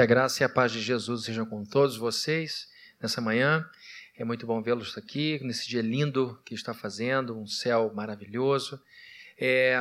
Que 0.00 0.04
a 0.04 0.06
graça 0.06 0.42
e 0.42 0.46
a 0.46 0.48
paz 0.48 0.72
de 0.72 0.80
Jesus 0.80 1.24
sejam 1.24 1.44
com 1.44 1.62
todos 1.62 1.98
vocês 1.98 2.66
nessa 3.02 3.20
manhã. 3.20 3.68
É 4.16 4.24
muito 4.24 4.46
bom 4.46 4.62
vê-los 4.62 4.96
aqui, 4.96 5.38
nesse 5.42 5.68
dia 5.68 5.82
lindo 5.82 6.40
que 6.42 6.54
está 6.54 6.72
fazendo, 6.72 7.38
um 7.38 7.46
céu 7.46 7.92
maravilhoso. 7.94 8.82
É, 9.38 9.76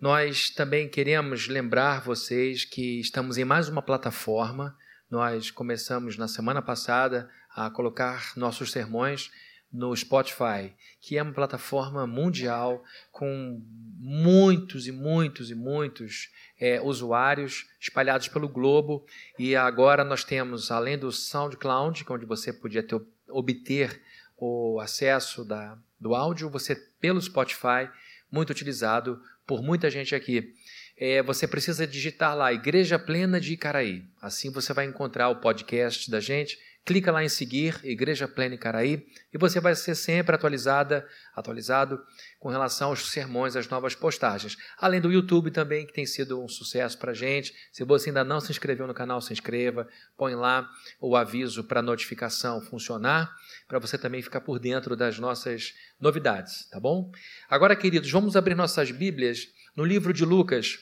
nós 0.00 0.50
também 0.50 0.88
queremos 0.88 1.46
lembrar 1.46 2.00
vocês 2.00 2.64
que 2.64 2.98
estamos 2.98 3.38
em 3.38 3.44
mais 3.44 3.68
uma 3.68 3.80
plataforma. 3.80 4.76
Nós 5.08 5.52
começamos 5.52 6.16
na 6.16 6.26
semana 6.26 6.60
passada 6.60 7.30
a 7.54 7.70
colocar 7.70 8.32
nossos 8.36 8.72
sermões 8.72 9.30
no 9.72 9.94
Spotify, 9.94 10.72
que 11.00 11.18
é 11.18 11.22
uma 11.22 11.32
plataforma 11.32 12.06
mundial 12.06 12.82
com 13.10 13.62
muitos 13.98 14.86
e 14.86 14.92
muitos 14.92 15.50
e 15.50 15.54
muitos 15.54 16.30
é, 16.58 16.80
usuários 16.80 17.66
espalhados 17.80 18.28
pelo 18.28 18.48
globo. 18.48 19.04
E 19.38 19.54
agora 19.54 20.04
nós 20.04 20.24
temos, 20.24 20.70
além 20.70 20.98
do 20.98 21.12
SoundCloud, 21.12 22.04
é 22.08 22.12
onde 22.12 22.24
você 22.24 22.52
podia 22.52 22.82
ter, 22.82 23.00
obter 23.28 24.00
o 24.36 24.80
acesso 24.80 25.44
da, 25.44 25.78
do 26.00 26.14
áudio, 26.14 26.50
você 26.50 26.74
pelo 27.00 27.20
Spotify, 27.20 27.88
muito 28.30 28.50
utilizado 28.50 29.20
por 29.46 29.62
muita 29.62 29.90
gente 29.90 30.14
aqui. 30.14 30.54
É, 30.98 31.22
você 31.22 31.46
precisa 31.46 31.86
digitar 31.86 32.34
lá 32.34 32.52
Igreja 32.52 32.98
Plena 32.98 33.40
de 33.40 33.52
Icaraí. 33.52 34.04
Assim 34.20 34.50
você 34.50 34.72
vai 34.72 34.86
encontrar 34.86 35.28
o 35.28 35.36
podcast 35.36 36.10
da 36.10 36.20
gente 36.20 36.58
clica 36.86 37.10
lá 37.10 37.24
em 37.24 37.28
seguir, 37.28 37.80
Igreja 37.82 38.28
Plena 38.28 38.54
Icaraí, 38.54 39.04
e 39.34 39.36
você 39.36 39.58
vai 39.58 39.74
ser 39.74 39.96
sempre 39.96 40.36
atualizada, 40.36 41.04
atualizado 41.34 42.00
com 42.38 42.48
relação 42.48 42.90
aos 42.90 43.10
sermões, 43.10 43.56
às 43.56 43.68
novas 43.68 43.96
postagens. 43.96 44.56
Além 44.78 45.00
do 45.00 45.10
YouTube 45.10 45.50
também, 45.50 45.84
que 45.84 45.92
tem 45.92 46.06
sido 46.06 46.40
um 46.40 46.48
sucesso 46.48 46.96
para 46.96 47.10
a 47.10 47.14
gente. 47.14 47.52
Se 47.72 47.82
você 47.82 48.10
ainda 48.10 48.22
não 48.22 48.38
se 48.38 48.52
inscreveu 48.52 48.86
no 48.86 48.94
canal, 48.94 49.20
se 49.20 49.32
inscreva, 49.32 49.88
põe 50.16 50.36
lá 50.36 50.70
o 51.00 51.16
aviso 51.16 51.64
para 51.64 51.82
notificação 51.82 52.60
funcionar, 52.60 53.34
para 53.66 53.80
você 53.80 53.98
também 53.98 54.22
ficar 54.22 54.42
por 54.42 54.60
dentro 54.60 54.94
das 54.94 55.18
nossas 55.18 55.74
novidades, 56.00 56.70
tá 56.70 56.78
bom? 56.78 57.10
Agora, 57.50 57.74
queridos, 57.74 58.08
vamos 58.12 58.36
abrir 58.36 58.54
nossas 58.54 58.92
Bíblias 58.92 59.48
no 59.74 59.84
livro 59.84 60.12
de 60.12 60.24
Lucas, 60.24 60.78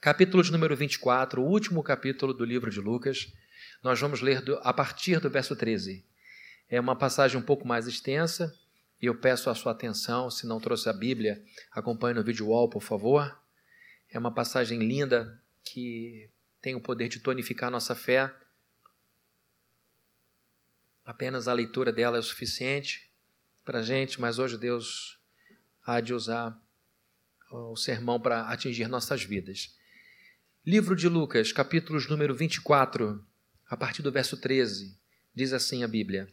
capítulo 0.00 0.42
de 0.42 0.50
número 0.50 0.74
24, 0.74 1.40
o 1.40 1.46
último 1.46 1.84
capítulo 1.84 2.34
do 2.34 2.44
livro 2.44 2.68
de 2.68 2.80
Lucas. 2.80 3.32
Nós 3.84 4.00
vamos 4.00 4.22
ler 4.22 4.40
do, 4.40 4.56
a 4.62 4.72
partir 4.72 5.20
do 5.20 5.28
verso 5.28 5.54
13. 5.54 6.02
É 6.70 6.80
uma 6.80 6.96
passagem 6.96 7.38
um 7.38 7.42
pouco 7.42 7.68
mais 7.68 7.86
extensa 7.86 8.58
e 9.00 9.04
eu 9.04 9.14
peço 9.14 9.50
a 9.50 9.54
sua 9.54 9.72
atenção. 9.72 10.30
Se 10.30 10.46
não 10.46 10.58
trouxe 10.58 10.88
a 10.88 10.92
Bíblia, 10.94 11.44
acompanhe 11.70 12.14
no 12.14 12.24
vídeo 12.24 12.48
wall, 12.48 12.70
por 12.70 12.82
favor. 12.82 13.38
É 14.08 14.18
uma 14.18 14.32
passagem 14.32 14.78
linda 14.78 15.38
que 15.62 16.30
tem 16.62 16.74
o 16.74 16.80
poder 16.80 17.08
de 17.08 17.20
tonificar 17.20 17.70
nossa 17.70 17.94
fé. 17.94 18.34
Apenas 21.04 21.46
a 21.46 21.52
leitura 21.52 21.92
dela 21.92 22.16
é 22.16 22.20
o 22.20 22.22
suficiente 22.22 23.10
para 23.66 23.80
a 23.80 23.82
gente, 23.82 24.18
mas 24.18 24.38
hoje 24.38 24.56
Deus 24.56 25.20
há 25.84 26.00
de 26.00 26.14
usar 26.14 26.58
o 27.50 27.76
sermão 27.76 28.18
para 28.18 28.48
atingir 28.48 28.88
nossas 28.88 29.22
vidas. 29.22 29.78
Livro 30.64 30.96
de 30.96 31.06
Lucas, 31.06 31.52
capítulos 31.52 32.08
número 32.08 32.34
24, 32.34 33.22
a 33.68 33.76
partir 33.76 34.02
do 34.02 34.12
verso 34.12 34.36
13. 34.36 34.96
Diz 35.34 35.52
assim 35.52 35.82
a 35.82 35.88
Bíblia: 35.88 36.28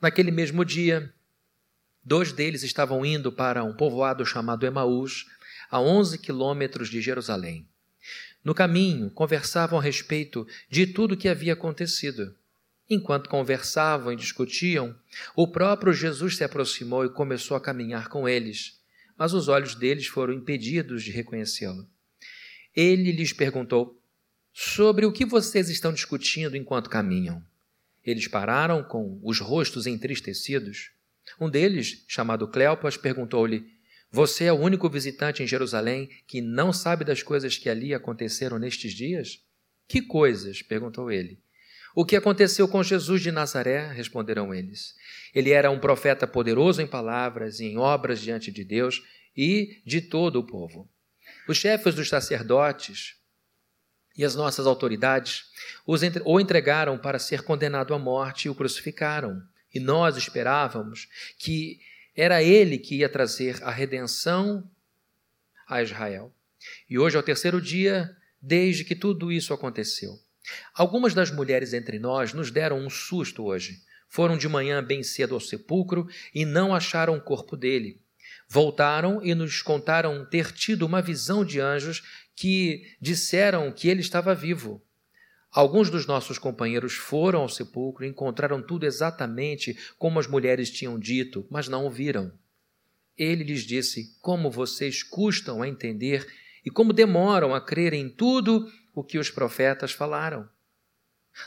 Naquele 0.00 0.30
mesmo 0.30 0.64
dia, 0.64 1.12
dois 2.04 2.32
deles 2.32 2.62
estavam 2.62 3.04
indo 3.04 3.30
para 3.32 3.64
um 3.64 3.74
povoado 3.74 4.24
chamado 4.24 4.64
Emaús, 4.64 5.26
a 5.70 5.80
11 5.80 6.18
quilômetros 6.18 6.88
de 6.88 7.00
Jerusalém. 7.00 7.66
No 8.42 8.54
caminho, 8.54 9.10
conversavam 9.10 9.78
a 9.78 9.82
respeito 9.82 10.46
de 10.70 10.86
tudo 10.86 11.12
o 11.12 11.16
que 11.16 11.28
havia 11.28 11.52
acontecido. 11.52 12.34
Enquanto 12.88 13.28
conversavam 13.28 14.12
e 14.12 14.16
discutiam, 14.16 14.96
o 15.36 15.46
próprio 15.46 15.92
Jesus 15.92 16.36
se 16.36 16.44
aproximou 16.44 17.04
e 17.04 17.10
começou 17.10 17.56
a 17.56 17.60
caminhar 17.60 18.08
com 18.08 18.26
eles, 18.26 18.80
mas 19.18 19.34
os 19.34 19.48
olhos 19.48 19.74
deles 19.74 20.06
foram 20.06 20.32
impedidos 20.32 21.02
de 21.02 21.10
reconhecê-lo. 21.10 21.86
Ele 22.74 23.12
lhes 23.12 23.32
perguntou: 23.32 23.97
sobre 24.60 25.06
o 25.06 25.12
que 25.12 25.24
vocês 25.24 25.68
estão 25.68 25.92
discutindo 25.92 26.56
enquanto 26.56 26.90
caminham. 26.90 27.40
Eles 28.04 28.26
pararam 28.26 28.82
com 28.82 29.20
os 29.22 29.38
rostos 29.38 29.86
entristecidos. 29.86 30.90
Um 31.40 31.48
deles, 31.48 32.04
chamado 32.08 32.48
Cleopas, 32.48 32.96
perguntou-lhe: 32.96 33.64
Você 34.10 34.46
é 34.46 34.52
o 34.52 34.58
único 34.58 34.90
visitante 34.90 35.44
em 35.44 35.46
Jerusalém 35.46 36.10
que 36.26 36.40
não 36.40 36.72
sabe 36.72 37.04
das 37.04 37.22
coisas 37.22 37.56
que 37.56 37.70
ali 37.70 37.94
aconteceram 37.94 38.58
nestes 38.58 38.92
dias? 38.94 39.40
Que 39.86 40.02
coisas? 40.02 40.60
perguntou 40.60 41.08
ele. 41.08 41.38
O 41.94 42.04
que 42.04 42.16
aconteceu 42.16 42.66
com 42.66 42.82
Jesus 42.82 43.22
de 43.22 43.30
Nazaré? 43.30 43.92
responderam 43.92 44.52
eles. 44.52 44.96
Ele 45.32 45.50
era 45.50 45.70
um 45.70 45.78
profeta 45.78 46.26
poderoso 46.26 46.82
em 46.82 46.86
palavras 46.86 47.60
e 47.60 47.66
em 47.66 47.78
obras 47.78 48.20
diante 48.20 48.50
de 48.50 48.64
Deus 48.64 49.04
e 49.36 49.80
de 49.86 50.00
todo 50.00 50.40
o 50.40 50.44
povo. 50.44 50.90
Os 51.46 51.58
chefes 51.58 51.94
dos 51.94 52.08
sacerdotes 52.08 53.17
e 54.18 54.24
as 54.24 54.34
nossas 54.34 54.66
autoridades 54.66 55.44
o 56.24 56.40
entregaram 56.40 56.98
para 56.98 57.20
ser 57.20 57.42
condenado 57.42 57.94
à 57.94 57.98
morte 57.98 58.46
e 58.46 58.50
o 58.50 58.54
crucificaram. 58.54 59.40
E 59.72 59.78
nós 59.78 60.16
esperávamos 60.16 61.08
que 61.38 61.78
era 62.16 62.42
ele 62.42 62.78
que 62.78 62.96
ia 62.96 63.08
trazer 63.08 63.62
a 63.62 63.70
redenção 63.70 64.68
a 65.68 65.80
Israel. 65.80 66.34
E 66.90 66.98
hoje 66.98 67.16
é 67.16 67.20
o 67.20 67.22
terceiro 67.22 67.60
dia 67.62 68.10
desde 68.42 68.84
que 68.84 68.96
tudo 68.96 69.30
isso 69.30 69.54
aconteceu. 69.54 70.18
Algumas 70.74 71.14
das 71.14 71.30
mulheres 71.30 71.72
entre 71.72 72.00
nós 72.00 72.32
nos 72.32 72.50
deram 72.50 72.78
um 72.78 72.90
susto 72.90 73.44
hoje. 73.44 73.82
Foram 74.08 74.36
de 74.36 74.48
manhã 74.48 74.82
bem 74.82 75.02
cedo 75.02 75.34
ao 75.34 75.40
sepulcro 75.40 76.08
e 76.34 76.44
não 76.44 76.74
acharam 76.74 77.16
o 77.16 77.20
corpo 77.20 77.56
dele. 77.56 78.00
Voltaram 78.48 79.22
e 79.22 79.34
nos 79.34 79.62
contaram 79.62 80.24
ter 80.24 80.50
tido 80.50 80.86
uma 80.86 81.02
visão 81.02 81.44
de 81.44 81.60
anjos 81.60 82.02
que 82.38 82.94
disseram 83.00 83.72
que 83.72 83.88
ele 83.88 84.00
estava 84.00 84.32
vivo. 84.32 84.80
Alguns 85.50 85.90
dos 85.90 86.06
nossos 86.06 86.38
companheiros 86.38 86.94
foram 86.94 87.40
ao 87.40 87.48
sepulcro 87.48 88.04
e 88.04 88.08
encontraram 88.08 88.62
tudo 88.62 88.86
exatamente 88.86 89.76
como 89.98 90.20
as 90.20 90.28
mulheres 90.28 90.70
tinham 90.70 91.00
dito, 91.00 91.44
mas 91.50 91.66
não 91.66 91.84
o 91.84 91.90
viram. 91.90 92.32
Ele 93.16 93.42
lhes 93.42 93.62
disse: 93.62 94.16
Como 94.20 94.52
vocês 94.52 95.02
custam 95.02 95.62
a 95.62 95.68
entender 95.68 96.24
e 96.64 96.70
como 96.70 96.92
demoram 96.92 97.52
a 97.52 97.60
crer 97.60 97.92
em 97.92 98.08
tudo 98.08 98.70
o 98.94 99.02
que 99.02 99.18
os 99.18 99.30
profetas 99.30 99.90
falaram. 99.90 100.48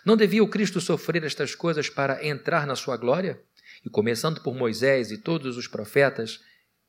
Não 0.04 0.18
devia 0.18 0.44
o 0.44 0.50
Cristo 0.50 0.82
sofrer 0.82 1.24
estas 1.24 1.56
coisas 1.56 1.90
para 1.90 2.28
entrar 2.28 2.68
na 2.68 2.76
sua 2.76 2.98
glória? 2.98 3.42
E 3.86 3.90
começando 3.90 4.42
por 4.42 4.54
Moisés 4.54 5.10
e 5.10 5.18
todos 5.18 5.56
os 5.56 5.70
profetas, 5.70 6.42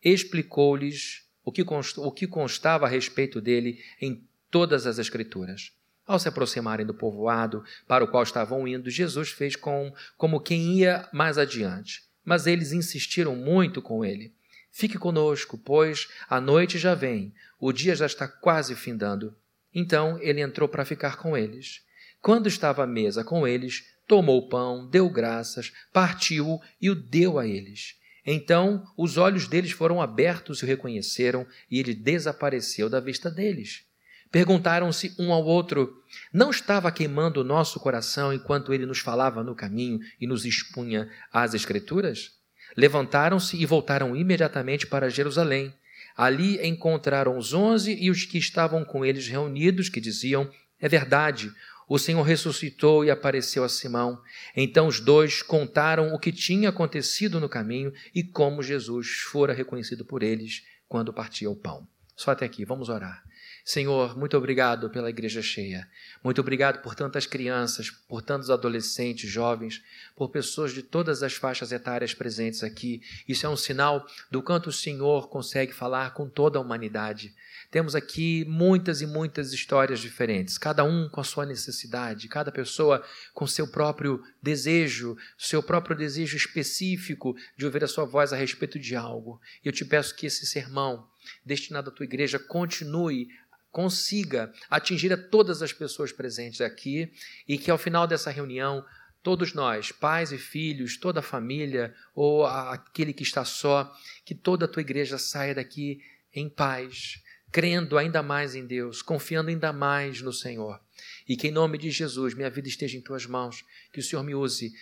explicou-lhes 0.03 1.23
o 1.45 1.53
que, 1.53 1.63
o 1.63 2.13
que 2.13 2.27
constava 2.27 2.87
a 2.87 2.89
respeito 2.89 3.41
dele 3.41 3.83
em 4.01 4.23
todas 4.51 4.87
as 4.87 4.99
Escrituras. 4.99 5.73
Ao 6.07 6.19
se 6.19 6.29
aproximarem 6.29 6.85
do 6.85 6.95
povoado 6.95 7.65
para 7.87 8.05
o 8.05 8.09
qual 8.09 8.23
estavam 8.23 8.67
indo, 8.67 8.91
Jesus 8.91 9.31
fez 9.31 9.57
com, 9.57 9.95
como 10.17 10.41
quem 10.41 10.79
ia 10.79 11.09
mais 11.13 11.39
adiante. 11.39 12.03
Mas 12.25 12.47
eles 12.47 12.73
insistiram 12.73 13.37
muito 13.37 13.81
com 13.81 14.05
ele. 14.05 14.35
Fique 14.71 14.99
conosco, 14.99 15.59
pois 15.59 16.09
a 16.29 16.41
noite 16.41 16.79
já 16.79 16.95
vem, 16.95 17.33
o 17.61 17.73
dia 17.73 17.95
já 17.95 18.07
está 18.07 18.27
quase 18.27 18.75
findando. 18.75 19.37
Então 19.75 20.19
ele 20.21 20.41
entrou 20.41 20.69
para 20.69 20.85
ficar 20.85 21.17
com 21.17 21.37
eles. 21.37 21.85
Quando 22.21 22.49
estava 22.49 22.85
à 22.85 22.87
mesa 22.87 23.23
com 23.23 23.47
eles, 23.47 23.87
tomou 24.07 24.39
o 24.39 24.49
pão, 24.49 24.87
deu 24.87 25.09
graças, 25.09 25.73
partiu-o 25.93 26.61
e 26.81 26.91
o 26.91 26.95
deu 26.95 27.39
a 27.39 27.47
eles. 27.47 27.97
Então 28.25 28.85
os 28.97 29.17
olhos 29.17 29.49
deles 29.49 29.73
foram 29.73 30.01
abertos 30.01 30.59
e 30.61 30.65
o 30.65 30.67
reconheceram, 30.67 31.47
e 31.71 31.79
ele 31.79 31.95
desapareceu 31.95 32.89
da 32.89 33.01
vista 33.01 33.31
deles. 33.31 33.85
Perguntaram-se 34.31 35.15
um 35.19 35.33
ao 35.33 35.45
outro: 35.45 36.03
Não 36.33 36.51
estava 36.51 36.91
queimando 36.91 37.41
o 37.41 37.45
nosso 37.45 37.79
coração 37.79 38.33
enquanto 38.33 38.73
ele 38.73 38.87
nos 38.87 39.01
falava 39.01 39.45
no 39.45 39.55
caminho 39.55 40.01
e 40.19 40.27
nos 40.27 40.47
expunha 40.47 41.11
as 41.31 41.53
Escrituras? 41.53 42.31
Levantaram-se 42.75 43.57
e 43.57 43.67
voltaram 43.67 44.17
imediatamente 44.17 44.87
para 44.87 45.11
Jerusalém. 45.11 45.75
Ali 46.17 46.67
encontraram 46.67 47.37
os 47.37 47.53
onze 47.53 47.95
e 47.95 48.11
os 48.11 48.25
que 48.25 48.39
estavam 48.39 48.85
com 48.85 49.05
eles 49.05 49.29
reunidos, 49.29 49.91
que 49.91 50.01
diziam: 50.01 50.51
É 50.81 50.89
verdade, 50.89 51.53
o 51.93 51.99
Senhor 51.99 52.23
ressuscitou 52.23 53.05
e 53.05 53.11
apareceu 53.11 53.63
a 53.63 53.69
Simão. 53.69 54.19
Então 54.57 54.87
os 54.87 54.99
dois 54.99 55.43
contaram 55.43 56.15
o 56.15 56.19
que 56.19 56.33
tinha 56.33 56.71
acontecido 56.71 57.39
no 57.39 57.51
caminho 57.51 57.93
e 58.15 58.25
como 58.25 58.63
Jesus 58.63 59.09
fora 59.31 59.53
reconhecido 59.53 60.03
por 60.03 60.23
eles 60.23 60.65
quando 60.89 61.13
partia 61.13 61.51
o 61.51 61.55
pão. 61.55 61.87
Só 62.17 62.31
até 62.31 62.47
aqui, 62.47 62.65
vamos 62.65 62.89
orar. 62.89 63.23
Senhor, 63.63 64.19
muito 64.19 64.39
obrigado 64.39 64.89
pela 64.89 65.11
igreja 65.11 65.43
cheia. 65.43 65.87
Muito 66.25 66.41
obrigado 66.41 66.81
por 66.81 66.95
tantas 66.95 67.27
crianças, 67.27 67.91
por 67.91 68.23
tantos 68.23 68.49
adolescentes, 68.49 69.31
jovens, 69.31 69.83
por 70.17 70.31
pessoas 70.31 70.73
de 70.73 70.83
todas 70.83 71.23
as 71.23 71.35
faixas 71.35 71.73
etárias 71.73 72.15
presentes 72.15 72.65
aqui. 72.65 73.03
Isso 73.29 73.45
é 73.45 73.49
um 73.51 73.57
sinal 73.57 74.07
do 74.31 74.43
quanto 74.43 74.69
o 74.69 74.73
Senhor 74.73 75.29
consegue 75.29 75.75
falar 75.75 76.15
com 76.15 76.27
toda 76.27 76.59
a 76.59 76.63
humanidade. 76.63 77.35
Temos 77.73 77.95
aqui 77.95 78.45
muitas 78.45 79.01
e 79.01 79.07
muitas 79.07 79.51
histórias 79.55 79.99
diferentes, 79.99 80.59
cada 80.59 80.85
um 80.85 81.09
com 81.09 81.23
a 81.23 81.25
sua 81.25 81.47
necessidade, 81.47 82.29
cada 82.29 82.53
pessoa 82.53 83.03
com 83.33 83.47
seu 83.47 83.67
próprio 83.67 84.23
desejo, 84.43 85.17
seu 85.39 85.63
próprio 85.63 85.97
desejo 85.97 86.37
específico 86.37 87.35
de 87.57 87.65
ouvir 87.65 87.83
a 87.83 87.89
sua 87.89 88.05
voz 88.05 88.31
a 88.31 88.37
respeito 88.37 88.79
de 88.79 88.95
algo. 88.95 89.41
E 89.65 89.69
eu 89.69 89.73
te 89.73 89.87
peço 89.87 90.15
que 90.15 90.27
esse 90.27 90.47
sermão 90.47 91.09
destinado 91.43 91.89
à 91.89 91.93
tua 91.95 92.05
igreja 92.05 92.39
continue 92.39 93.29
consiga 93.71 94.53
atingir 94.69 95.11
a 95.15 95.17
todas 95.17 95.63
as 95.63 95.73
pessoas 95.73 96.13
presentes 96.13 96.61
aqui 96.61 97.11
e 97.49 97.57
que 97.57 97.71
ao 97.71 97.79
final 97.79 98.07
dessa 98.07 98.31
reunião 98.31 98.85
todos 99.23 99.55
nós, 99.55 99.91
pais 99.91 100.31
e 100.31 100.37
filhos, 100.37 100.99
toda 100.99 101.21
a 101.21 101.23
família 101.23 101.95
ou 102.15 102.45
aquele 102.45 103.15
que 103.15 103.23
está 103.23 103.47
só, 103.47 103.91
que 104.27 104.35
toda 104.35 104.67
a 104.67 104.69
tua 104.69 104.83
igreja 104.83 105.17
saia 105.17 105.55
daqui 105.55 106.03
em 106.35 106.51
paz, 106.51 107.22
crendo 107.53 107.99
ainda 107.99 108.23
mais 108.23 108.55
em 108.55 108.67
Deus, 108.67 109.03
confiando 109.03 109.51
ainda 109.51 109.73
mais 109.73 110.23
no 110.23 110.33
Senhor. 110.33 110.81
E 111.29 111.37
que 111.37 111.49
em 111.49 111.53
nome 111.53 111.77
de 111.77 111.91
Jesus 111.91 112.35
minha 112.35 112.51
vida 112.51 112.67
esteja 112.67 112.97
em 112.97 113.03
tuas 113.03 113.27
mãos, 113.27 113.63
que 113.93 114.01
o 114.01 114.03
Senhor 114.03 114.23
me 114.23 114.35
use, 114.35 114.73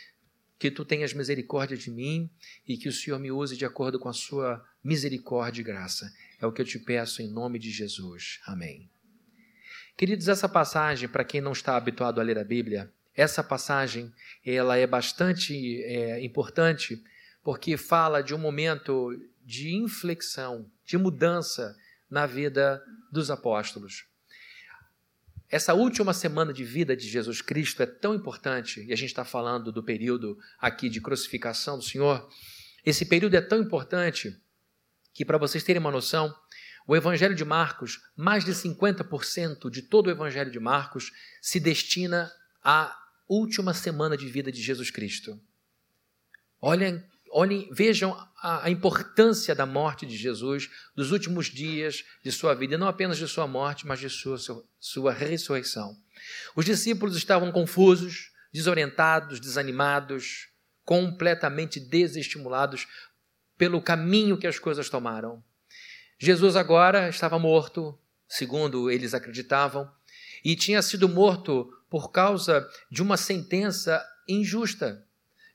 que 0.57 0.71
tu 0.71 0.85
tenhas 0.85 1.13
misericórdia 1.13 1.77
de 1.77 1.91
mim 1.91 2.31
e 2.69 2.77
que 2.77 2.89
o 2.89 2.93
Senhor 2.93 3.19
me 3.19 3.33
use 3.33 3.57
de 3.57 3.65
acordo 3.65 3.99
com 3.99 4.09
a 4.09 4.13
sua 4.13 4.65
misericórdia 4.85 5.63
e 5.63 5.65
graça. 5.65 6.11
É 6.41 6.47
o 6.47 6.53
que 6.53 6.63
eu 6.63 6.67
te 6.67 6.79
peço 6.79 7.21
em 7.21 7.29
nome 7.29 7.59
de 7.59 7.71
Jesus. 7.71 8.39
Amém. 8.47 8.89
Queridos, 9.97 10.29
essa 10.29 10.49
passagem, 10.49 11.09
para 11.09 11.25
quem 11.25 11.41
não 11.41 11.53
está 11.53 11.77
habituado 11.77 12.21
a 12.21 12.23
ler 12.23 12.39
a 12.39 12.45
Bíblia, 12.45 12.93
essa 13.15 13.43
passagem 13.43 14.13
ela 14.47 14.77
é 14.77 14.87
bastante 14.87 15.83
é, 15.83 16.25
importante 16.25 17.03
porque 17.43 17.77
fala 17.77 18.23
de 18.23 18.35
um 18.35 18.39
momento 18.39 19.11
de 19.45 19.75
inflexão, 19.75 20.71
de 20.85 20.97
mudança 20.97 21.77
na 22.11 22.27
vida 22.27 22.83
dos 23.12 23.31
apóstolos. 23.31 24.05
Essa 25.49 25.75
última 25.75 26.15
semana 26.15 26.53
de 26.53 26.65
vida 26.65 26.97
de 26.97 27.09
Jesus 27.09 27.43
Cristo 27.43 27.83
é 27.83 27.87
tão 27.87 28.15
importante, 28.15 28.85
e 28.85 28.93
a 28.93 28.97
gente 28.97 29.09
está 29.09 29.25
falando 29.25 29.73
do 29.73 29.83
período 29.83 30.39
aqui 30.61 30.89
de 30.89 31.01
crucificação 31.01 31.77
do 31.77 31.85
Senhor. 31.85 32.29
Esse 32.85 33.05
período 33.05 33.35
é 33.35 33.41
tão 33.41 33.59
importante 33.61 34.41
que, 35.12 35.25
para 35.25 35.39
vocês 35.39 35.65
terem 35.65 35.81
uma 35.81 35.91
noção, 35.91 36.35
o 36.87 36.97
Evangelho 36.97 37.35
de 37.35 37.45
Marcos, 37.45 38.01
mais 38.17 38.45
de 38.45 38.53
50% 38.53 39.71
de 39.71 39.83
todo 39.83 40.07
o 40.07 40.11
Evangelho 40.11 40.51
de 40.51 40.61
Marcos 40.61 41.12
se 41.43 41.59
destina 41.59 42.31
à 42.62 42.97
última 43.29 43.75
semana 43.75 44.17
de 44.17 44.27
vida 44.29 44.53
de 44.53 44.62
Jesus 44.62 44.91
Cristo. 44.91 45.41
Olhem, 46.61 47.03
olhem 47.31 47.69
vejam 47.73 48.12
a, 48.43 48.67
a 48.67 48.71
importância 48.71 49.55
da 49.55 49.65
morte 49.65 50.05
de 50.05 50.17
Jesus, 50.17 50.69
dos 50.94 51.12
últimos 51.12 51.47
dias 51.47 52.05
de 52.23 52.32
sua 52.32 52.55
vida, 52.55 52.77
não 52.77 52.88
apenas 52.88 53.19
de 53.19 53.29
sua 53.29 53.47
morte, 53.47 53.87
mas 53.87 54.00
de 54.00 54.11
sua, 54.11 54.38
sua, 54.38 54.65
sua 54.79 55.12
ressurreição. 55.12 55.97
Os 56.55 56.65
discípulos 56.65 57.17
estavam 57.17 57.53
confusos, 57.53 58.32
desorientados, 58.53 59.41
desanimados, 59.41 60.49
completamente 60.85 61.79
desestimulados 61.79 62.87
pelo 63.56 63.81
caminho 63.81 64.38
que 64.38 64.47
as 64.47 64.59
coisas 64.59 64.88
tomaram. 64.88 65.43
Jesus 66.19 66.56
agora 66.56 67.09
estava 67.09 67.38
morto, 67.38 67.99
segundo 68.29 68.91
eles 68.91 69.15
acreditavam, 69.15 69.91
e 70.44 70.56
tinha 70.56 70.83
sido 70.83 71.09
morto 71.09 71.73
por 71.88 72.11
causa 72.11 72.69
de 72.91 73.03
uma 73.03 73.17
sentença 73.17 74.05
injusta. 74.29 75.06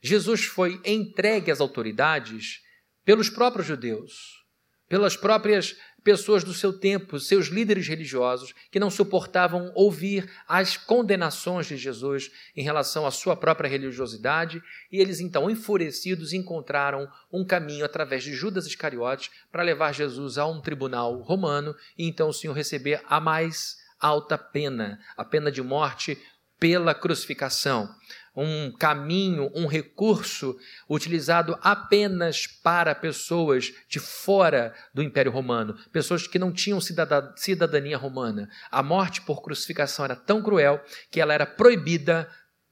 Jesus 0.02 0.44
foi 0.44 0.80
entregue 0.84 1.50
às 1.50 1.60
autoridades 1.60 2.60
pelos 3.04 3.30
próprios 3.30 3.66
judeus, 3.66 4.44
pelas 4.88 5.16
próprias 5.16 5.76
pessoas 6.06 6.44
do 6.44 6.54
seu 6.54 6.72
tempo, 6.72 7.18
seus 7.18 7.48
líderes 7.48 7.88
religiosos, 7.88 8.54
que 8.70 8.78
não 8.78 8.88
suportavam 8.88 9.72
ouvir 9.74 10.30
as 10.46 10.76
condenações 10.76 11.66
de 11.66 11.76
Jesus 11.76 12.30
em 12.56 12.62
relação 12.62 13.04
à 13.04 13.10
sua 13.10 13.34
própria 13.34 13.68
religiosidade, 13.68 14.62
e 14.92 15.00
eles 15.00 15.18
então, 15.18 15.50
enfurecidos, 15.50 16.32
encontraram 16.32 17.08
um 17.32 17.44
caminho 17.44 17.84
através 17.84 18.22
de 18.22 18.32
Judas 18.32 18.66
Iscariotes 18.66 19.30
para 19.50 19.64
levar 19.64 19.92
Jesus 19.92 20.38
a 20.38 20.46
um 20.46 20.60
tribunal 20.60 21.20
romano 21.22 21.74
e 21.98 22.06
então 22.06 22.28
o 22.28 22.32
Senhor 22.32 22.52
receber 22.52 23.02
a 23.08 23.18
mais 23.18 23.74
alta 23.98 24.38
pena, 24.38 25.00
a 25.16 25.24
pena 25.24 25.50
de 25.50 25.60
morte 25.60 26.16
pela 26.56 26.94
crucificação 26.94 27.92
um 28.36 28.70
caminho, 28.70 29.50
um 29.54 29.66
recurso 29.66 30.58
utilizado 30.88 31.58
apenas 31.62 32.46
para 32.46 32.94
pessoas 32.94 33.72
de 33.88 33.98
fora 33.98 34.74
do 34.92 35.02
Império 35.02 35.32
Romano, 35.32 35.74
pessoas 35.90 36.26
que 36.26 36.38
não 36.38 36.52
tinham 36.52 36.80
cidadania 36.80 37.96
romana. 37.96 38.50
A 38.70 38.82
morte 38.82 39.22
por 39.22 39.42
crucificação 39.42 40.04
era 40.04 40.14
tão 40.14 40.42
cruel 40.42 40.82
que 41.10 41.20
ela 41.20 41.32
era 41.32 41.46
proibida 41.46 42.28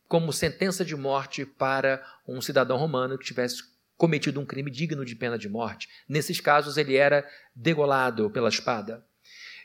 como 0.07 0.33
sentença 0.33 0.85
de 0.85 0.95
morte 0.95 1.47
para 1.47 2.05
um 2.29 2.41
cidadão 2.41 2.77
romano 2.77 3.17
que 3.17 3.25
tivesse 3.25 3.63
cometido 3.97 4.41
um 4.41 4.45
crime 4.45 4.71
digno 4.71 5.05
de 5.05 5.17
pena 5.17 5.39
de 5.39 5.49
morte. 5.49 5.89
Nesses 6.09 6.41
casos, 6.41 6.77
ele 6.77 6.97
era 6.97 7.27
degolado 7.55 8.31
pela 8.31 8.49
espada. 8.49 9.05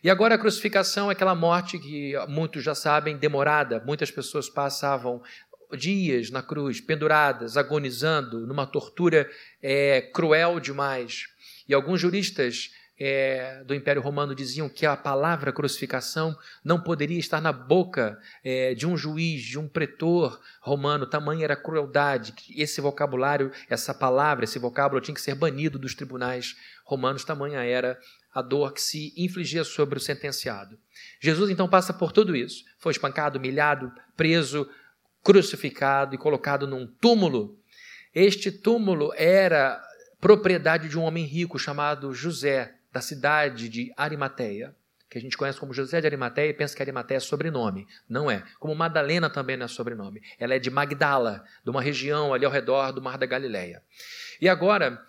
E 0.01 0.09
agora 0.09 0.35
a 0.35 0.37
crucificação 0.37 1.09
é 1.09 1.11
aquela 1.11 1.35
morte 1.35 1.77
que 1.77 2.13
muitos 2.29 2.63
já 2.63 2.73
sabem, 2.73 3.17
demorada. 3.17 3.83
Muitas 3.85 4.09
pessoas 4.09 4.49
passavam 4.49 5.21
dias 5.77 6.29
na 6.29 6.41
cruz, 6.41 6.81
penduradas, 6.81 7.57
agonizando, 7.57 8.45
numa 8.45 8.65
tortura 8.65 9.29
é, 9.61 10.01
cruel 10.13 10.59
demais. 10.59 11.27
E 11.67 11.73
alguns 11.73 12.01
juristas 12.01 12.71
é, 12.99 13.63
do 13.63 13.73
Império 13.73 14.01
Romano 14.01 14.35
diziam 14.35 14.67
que 14.67 14.85
a 14.85 14.97
palavra 14.97 15.53
crucificação 15.53 16.37
não 16.63 16.81
poderia 16.81 17.17
estar 17.17 17.39
na 17.39 17.53
boca 17.53 18.19
é, 18.43 18.73
de 18.75 18.85
um 18.85 18.97
juiz, 18.97 19.41
de 19.43 19.57
um 19.57 19.69
pretor 19.69 20.39
romano, 20.61 21.07
tamanha 21.07 21.45
era 21.45 21.53
a 21.53 21.61
crueldade, 21.61 22.33
que 22.33 22.61
esse 22.61 22.81
vocabulário, 22.81 23.51
essa 23.69 23.93
palavra, 23.93 24.43
esse 24.43 24.59
vocábulo 24.59 24.99
tinha 24.99 25.15
que 25.15 25.21
ser 25.21 25.35
banido 25.35 25.79
dos 25.79 25.95
tribunais 25.95 26.57
romanos, 26.83 27.23
tamanha 27.23 27.63
era 27.63 27.97
a 28.33 28.41
dor 28.41 28.73
que 28.73 28.81
se 28.81 29.13
infligia 29.15 29.63
sobre 29.63 29.97
o 29.97 30.01
sentenciado. 30.01 30.77
Jesus 31.19 31.49
então 31.49 31.67
passa 31.67 31.93
por 31.93 32.11
tudo 32.11 32.35
isso. 32.35 32.63
Foi 32.77 32.91
espancado, 32.91 33.39
humilhado, 33.39 33.91
preso, 34.15 34.69
crucificado 35.23 36.15
e 36.15 36.17
colocado 36.17 36.67
num 36.67 36.87
túmulo. 36.87 37.57
Este 38.13 38.51
túmulo 38.51 39.13
era 39.15 39.81
propriedade 40.19 40.89
de 40.89 40.97
um 40.97 41.03
homem 41.03 41.25
rico 41.25 41.57
chamado 41.57 42.13
José, 42.13 42.75
da 42.91 43.01
cidade 43.01 43.69
de 43.69 43.93
Arimateia, 43.95 44.75
que 45.09 45.17
a 45.17 45.21
gente 45.21 45.37
conhece 45.37 45.59
como 45.59 45.73
José 45.73 45.99
de 45.99 46.07
Arimateia 46.07 46.49
e 46.49 46.53
pensa 46.53 46.75
que 46.75 46.83
Arimateia 46.83 47.17
é 47.17 47.21
sobrenome. 47.21 47.87
Não 48.07 48.29
é. 48.29 48.43
Como 48.59 48.75
Madalena 48.75 49.29
também 49.29 49.57
não 49.57 49.65
é 49.65 49.67
sobrenome. 49.67 50.21
Ela 50.37 50.53
é 50.53 50.59
de 50.59 50.69
Magdala, 50.69 51.43
de 51.63 51.69
uma 51.69 51.81
região 51.81 52.33
ali 52.33 52.45
ao 52.45 52.51
redor 52.51 52.91
do 52.91 53.01
Mar 53.01 53.17
da 53.17 53.25
Galileia. 53.25 53.81
E 54.39 54.47
agora, 54.47 55.03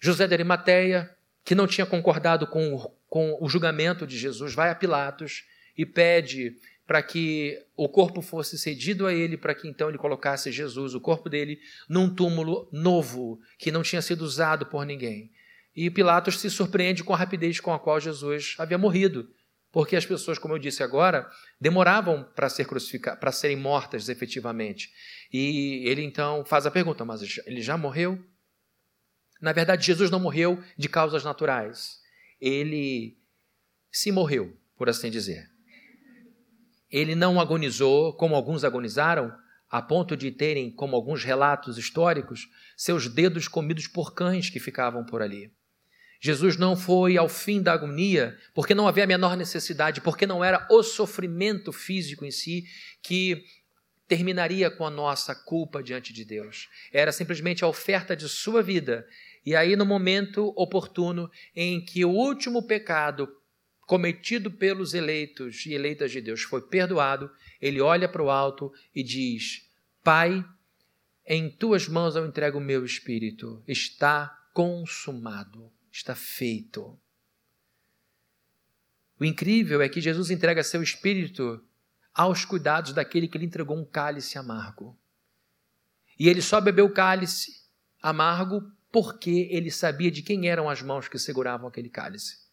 José 0.00 0.26
de 0.26 0.34
Arimateia, 0.34 1.14
que 1.44 1.54
não 1.54 1.66
tinha 1.66 1.86
concordado 1.86 2.46
com, 2.46 2.90
com 3.08 3.36
o 3.40 3.48
julgamento 3.48 4.06
de 4.06 4.16
Jesus, 4.16 4.54
vai 4.54 4.70
a 4.70 4.74
Pilatos 4.74 5.44
e 5.76 5.84
pede 5.84 6.56
para 6.86 7.02
que 7.02 7.58
o 7.76 7.88
corpo 7.88 8.22
fosse 8.22 8.56
cedido 8.56 9.06
a 9.06 9.12
ele, 9.12 9.36
para 9.36 9.54
que 9.54 9.66
então 9.66 9.88
ele 9.88 9.98
colocasse 9.98 10.52
Jesus, 10.52 10.94
o 10.94 11.00
corpo 11.00 11.28
dele, 11.28 11.58
num 11.88 12.08
túmulo 12.08 12.68
novo, 12.72 13.40
que 13.58 13.72
não 13.72 13.82
tinha 13.82 14.00
sido 14.00 14.22
usado 14.22 14.66
por 14.66 14.86
ninguém. 14.86 15.32
E 15.74 15.90
Pilatos 15.90 16.38
se 16.38 16.48
surpreende 16.48 17.02
com 17.02 17.12
a 17.12 17.16
rapidez 17.16 17.58
com 17.60 17.72
a 17.72 17.78
qual 17.78 18.00
Jesus 18.00 18.54
havia 18.58 18.78
morrido, 18.78 19.28
porque 19.72 19.96
as 19.96 20.06
pessoas, 20.06 20.38
como 20.38 20.54
eu 20.54 20.58
disse 20.58 20.82
agora, 20.82 21.28
demoravam 21.60 22.24
para 22.34 22.48
ser 22.48 22.66
crucificadas, 22.66 23.18
para 23.20 23.32
serem 23.32 23.56
mortas 23.56 24.08
efetivamente. 24.08 24.88
E 25.32 25.82
ele 25.86 26.02
então 26.02 26.44
faz 26.44 26.64
a 26.66 26.70
pergunta: 26.70 27.04
mas 27.04 27.20
ele 27.46 27.60
já 27.60 27.76
morreu? 27.76 28.18
Na 29.38 29.52
verdade, 29.52 29.84
Jesus 29.84 30.10
não 30.10 30.20
morreu 30.20 30.62
de 30.78 30.88
causas 30.88 31.24
naturais. 31.24 31.98
Ele 32.40 33.18
se 33.90 34.10
morreu, 34.10 34.56
por 34.78 34.88
assim 34.88 35.10
dizer. 35.10 35.55
Ele 36.96 37.14
não 37.14 37.38
agonizou 37.38 38.14
como 38.14 38.34
alguns 38.34 38.64
agonizaram, 38.64 39.30
a 39.68 39.82
ponto 39.82 40.16
de 40.16 40.30
terem, 40.30 40.70
como 40.70 40.96
alguns 40.96 41.22
relatos 41.22 41.76
históricos, 41.76 42.48
seus 42.74 43.06
dedos 43.06 43.48
comidos 43.48 43.86
por 43.86 44.14
cães 44.14 44.48
que 44.48 44.58
ficavam 44.58 45.04
por 45.04 45.20
ali. 45.20 45.52
Jesus 46.18 46.56
não 46.56 46.74
foi 46.74 47.18
ao 47.18 47.28
fim 47.28 47.60
da 47.60 47.74
agonia 47.74 48.34
porque 48.54 48.74
não 48.74 48.88
havia 48.88 49.04
a 49.04 49.06
menor 49.06 49.36
necessidade, 49.36 50.00
porque 50.00 50.26
não 50.26 50.42
era 50.42 50.66
o 50.70 50.82
sofrimento 50.82 51.70
físico 51.70 52.24
em 52.24 52.30
si 52.30 52.64
que 53.02 53.44
terminaria 54.08 54.70
com 54.70 54.86
a 54.86 54.90
nossa 54.90 55.34
culpa 55.34 55.82
diante 55.82 56.14
de 56.14 56.24
Deus. 56.24 56.66
Era 56.90 57.12
simplesmente 57.12 57.62
a 57.62 57.68
oferta 57.68 58.16
de 58.16 58.26
sua 58.26 58.62
vida. 58.62 59.06
E 59.44 59.54
aí, 59.54 59.76
no 59.76 59.84
momento 59.84 60.50
oportuno 60.56 61.30
em 61.54 61.84
que 61.84 62.06
o 62.06 62.10
último 62.10 62.66
pecado 62.66 63.28
cometido 63.86 64.50
pelos 64.50 64.92
eleitos 64.92 65.64
e 65.64 65.72
eleitas 65.72 66.10
de 66.10 66.20
Deus 66.20 66.42
foi 66.42 66.60
perdoado, 66.60 67.30
ele 67.60 67.80
olha 67.80 68.08
para 68.08 68.22
o 68.22 68.28
alto 68.28 68.72
e 68.94 69.02
diz: 69.02 69.70
Pai, 70.02 70.44
em 71.24 71.48
tuas 71.48 71.88
mãos 71.88 72.16
eu 72.16 72.26
entrego 72.26 72.58
o 72.58 72.60
meu 72.60 72.84
espírito, 72.84 73.62
está 73.66 74.28
consumado, 74.52 75.72
está 75.90 76.14
feito. 76.14 76.98
O 79.18 79.24
incrível 79.24 79.80
é 79.80 79.88
que 79.88 80.00
Jesus 80.00 80.30
entrega 80.30 80.62
seu 80.62 80.82
espírito 80.82 81.64
aos 82.12 82.44
cuidados 82.44 82.92
daquele 82.92 83.28
que 83.28 83.38
lhe 83.38 83.46
entregou 83.46 83.76
um 83.78 83.84
cálice 83.84 84.36
amargo. 84.36 84.98
E 86.18 86.28
ele 86.28 86.42
só 86.42 86.60
bebeu 86.60 86.86
o 86.86 86.92
cálice 86.92 87.64
amargo 88.02 88.62
porque 88.90 89.48
ele 89.50 89.70
sabia 89.70 90.10
de 90.10 90.22
quem 90.22 90.48
eram 90.48 90.68
as 90.68 90.82
mãos 90.82 91.08
que 91.08 91.18
seguravam 91.18 91.68
aquele 91.68 91.88
cálice. 91.88 92.45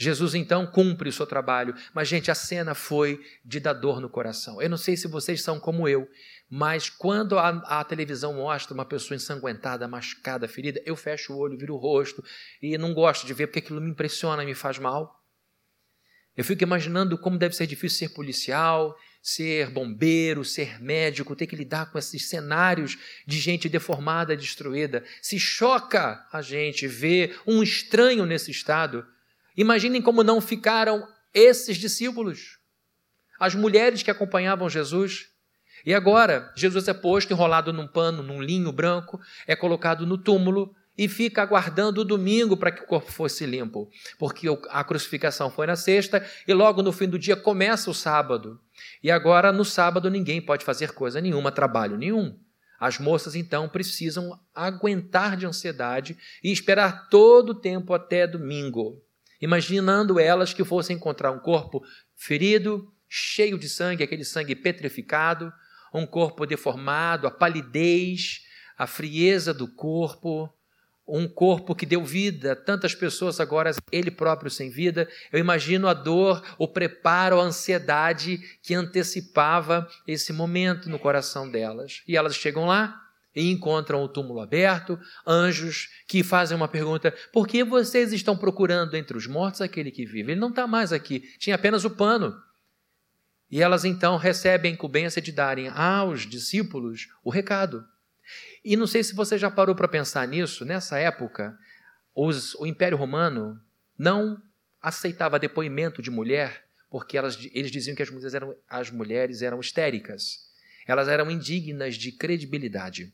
Jesus 0.00 0.32
então 0.36 0.64
cumpre 0.64 1.08
o 1.08 1.12
seu 1.12 1.26
trabalho, 1.26 1.74
mas 1.92 2.06
gente, 2.06 2.30
a 2.30 2.34
cena 2.34 2.72
foi 2.72 3.20
de 3.44 3.58
dar 3.58 3.72
dor 3.72 4.00
no 4.00 4.08
coração. 4.08 4.62
Eu 4.62 4.70
não 4.70 4.76
sei 4.76 4.96
se 4.96 5.08
vocês 5.08 5.42
são 5.42 5.58
como 5.58 5.88
eu, 5.88 6.08
mas 6.48 6.88
quando 6.88 7.36
a, 7.36 7.48
a, 7.48 7.82
televisão 7.82 8.32
mostra 8.34 8.72
uma 8.72 8.84
pessoa 8.84 9.16
ensanguentada, 9.16 9.88
machucada, 9.88 10.46
ferida, 10.46 10.80
eu 10.86 10.94
fecho 10.94 11.32
o 11.32 11.38
olho, 11.38 11.58
viro 11.58 11.74
o 11.74 11.78
rosto 11.78 12.24
e 12.62 12.78
não 12.78 12.94
gosto 12.94 13.26
de 13.26 13.34
ver 13.34 13.48
porque 13.48 13.58
aquilo 13.58 13.80
me 13.80 13.90
impressiona 13.90 14.44
e 14.44 14.46
me 14.46 14.54
faz 14.54 14.78
mal. 14.78 15.20
Eu 16.36 16.44
fico 16.44 16.62
imaginando 16.62 17.18
como 17.18 17.36
deve 17.36 17.56
ser 17.56 17.66
difícil 17.66 17.98
ser 17.98 18.14
policial, 18.14 18.96
ser 19.20 19.68
bombeiro, 19.70 20.44
ser 20.44 20.80
médico, 20.80 21.34
ter 21.34 21.48
que 21.48 21.56
lidar 21.56 21.90
com 21.90 21.98
esses 21.98 22.28
cenários 22.28 22.96
de 23.26 23.40
gente 23.40 23.68
deformada, 23.68 24.36
destruída. 24.36 25.04
Se 25.20 25.40
choca 25.40 26.24
a 26.32 26.40
gente 26.40 26.86
ver 26.86 27.36
um 27.44 27.64
estranho 27.64 28.24
nesse 28.24 28.52
estado. 28.52 29.04
Imaginem 29.58 30.00
como 30.00 30.22
não 30.22 30.40
ficaram 30.40 31.04
esses 31.34 31.76
discípulos, 31.76 32.58
as 33.40 33.56
mulheres 33.56 34.04
que 34.04 34.10
acompanhavam 34.10 34.70
Jesus. 34.70 35.26
E 35.84 35.92
agora, 35.92 36.52
Jesus 36.56 36.86
é 36.86 36.94
posto 36.94 37.32
enrolado 37.32 37.72
num 37.72 37.86
pano, 37.86 38.22
num 38.22 38.40
linho 38.40 38.70
branco, 38.70 39.20
é 39.48 39.56
colocado 39.56 40.06
no 40.06 40.16
túmulo, 40.16 40.72
e 40.96 41.08
fica 41.08 41.42
aguardando 41.42 42.00
o 42.00 42.04
domingo 42.04 42.56
para 42.56 42.70
que 42.70 42.82
o 42.82 42.86
corpo 42.86 43.10
fosse 43.10 43.46
limpo, 43.46 43.88
porque 44.16 44.46
a 44.68 44.82
crucificação 44.84 45.50
foi 45.50 45.66
na 45.66 45.76
sexta 45.76 46.24
e 46.46 46.52
logo 46.52 46.82
no 46.82 46.92
fim 46.92 47.08
do 47.08 47.18
dia 47.18 47.36
começa 47.36 47.90
o 47.90 47.94
sábado. 47.94 48.60
E 49.02 49.10
agora 49.10 49.52
no 49.52 49.64
sábado 49.64 50.08
ninguém 50.08 50.40
pode 50.40 50.64
fazer 50.64 50.92
coisa 50.92 51.20
nenhuma, 51.20 51.52
trabalho 51.52 51.96
nenhum. 51.96 52.36
As 52.80 52.98
moças 52.98 53.34
então 53.34 53.68
precisam 53.68 54.38
aguentar 54.54 55.36
de 55.36 55.46
ansiedade 55.46 56.16
e 56.42 56.50
esperar 56.50 57.08
todo 57.08 57.50
o 57.50 57.60
tempo 57.60 57.94
até 57.94 58.26
domingo, 58.26 59.00
imaginando 59.40 60.18
elas 60.18 60.52
que 60.52 60.64
fossem 60.64 60.96
encontrar 60.96 61.30
um 61.30 61.38
corpo 61.38 61.82
ferido, 62.16 62.92
cheio 63.08 63.58
de 63.58 63.68
sangue, 63.68 64.04
aquele 64.04 64.24
sangue 64.24 64.54
petrificado, 64.54 65.52
um 65.92 66.06
corpo 66.06 66.44
deformado, 66.44 67.26
a 67.26 67.30
palidez, 67.30 68.42
a 68.76 68.86
frieza 68.86 69.54
do 69.54 69.66
corpo, 69.66 70.52
um 71.06 71.26
corpo 71.26 71.74
que 71.74 71.86
deu 71.86 72.04
vida 72.04 72.52
a 72.52 72.56
tantas 72.56 72.94
pessoas, 72.94 73.40
agora 73.40 73.72
ele 73.90 74.10
próprio 74.10 74.50
sem 74.50 74.68
vida. 74.68 75.08
Eu 75.32 75.38
imagino 75.38 75.88
a 75.88 75.94
dor, 75.94 76.44
o 76.58 76.68
preparo, 76.68 77.40
a 77.40 77.44
ansiedade 77.44 78.38
que 78.62 78.74
antecipava 78.74 79.88
esse 80.06 80.32
momento 80.32 80.90
no 80.90 80.98
coração 80.98 81.50
delas. 81.50 82.02
E 82.06 82.16
elas 82.16 82.36
chegam 82.36 82.66
lá 82.66 83.07
e 83.38 83.52
encontram 83.52 84.02
o 84.02 84.08
túmulo 84.08 84.40
aberto, 84.40 84.98
anjos 85.24 85.88
que 86.08 86.24
fazem 86.24 86.56
uma 86.56 86.66
pergunta: 86.66 87.14
por 87.32 87.46
que 87.46 87.62
vocês 87.62 88.12
estão 88.12 88.36
procurando 88.36 88.96
entre 88.96 89.16
os 89.16 89.26
mortos 89.26 89.60
aquele 89.60 89.92
que 89.92 90.04
vive? 90.04 90.32
Ele 90.32 90.40
não 90.40 90.50
está 90.50 90.66
mais 90.66 90.92
aqui, 90.92 91.20
tinha 91.38 91.54
apenas 91.54 91.84
o 91.84 91.90
pano. 91.90 92.36
E 93.50 93.62
elas 93.62 93.84
então 93.84 94.16
recebem 94.16 94.72
a 94.72 94.74
incumbência 94.74 95.22
de 95.22 95.32
darem 95.32 95.68
aos 95.68 96.26
discípulos 96.26 97.08
o 97.22 97.30
recado. 97.30 97.86
E 98.64 98.76
não 98.76 98.86
sei 98.86 99.02
se 99.04 99.14
você 99.14 99.38
já 99.38 99.50
parou 99.50 99.74
para 99.74 99.88
pensar 99.88 100.26
nisso, 100.26 100.64
nessa 100.64 100.98
época, 100.98 101.56
os, 102.14 102.54
o 102.56 102.66
Império 102.66 102.98
Romano 102.98 103.58
não 103.96 104.42
aceitava 104.82 105.38
depoimento 105.38 106.02
de 106.02 106.10
mulher 106.10 106.68
porque 106.90 107.16
elas, 107.16 107.38
eles 107.52 107.70
diziam 107.70 107.94
que 107.94 108.02
as 108.02 108.10
mulheres, 108.10 108.34
eram, 108.34 108.56
as 108.68 108.90
mulheres 108.90 109.42
eram 109.42 109.60
histéricas. 109.60 110.48
Elas 110.86 111.06
eram 111.06 111.30
indignas 111.30 111.96
de 111.96 112.10
credibilidade. 112.12 113.12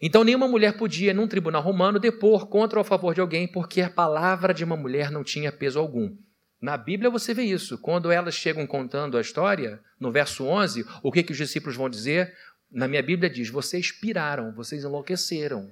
Então, 0.00 0.24
nenhuma 0.24 0.46
mulher 0.46 0.76
podia, 0.76 1.14
num 1.14 1.26
tribunal 1.26 1.62
romano, 1.62 1.98
depor 1.98 2.46
contra 2.48 2.78
ou 2.78 2.82
a 2.82 2.84
favor 2.84 3.14
de 3.14 3.20
alguém, 3.20 3.48
porque 3.48 3.80
a 3.80 3.90
palavra 3.90 4.52
de 4.52 4.64
uma 4.64 4.76
mulher 4.76 5.10
não 5.10 5.24
tinha 5.24 5.50
peso 5.50 5.78
algum. 5.78 6.14
Na 6.60 6.76
Bíblia 6.76 7.10
você 7.10 7.34
vê 7.34 7.42
isso. 7.42 7.78
Quando 7.78 8.10
elas 8.10 8.34
chegam 8.34 8.66
contando 8.66 9.16
a 9.16 9.20
história, 9.20 9.80
no 10.00 10.10
verso 10.10 10.44
11, 10.44 10.84
o 11.02 11.12
que, 11.12 11.22
que 11.22 11.32
os 11.32 11.38
discípulos 11.38 11.76
vão 11.76 11.88
dizer? 11.88 12.34
Na 12.70 12.88
minha 12.88 13.02
Bíblia 13.02 13.30
diz: 13.30 13.48
vocês 13.48 13.92
piraram, 13.92 14.52
vocês 14.54 14.82
enlouqueceram. 14.82 15.70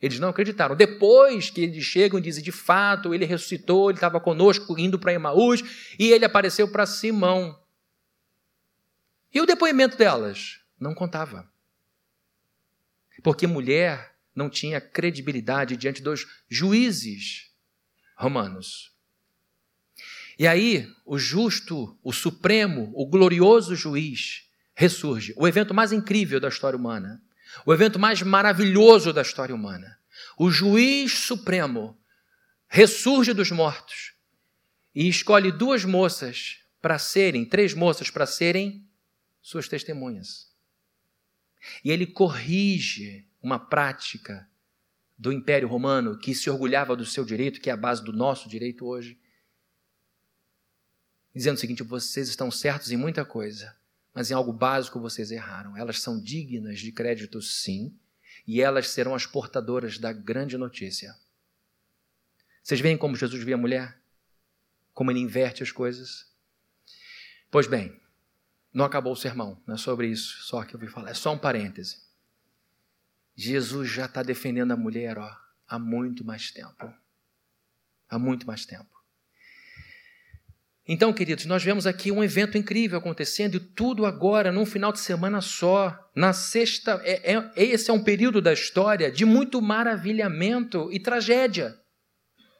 Eles 0.00 0.18
não 0.18 0.30
acreditaram. 0.30 0.74
Depois 0.74 1.48
que 1.48 1.60
eles 1.60 1.84
chegam 1.84 2.18
e 2.18 2.22
dizem, 2.22 2.42
de 2.42 2.50
fato, 2.50 3.14
ele 3.14 3.24
ressuscitou, 3.24 3.88
ele 3.88 3.98
estava 3.98 4.20
conosco 4.20 4.76
indo 4.78 4.98
para 4.98 5.12
Emaús 5.12 5.62
e 5.96 6.10
ele 6.10 6.24
apareceu 6.24 6.66
para 6.70 6.86
Simão. 6.86 7.56
E 9.32 9.40
o 9.40 9.46
depoimento 9.46 9.96
delas? 9.96 10.60
Não 10.78 10.92
contava. 10.92 11.51
Porque 13.22 13.46
mulher 13.46 14.14
não 14.34 14.48
tinha 14.48 14.80
credibilidade 14.80 15.76
diante 15.76 16.02
dos 16.02 16.26
juízes 16.48 17.50
romanos. 18.16 18.92
E 20.38 20.46
aí, 20.46 20.90
o 21.04 21.18
justo, 21.18 21.96
o 22.02 22.12
supremo, 22.12 22.90
o 22.94 23.06
glorioso 23.06 23.76
juiz 23.76 24.48
ressurge. 24.74 25.34
O 25.36 25.46
evento 25.46 25.74
mais 25.74 25.92
incrível 25.92 26.40
da 26.40 26.48
história 26.48 26.76
humana. 26.76 27.22
O 27.66 27.72
evento 27.72 27.98
mais 27.98 28.22
maravilhoso 28.22 29.12
da 29.12 29.22
história 29.22 29.54
humana. 29.54 29.98
O 30.38 30.50
juiz 30.50 31.18
supremo 31.18 31.98
ressurge 32.68 33.32
dos 33.34 33.50
mortos 33.50 34.14
e 34.94 35.08
escolhe 35.08 35.52
duas 35.52 35.84
moças 35.84 36.58
para 36.80 36.98
serem, 36.98 37.44
três 37.44 37.74
moças 37.74 38.10
para 38.10 38.26
serem 38.26 38.86
suas 39.40 39.68
testemunhas. 39.68 40.51
E 41.84 41.90
ele 41.90 42.06
corrige 42.06 43.26
uma 43.42 43.58
prática 43.58 44.48
do 45.16 45.32
Império 45.32 45.68
Romano 45.68 46.18
que 46.18 46.34
se 46.34 46.50
orgulhava 46.50 46.96
do 46.96 47.06
seu 47.06 47.24
direito, 47.24 47.60
que 47.60 47.70
é 47.70 47.72
a 47.72 47.76
base 47.76 48.02
do 48.02 48.12
nosso 48.12 48.48
direito 48.48 48.84
hoje, 48.84 49.18
dizendo 51.34 51.56
o 51.56 51.60
seguinte: 51.60 51.82
vocês 51.82 52.28
estão 52.28 52.50
certos 52.50 52.90
em 52.90 52.96
muita 52.96 53.24
coisa, 53.24 53.76
mas 54.12 54.30
em 54.30 54.34
algo 54.34 54.52
básico 54.52 55.00
vocês 55.00 55.30
erraram. 55.30 55.76
Elas 55.76 56.00
são 56.00 56.20
dignas 56.20 56.80
de 56.80 56.90
crédito, 56.90 57.40
sim, 57.40 57.96
e 58.46 58.60
elas 58.60 58.88
serão 58.88 59.14
as 59.14 59.26
portadoras 59.26 59.98
da 59.98 60.12
grande 60.12 60.58
notícia. 60.58 61.14
Vocês 62.62 62.80
veem 62.80 62.96
como 62.96 63.16
Jesus 63.16 63.42
via 63.44 63.54
a 63.54 63.58
mulher? 63.58 64.00
Como 64.92 65.10
ele 65.10 65.20
inverte 65.20 65.62
as 65.62 65.72
coisas? 65.72 66.30
Pois 67.50 67.66
bem, 67.66 68.01
não 68.72 68.84
acabou 68.84 69.12
o 69.12 69.16
sermão, 69.16 69.60
não 69.66 69.74
é 69.74 69.78
sobre 69.78 70.08
isso 70.08 70.42
só 70.42 70.64
que 70.64 70.74
eu 70.74 70.80
vim 70.80 70.86
falar, 70.86 71.10
é 71.10 71.14
só 71.14 71.32
um 71.32 71.38
parêntese. 71.38 71.98
Jesus 73.34 73.90
já 73.90 74.06
está 74.06 74.22
defendendo 74.22 74.72
a 74.72 74.76
mulher 74.76 75.18
ó, 75.18 75.30
há 75.68 75.78
muito 75.78 76.24
mais 76.24 76.50
tempo. 76.50 76.92
Há 78.08 78.18
muito 78.18 78.46
mais 78.46 78.66
tempo. 78.66 78.92
Então, 80.86 81.12
queridos, 81.12 81.46
nós 81.46 81.62
vemos 81.62 81.86
aqui 81.86 82.10
um 82.10 82.24
evento 82.24 82.58
incrível 82.58 82.98
acontecendo 82.98 83.56
e 83.56 83.60
tudo 83.60 84.04
agora 84.04 84.50
num 84.50 84.66
final 84.66 84.92
de 84.92 84.98
semana 84.98 85.40
só. 85.40 86.10
Na 86.14 86.32
sexta, 86.32 87.00
é, 87.04 87.34
é, 87.34 87.52
esse 87.56 87.90
é 87.90 87.94
um 87.94 88.02
período 88.02 88.42
da 88.42 88.52
história 88.52 89.10
de 89.10 89.24
muito 89.24 89.62
maravilhamento 89.62 90.92
e 90.92 90.98
tragédia. 90.98 91.78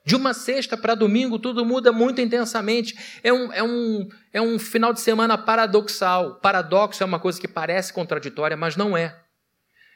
De 0.04 0.16
uma 0.16 0.34
sexta 0.34 0.76
para 0.76 0.94
domingo, 0.94 1.38
tudo 1.38 1.64
muda 1.64 1.92
muito 1.92 2.20
intensamente. 2.20 2.96
É 3.22 3.32
um, 3.32 3.52
é, 3.52 3.62
um, 3.62 4.08
é 4.32 4.42
um 4.42 4.58
final 4.58 4.92
de 4.92 5.00
semana 5.00 5.38
paradoxal. 5.38 6.36
Paradoxo 6.40 7.02
é 7.02 7.06
uma 7.06 7.20
coisa 7.20 7.40
que 7.40 7.46
parece 7.46 7.92
contraditória, 7.92 8.56
mas 8.56 8.76
não 8.76 8.96
é. 8.96 9.20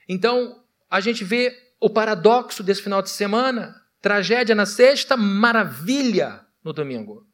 Então, 0.08 0.62
a 0.88 1.00
gente 1.00 1.24
vê 1.24 1.56
o 1.80 1.90
paradoxo 1.90 2.62
desse 2.62 2.82
final 2.82 3.02
de 3.02 3.10
semana: 3.10 3.74
tragédia 4.00 4.54
na 4.54 4.66
sexta, 4.66 5.16
maravilha 5.16 6.46
no 6.62 6.72
domingo. 6.72 7.26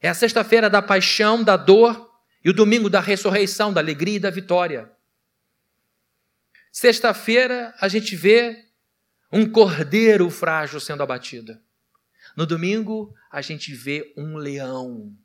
É 0.00 0.08
a 0.08 0.14
sexta-feira 0.14 0.70
da 0.70 0.80
paixão, 0.80 1.42
da 1.42 1.56
dor 1.56 2.08
e 2.42 2.48
o 2.48 2.54
domingo 2.54 2.88
da 2.88 3.00
ressurreição, 3.00 3.72
da 3.72 3.80
alegria 3.80 4.16
e 4.16 4.20
da 4.20 4.30
vitória. 4.30 4.90
Sexta-feira 6.72 7.74
a 7.80 7.88
gente 7.88 8.14
vê 8.14 8.67
um 9.30 9.50
cordeiro 9.50 10.30
frágil 10.30 10.80
sendo 10.80 11.02
abatido. 11.02 11.60
No 12.36 12.46
domingo 12.46 13.14
a 13.30 13.40
gente 13.42 13.74
vê 13.74 14.12
um 14.16 14.36
leão. 14.36 15.16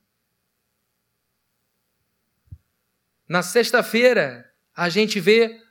Na 3.28 3.42
sexta-feira 3.42 4.52
a 4.76 4.90
gente 4.90 5.20
vê 5.20 5.62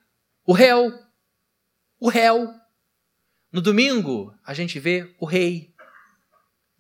o 0.45 0.53
réu. 0.53 0.93
O 1.99 2.09
réu. 2.09 2.53
No 3.51 3.61
domingo 3.61 4.35
a 4.45 4.55
gente 4.55 4.79
vê 4.81 5.15
o 5.19 5.27
rei. 5.27 5.75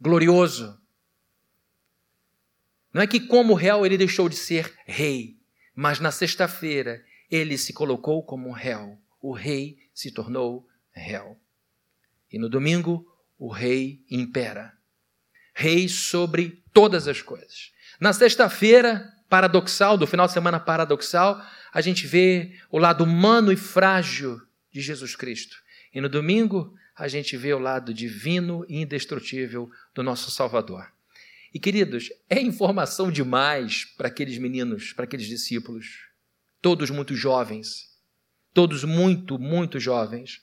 glorioso. 0.01 0.81
Não 2.93 3.01
é 3.01 3.07
que, 3.07 3.21
como 3.21 3.55
réu, 3.55 3.87
ele 3.87 3.97
deixou 3.97 4.29
de 4.29 4.37
ser 4.37 4.77
rei, 4.85 5.41
mas 5.75 5.99
na 5.99 6.11
sexta-feira 6.11 7.03
ele 7.31 7.57
se 7.57 7.73
colocou 7.73 8.23
como 8.23 8.53
réu. 8.53 9.01
O 9.21 9.33
rei 9.33 9.79
se 9.95 10.13
tornou 10.13 10.69
réu. 10.91 11.41
E 12.33 12.39
no 12.39 12.49
domingo, 12.49 13.07
o 13.39 13.49
rei 13.49 14.05
impera. 14.11 14.73
Rei 15.55 15.89
sobre 15.89 16.63
todas 16.73 17.07
as 17.07 17.21
coisas. 17.21 17.73
Na 18.01 18.13
sexta-feira, 18.13 19.13
paradoxal, 19.29 19.97
do 19.97 20.07
final 20.07 20.27
de 20.27 20.33
semana 20.33 20.59
paradoxal, 20.59 21.45
a 21.73 21.81
gente 21.81 22.07
vê 22.07 22.59
o 22.71 22.79
lado 22.79 23.05
humano 23.05 23.53
e 23.53 23.57
frágil 23.57 24.41
de 24.73 24.81
Jesus 24.81 25.15
Cristo. 25.15 25.57
E 25.95 26.01
no 26.01 26.09
domingo, 26.09 26.75
a 26.97 27.09
gente 27.09 27.37
vê 27.37 27.53
o 27.53 27.59
lado 27.59 27.93
divino 27.93 28.65
e 28.69 28.81
indestrutível 28.81 29.71
do 29.95 30.03
nosso 30.03 30.31
Salvador. 30.31 30.91
E 31.55 31.61
queridos, 31.61 32.11
é 32.31 32.41
informação 32.41 33.11
demais 33.11 33.85
para 33.97 34.09
aqueles 34.09 34.39
meninos, 34.39 34.93
para 34.93 35.05
aqueles 35.05 35.27
discípulos, 35.27 36.09
todos 36.63 36.89
muito 36.89 37.15
jovens, 37.15 37.91
todos 38.55 38.85
muito, 38.85 39.39
muito 39.39 39.79
jovens. 39.79 40.43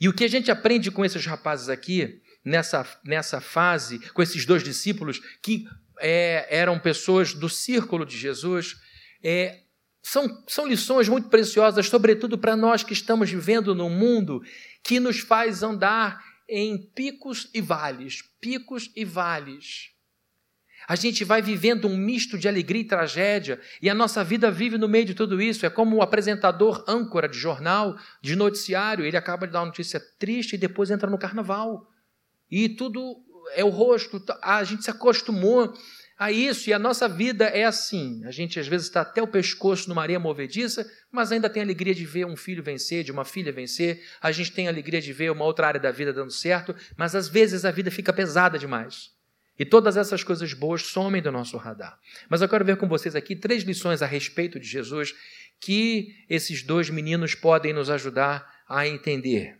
E 0.00 0.08
o 0.08 0.12
que 0.12 0.24
a 0.24 0.28
gente 0.28 0.50
aprende 0.50 0.90
com 0.90 1.04
esses 1.04 1.24
rapazes 1.26 1.68
aqui, 1.68 2.20
nessa, 2.44 2.86
nessa 3.04 3.40
fase, 3.40 3.98
com 4.10 4.22
esses 4.22 4.44
dois 4.46 4.62
discípulos, 4.62 5.20
que 5.42 5.66
é, 6.00 6.46
eram 6.50 6.78
pessoas 6.78 7.34
do 7.34 7.48
círculo 7.48 8.06
de 8.06 8.16
Jesus, 8.16 8.76
é, 9.22 9.62
são, 10.02 10.44
são 10.46 10.66
lições 10.66 11.08
muito 11.08 11.28
preciosas, 11.28 11.88
sobretudo 11.88 12.38
para 12.38 12.56
nós 12.56 12.82
que 12.82 12.92
estamos 12.92 13.30
vivendo 13.30 13.74
num 13.74 13.90
mundo 13.90 14.42
que 14.82 15.00
nos 15.00 15.20
faz 15.20 15.62
andar 15.62 16.22
em 16.48 16.78
picos 16.78 17.50
e 17.52 17.60
vales, 17.60 18.22
picos 18.40 18.90
e 18.96 19.04
vales. 19.04 19.90
A 20.88 20.96
gente 20.96 21.22
vai 21.22 21.42
vivendo 21.42 21.86
um 21.86 21.94
misto 21.94 22.38
de 22.38 22.48
alegria 22.48 22.80
e 22.80 22.86
tragédia, 22.86 23.60
e 23.82 23.90
a 23.90 23.94
nossa 23.94 24.24
vida 24.24 24.50
vive 24.50 24.78
no 24.78 24.88
meio 24.88 25.04
de 25.04 25.12
tudo 25.12 25.38
isso. 25.40 25.66
É 25.66 25.70
como 25.70 25.96
o 25.96 26.02
apresentador 26.02 26.82
âncora 26.88 27.28
de 27.28 27.38
jornal, 27.38 27.98
de 28.22 28.34
noticiário, 28.34 29.04
ele 29.04 29.16
acaba 29.16 29.46
de 29.46 29.52
dar 29.52 29.60
uma 29.60 29.66
notícia 29.66 30.00
triste 30.18 30.54
e 30.54 30.58
depois 30.58 30.90
entra 30.90 31.10
no 31.10 31.18
carnaval. 31.18 31.86
E 32.50 32.70
tudo 32.70 33.16
é 33.54 33.62
o 33.62 33.68
rosto, 33.68 34.24
a 34.42 34.64
gente 34.64 34.82
se 34.82 34.90
acostumou 34.90 35.74
a 36.18 36.32
isso, 36.32 36.70
e 36.70 36.72
a 36.72 36.78
nossa 36.78 37.06
vida 37.06 37.44
é 37.44 37.64
assim. 37.64 38.24
A 38.24 38.30
gente 38.30 38.58
às 38.58 38.66
vezes 38.66 38.86
está 38.86 39.02
até 39.02 39.22
o 39.22 39.28
pescoço 39.28 39.90
numa 39.90 40.00
areia 40.00 40.18
movediça, 40.18 40.90
mas 41.12 41.30
ainda 41.30 41.50
tem 41.50 41.62
a 41.62 41.66
alegria 41.66 41.94
de 41.94 42.06
ver 42.06 42.24
um 42.24 42.34
filho 42.34 42.62
vencer, 42.62 43.04
de 43.04 43.12
uma 43.12 43.26
filha 43.26 43.52
vencer. 43.52 44.02
A 44.22 44.32
gente 44.32 44.52
tem 44.52 44.66
a 44.66 44.70
alegria 44.70 45.02
de 45.02 45.12
ver 45.12 45.30
uma 45.30 45.44
outra 45.44 45.66
área 45.66 45.78
da 45.78 45.90
vida 45.90 46.14
dando 46.14 46.32
certo, 46.32 46.74
mas 46.96 47.14
às 47.14 47.28
vezes 47.28 47.66
a 47.66 47.70
vida 47.70 47.90
fica 47.90 48.10
pesada 48.10 48.58
demais. 48.58 49.17
E 49.58 49.64
todas 49.64 49.96
essas 49.96 50.22
coisas 50.22 50.52
boas 50.52 50.82
somem 50.82 51.20
do 51.20 51.32
nosso 51.32 51.56
radar. 51.56 51.98
Mas 52.28 52.40
eu 52.40 52.48
quero 52.48 52.64
ver 52.64 52.76
com 52.76 52.88
vocês 52.88 53.16
aqui 53.16 53.34
três 53.34 53.64
lições 53.64 54.02
a 54.02 54.06
respeito 54.06 54.60
de 54.60 54.66
Jesus 54.66 55.14
que 55.60 56.14
esses 56.28 56.62
dois 56.62 56.88
meninos 56.88 57.34
podem 57.34 57.72
nos 57.72 57.90
ajudar 57.90 58.62
a 58.68 58.86
entender. 58.86 59.58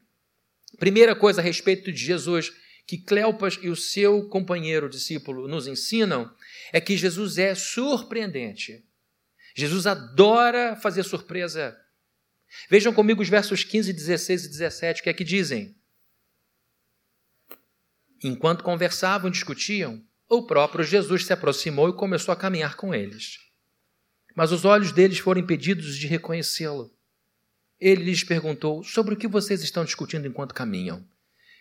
Primeira 0.78 1.16
coisa 1.16 1.40
a 1.40 1.44
respeito 1.44 1.90
de 1.90 1.98
Jesus 1.98 2.52
que 2.86 2.96
Cleopas 2.96 3.58
e 3.60 3.68
o 3.68 3.76
seu 3.76 4.28
companheiro 4.28 4.88
discípulo 4.88 5.46
nos 5.48 5.66
ensinam 5.66 6.30
é 6.72 6.80
que 6.80 6.96
Jesus 6.96 7.36
é 7.36 7.54
surpreendente. 7.54 8.84
Jesus 9.54 9.86
adora 9.86 10.76
fazer 10.76 11.02
surpresa. 11.02 11.76
Vejam 12.70 12.94
comigo 12.94 13.20
os 13.20 13.28
versos 13.28 13.64
15, 13.64 13.92
16 13.92 14.44
e 14.44 14.48
17, 14.48 15.02
que 15.02 15.10
é 15.10 15.12
que 15.12 15.24
dizem. 15.24 15.77
Enquanto 18.22 18.64
conversavam 18.64 19.28
e 19.28 19.32
discutiam, 19.32 20.02
o 20.28 20.46
próprio 20.46 20.84
Jesus 20.84 21.24
se 21.24 21.32
aproximou 21.32 21.88
e 21.88 21.94
começou 21.94 22.32
a 22.32 22.36
caminhar 22.36 22.76
com 22.76 22.94
eles. 22.94 23.38
Mas 24.34 24.52
os 24.52 24.64
olhos 24.64 24.92
deles 24.92 25.18
foram 25.18 25.40
impedidos 25.40 25.96
de 25.96 26.06
reconhecê-lo. 26.06 26.92
Ele 27.80 28.04
lhes 28.04 28.24
perguntou 28.24 28.82
sobre 28.82 29.14
o 29.14 29.16
que 29.16 29.28
vocês 29.28 29.62
estão 29.62 29.84
discutindo 29.84 30.26
enquanto 30.26 30.54
caminham. 30.54 31.06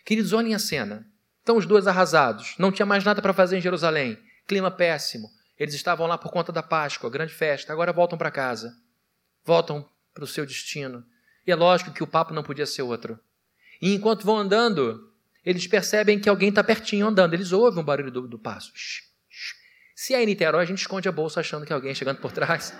Queridos, 0.04 0.32
olhem 0.32 0.54
a 0.54 0.58
cena. 0.58 1.06
Estão 1.38 1.56
os 1.56 1.66
dois 1.66 1.86
arrasados. 1.86 2.54
Não 2.58 2.72
tinha 2.72 2.84
mais 2.84 3.04
nada 3.04 3.22
para 3.22 3.32
fazer 3.32 3.56
em 3.56 3.60
Jerusalém. 3.60 4.18
Clima 4.46 4.70
péssimo. 4.70 5.28
Eles 5.58 5.74
estavam 5.74 6.06
lá 6.06 6.18
por 6.18 6.30
conta 6.30 6.52
da 6.52 6.62
Páscoa, 6.62 7.10
grande 7.10 7.32
festa. 7.32 7.72
Agora 7.72 7.92
voltam 7.92 8.18
para 8.18 8.30
casa. 8.30 8.76
Voltam 9.44 9.88
para 10.12 10.24
o 10.24 10.26
seu 10.26 10.44
destino. 10.44 11.04
E 11.46 11.50
é 11.50 11.54
lógico 11.54 11.92
que 11.92 12.02
o 12.02 12.06
papo 12.06 12.34
não 12.34 12.42
podia 12.42 12.66
ser 12.66 12.82
outro. 12.82 13.18
E 13.80 13.94
enquanto 13.94 14.24
vão 14.24 14.36
andando, 14.36 15.07
eles 15.48 15.66
percebem 15.66 16.20
que 16.20 16.28
alguém 16.28 16.50
está 16.50 16.62
pertinho 16.62 17.06
andando. 17.06 17.32
Eles 17.32 17.52
ouvem 17.52 17.80
o 17.80 17.82
barulho 17.82 18.10
do, 18.10 18.28
do 18.28 18.38
passo. 18.38 18.70
Se 19.96 20.12
é 20.12 20.22
em 20.22 20.26
Niterói, 20.26 20.62
a 20.62 20.66
gente 20.66 20.82
esconde 20.82 21.08
a 21.08 21.12
bolsa 21.12 21.40
achando 21.40 21.64
que 21.64 21.72
é 21.72 21.74
alguém 21.74 21.94
chegando 21.94 22.20
por 22.20 22.32
trás. 22.32 22.74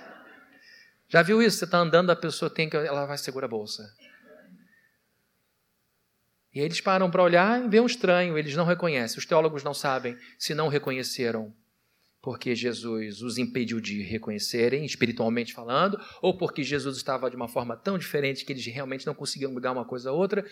Já 1.08 1.22
viu 1.22 1.40
isso? 1.40 1.56
Você 1.56 1.64
está 1.64 1.78
andando, 1.78 2.10
a 2.10 2.16
pessoa 2.16 2.50
tem 2.50 2.68
que. 2.68 2.76
Ela 2.76 3.06
vai 3.06 3.16
segurar 3.16 3.46
a 3.46 3.48
bolsa. 3.48 3.90
E 6.54 6.60
eles 6.60 6.78
param 6.78 7.10
para 7.10 7.22
olhar 7.22 7.64
e 7.64 7.68
vê 7.70 7.80
um 7.80 7.86
estranho, 7.86 8.36
eles 8.36 8.54
não 8.54 8.66
reconhecem. 8.66 9.18
Os 9.18 9.24
teólogos 9.24 9.64
não 9.64 9.72
sabem 9.72 10.18
se 10.38 10.54
não 10.54 10.68
reconheceram 10.68 11.54
porque 12.20 12.54
Jesus 12.54 13.22
os 13.22 13.38
impediu 13.38 13.80
de 13.80 14.02
reconhecerem, 14.02 14.84
espiritualmente 14.84 15.54
falando, 15.54 15.98
ou 16.20 16.36
porque 16.36 16.62
Jesus 16.62 16.98
estava 16.98 17.30
de 17.30 17.36
uma 17.36 17.48
forma 17.48 17.74
tão 17.74 17.96
diferente 17.96 18.44
que 18.44 18.52
eles 18.52 18.66
realmente 18.66 19.06
não 19.06 19.14
conseguiam 19.14 19.54
ligar 19.54 19.72
uma 19.72 19.86
coisa 19.86 20.10
a 20.10 20.12
outra. 20.12 20.44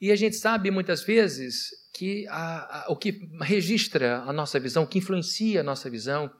E 0.00 0.12
a 0.12 0.16
gente 0.16 0.36
sabe 0.36 0.70
muitas 0.70 1.02
vezes 1.02 1.70
que 1.92 2.26
a, 2.28 2.84
a, 2.84 2.92
o 2.92 2.96
que 2.96 3.28
registra 3.40 4.22
a 4.22 4.32
nossa 4.32 4.60
visão, 4.60 4.84
o 4.84 4.86
que 4.86 4.98
influencia 4.98 5.60
a 5.60 5.64
nossa 5.64 5.90
visão, 5.90 6.30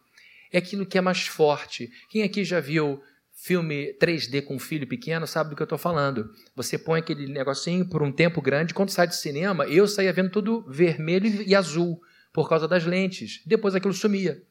é 0.53 0.59
aquilo 0.59 0.87
que 0.87 0.97
é 0.97 1.01
mais 1.01 1.27
forte. 1.27 1.91
Quem 2.09 2.23
aqui 2.23 2.45
já 2.45 2.61
viu 2.61 3.03
filme 3.33 3.95
3D 4.01 4.43
com 4.43 4.57
um 4.57 4.59
filho 4.59 4.87
pequeno 4.87 5.27
sabe 5.27 5.51
do 5.51 5.57
que 5.57 5.63
eu 5.63 5.65
estou 5.65 5.79
falando. 5.79 6.31
Você 6.57 6.77
põe 6.79 7.01
aquele 7.01 7.27
negocinho 7.27 7.89
por 7.89 8.03
um 8.03 8.13
tempo 8.13 8.41
grande, 8.41 8.75
quando 8.75 8.91
sai 8.91 9.07
de 9.07 9.17
cinema, 9.17 9.67
eu 9.67 9.87
saía 9.87 10.13
vendo 10.13 10.31
tudo 10.31 10.65
vermelho 10.69 11.43
e 11.43 11.55
azul, 11.55 12.01
por 12.33 12.49
causa 12.49 12.69
das 12.69 12.85
lentes. 12.85 13.43
Depois 13.47 13.75
aquilo 13.75 13.95
sumia. 13.95 14.43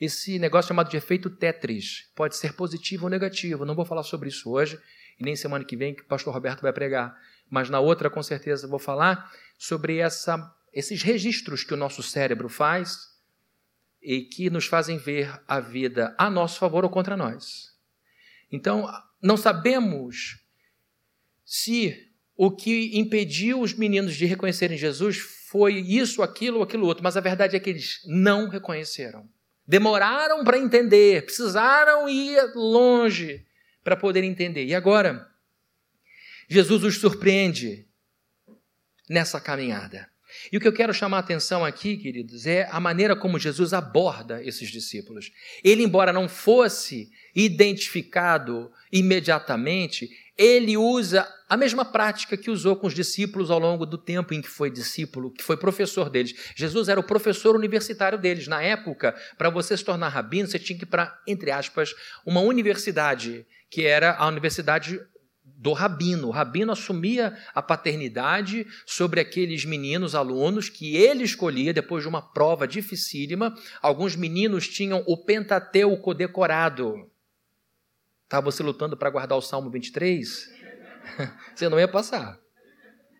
Esse 0.00 0.38
negócio 0.38 0.68
chamado 0.68 0.90
de 0.90 0.96
efeito 0.96 1.28
Tetris 1.28 2.10
pode 2.14 2.36
ser 2.36 2.54
positivo 2.54 3.04
ou 3.04 3.10
negativo. 3.10 3.66
Não 3.66 3.74
vou 3.74 3.84
falar 3.84 4.02
sobre 4.02 4.30
isso 4.30 4.50
hoje 4.50 4.78
e 5.18 5.24
nem 5.24 5.36
semana 5.36 5.64
que 5.64 5.76
vem 5.76 5.94
que 5.94 6.02
o 6.02 6.06
pastor 6.06 6.32
Roberto 6.32 6.62
vai 6.62 6.72
pregar. 6.72 7.14
Mas 7.50 7.68
na 7.68 7.80
outra, 7.80 8.08
com 8.08 8.22
certeza, 8.22 8.68
vou 8.68 8.78
falar 8.78 9.30
sobre 9.58 9.98
essa, 9.98 10.54
esses 10.72 11.02
registros 11.02 11.64
que 11.64 11.74
o 11.74 11.76
nosso 11.76 12.02
cérebro 12.02 12.48
faz 12.48 13.10
e 14.00 14.22
que 14.22 14.48
nos 14.48 14.66
fazem 14.66 14.96
ver 14.96 15.42
a 15.46 15.60
vida 15.60 16.14
a 16.16 16.30
nosso 16.30 16.58
favor 16.58 16.84
ou 16.84 16.90
contra 16.90 17.16
nós. 17.16 17.76
Então, 18.50 18.88
não 19.20 19.36
sabemos 19.36 20.38
se 21.44 22.08
o 22.36 22.50
que 22.50 22.98
impediu 22.98 23.60
os 23.60 23.74
meninos 23.74 24.14
de 24.14 24.24
reconhecerem 24.24 24.78
Jesus 24.78 25.18
foi 25.18 25.74
isso, 25.74 26.22
aquilo 26.22 26.58
ou 26.58 26.62
aquilo 26.62 26.86
outro, 26.86 27.02
mas 27.02 27.16
a 27.16 27.20
verdade 27.20 27.56
é 27.56 27.60
que 27.60 27.68
eles 27.68 28.00
não 28.06 28.48
reconheceram. 28.48 29.28
Demoraram 29.66 30.42
para 30.44 30.58
entender, 30.58 31.24
precisaram 31.24 32.08
ir 32.08 32.40
longe 32.54 33.44
para 33.84 33.96
poder 33.96 34.24
entender. 34.24 34.64
E 34.64 34.74
agora, 34.74 35.29
Jesus 36.50 36.82
os 36.82 36.98
surpreende 36.98 37.86
nessa 39.08 39.40
caminhada. 39.40 40.10
E 40.50 40.56
o 40.56 40.60
que 40.60 40.66
eu 40.66 40.72
quero 40.72 40.92
chamar 40.92 41.18
a 41.18 41.20
atenção 41.20 41.64
aqui, 41.64 41.96
queridos, 41.96 42.44
é 42.44 42.68
a 42.70 42.80
maneira 42.80 43.14
como 43.14 43.38
Jesus 43.38 43.72
aborda 43.72 44.42
esses 44.42 44.68
discípulos. 44.68 45.30
Ele, 45.62 45.84
embora 45.84 46.12
não 46.12 46.28
fosse 46.28 47.08
identificado 47.34 48.70
imediatamente, 48.92 50.08
ele 50.36 50.76
usa 50.76 51.28
a 51.48 51.56
mesma 51.56 51.84
prática 51.84 52.36
que 52.36 52.50
usou 52.50 52.74
com 52.76 52.86
os 52.86 52.94
discípulos 52.94 53.50
ao 53.50 53.58
longo 53.58 53.86
do 53.86 53.98
tempo 53.98 54.34
em 54.34 54.40
que 54.40 54.48
foi 54.48 54.70
discípulo, 54.70 55.32
que 55.32 55.44
foi 55.44 55.56
professor 55.56 56.10
deles. 56.10 56.34
Jesus 56.56 56.88
era 56.88 56.98
o 56.98 57.04
professor 57.04 57.54
universitário 57.54 58.18
deles. 58.18 58.48
Na 58.48 58.62
época, 58.62 59.14
para 59.36 59.50
você 59.50 59.76
se 59.76 59.84
tornar 59.84 60.08
rabino, 60.08 60.48
você 60.48 60.58
tinha 60.58 60.78
que 60.78 60.84
ir 60.84 60.88
para, 60.88 61.16
entre 61.26 61.50
aspas, 61.50 61.94
uma 62.24 62.40
universidade, 62.40 63.46
que 63.68 63.84
era 63.84 64.16
a 64.16 64.26
universidade 64.26 65.00
do 65.60 65.74
rabino. 65.74 66.28
O 66.28 66.30
rabino 66.30 66.72
assumia 66.72 67.36
a 67.54 67.60
paternidade 67.60 68.66
sobre 68.86 69.20
aqueles 69.20 69.66
meninos 69.66 70.14
alunos 70.14 70.70
que 70.70 70.96
ele 70.96 71.22
escolhia 71.22 71.74
depois 71.74 72.02
de 72.02 72.08
uma 72.08 72.22
prova 72.22 72.66
dificílima. 72.66 73.54
Alguns 73.82 74.16
meninos 74.16 74.66
tinham 74.66 75.04
o 75.06 75.18
Pentateuco 75.18 76.14
decorado. 76.14 77.10
Estava 78.24 78.50
você 78.50 78.62
lutando 78.62 78.96
para 78.96 79.10
guardar 79.10 79.36
o 79.36 79.42
Salmo 79.42 79.70
23? 79.70 80.48
Você 81.54 81.68
não 81.68 81.80
ia 81.80 81.88
passar. 81.88 82.38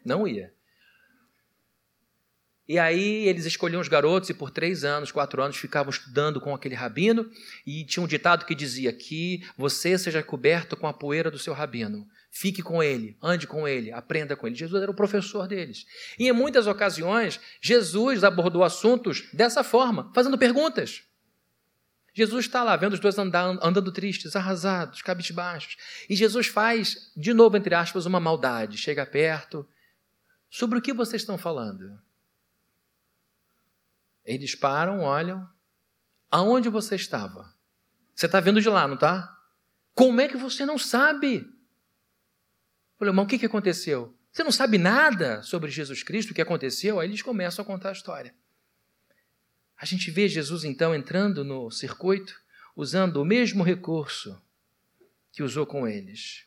Não 0.05 0.26
ia. 0.26 0.53
E 2.68 2.79
aí 2.79 3.26
eles 3.26 3.44
escolhiam 3.44 3.81
os 3.81 3.88
garotos 3.88 4.31
e 4.31 4.35
por 4.35 4.53
três 4.53 4.85
anos, 4.85 5.11
quatro 5.11 5.42
anos, 5.42 5.57
ficavam 5.57 5.90
estudando 5.90 6.40
com 6.40 6.55
aquele 6.55 6.76
rabino. 6.76 7.29
E 7.66 7.85
tinha 7.85 8.05
um 8.05 8.07
ditado 8.07 8.46
que 8.46 8.55
dizia 8.55 8.92
que 8.92 9.44
você 9.59 9.98
seja 9.98 10.22
coberto 10.22 10.76
com 10.76 10.87
a 10.87 10.92
poeira 10.92 11.33
do 11.33 11.38
seu 11.40 11.53
rabino. 11.53 12.07
Fique 12.30 12.62
com 12.62 12.82
ele, 12.82 13.18
ande 13.20 13.46
com 13.46 13.66
ele, 13.66 13.90
aprenda 13.90 14.36
com 14.36 14.46
ele. 14.46 14.54
Jesus 14.54 14.80
era 14.80 14.90
o 14.90 14.94
professor 14.94 15.48
deles. 15.48 15.84
E 16.18 16.28
em 16.28 16.32
muitas 16.32 16.66
ocasiões, 16.66 17.40
Jesus 17.60 18.22
abordou 18.22 18.62
assuntos 18.62 19.28
dessa 19.32 19.64
forma, 19.64 20.10
fazendo 20.14 20.38
perguntas. 20.38 21.02
Jesus 22.14 22.46
está 22.46 22.62
lá 22.62 22.76
vendo 22.76 22.94
os 22.94 23.00
dois 23.00 23.18
andando, 23.18 23.92
tristes, 23.92 24.36
arrasados, 24.36 25.02
cabisbaixos. 25.02 25.76
E 26.08 26.14
Jesus 26.14 26.46
faz, 26.46 27.12
de 27.16 27.32
novo, 27.32 27.56
entre 27.56 27.74
aspas, 27.74 28.06
uma 28.06 28.20
maldade. 28.20 28.78
Chega 28.78 29.04
perto. 29.06 29.66
Sobre 30.48 30.78
o 30.78 30.82
que 30.82 30.92
vocês 30.92 31.22
estão 31.22 31.38
falando? 31.38 32.00
Eles 34.24 34.54
param, 34.54 35.00
olham. 35.00 35.48
Aonde 36.30 36.68
você 36.68 36.94
estava? 36.94 37.52
Você 38.14 38.26
está 38.26 38.40
vendo 38.40 38.60
de 38.60 38.68
lá, 38.68 38.86
não 38.86 38.94
está? 38.94 39.36
Como 39.94 40.20
é 40.20 40.28
que 40.28 40.36
você 40.36 40.66
não 40.66 40.78
sabe? 40.78 41.48
Falei, 43.00 43.12
irmão, 43.12 43.24
o 43.24 43.26
que, 43.26 43.38
que 43.38 43.46
aconteceu? 43.46 44.14
Você 44.30 44.44
não 44.44 44.52
sabe 44.52 44.76
nada 44.76 45.42
sobre 45.42 45.70
Jesus 45.70 46.02
Cristo, 46.02 46.32
o 46.32 46.34
que 46.34 46.42
aconteceu? 46.42 47.00
Aí 47.00 47.08
eles 47.08 47.22
começam 47.22 47.62
a 47.62 47.66
contar 47.66 47.88
a 47.88 47.92
história. 47.92 48.34
A 49.74 49.86
gente 49.86 50.10
vê 50.10 50.28
Jesus 50.28 50.64
então 50.64 50.94
entrando 50.94 51.42
no 51.42 51.70
circuito, 51.70 52.38
usando 52.76 53.16
o 53.16 53.24
mesmo 53.24 53.62
recurso 53.64 54.38
que 55.32 55.42
usou 55.42 55.64
com 55.64 55.88
eles. 55.88 56.44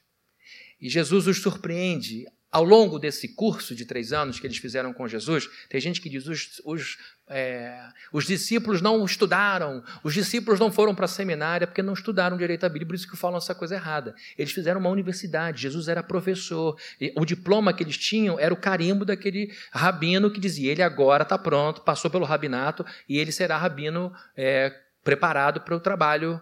E 0.79 0.87
Jesus 0.87 1.25
os 1.25 1.41
surpreende 1.41 2.27
ao 2.53 2.63
longo 2.63 2.99
desse 2.99 3.29
curso 3.29 3.73
de 3.73 3.83
três 3.83 4.13
anos 4.13 4.39
que 4.39 4.45
eles 4.45 4.57
fizeram 4.57 4.93
com 4.93 5.07
Jesus, 5.07 5.49
tem 5.67 5.81
gente 5.81 5.99
que 5.99 6.07
diz 6.07 6.27
os, 6.27 6.61
os, 6.63 6.97
é, 7.27 7.83
os 8.11 8.27
discípulos 8.27 8.79
não 8.79 9.03
estudaram, 9.03 9.83
os 10.03 10.13
discípulos 10.13 10.59
não 10.59 10.71
foram 10.71 10.93
para 10.93 11.05
a 11.05 11.07
seminária 11.07 11.65
porque 11.65 11.81
não 11.81 11.93
estudaram 11.93 12.37
direito 12.37 12.63
a 12.63 12.69
Bíblia, 12.69 12.85
por 12.85 12.93
isso 12.93 13.09
que 13.09 13.17
falam 13.17 13.39
essa 13.39 13.55
coisa 13.55 13.73
errada. 13.73 14.13
Eles 14.37 14.53
fizeram 14.53 14.79
uma 14.79 14.91
universidade, 14.91 15.63
Jesus 15.63 15.87
era 15.87 16.03
professor, 16.03 16.79
o 17.15 17.25
diploma 17.25 17.73
que 17.73 17.81
eles 17.81 17.97
tinham 17.97 18.39
era 18.39 18.53
o 18.53 18.57
carimbo 18.57 19.03
daquele 19.03 19.51
rabino 19.71 20.29
que 20.29 20.39
dizia: 20.39 20.71
ele 20.71 20.83
agora 20.83 21.23
está 21.23 21.39
pronto, 21.39 21.81
passou 21.81 22.11
pelo 22.11 22.23
rabinato 22.23 22.85
e 23.09 23.17
ele 23.17 23.31
será 23.31 23.57
rabino 23.57 24.13
é, 24.37 24.71
preparado 25.03 25.59
para 25.61 25.75
o 25.75 25.79
trabalho 25.79 26.39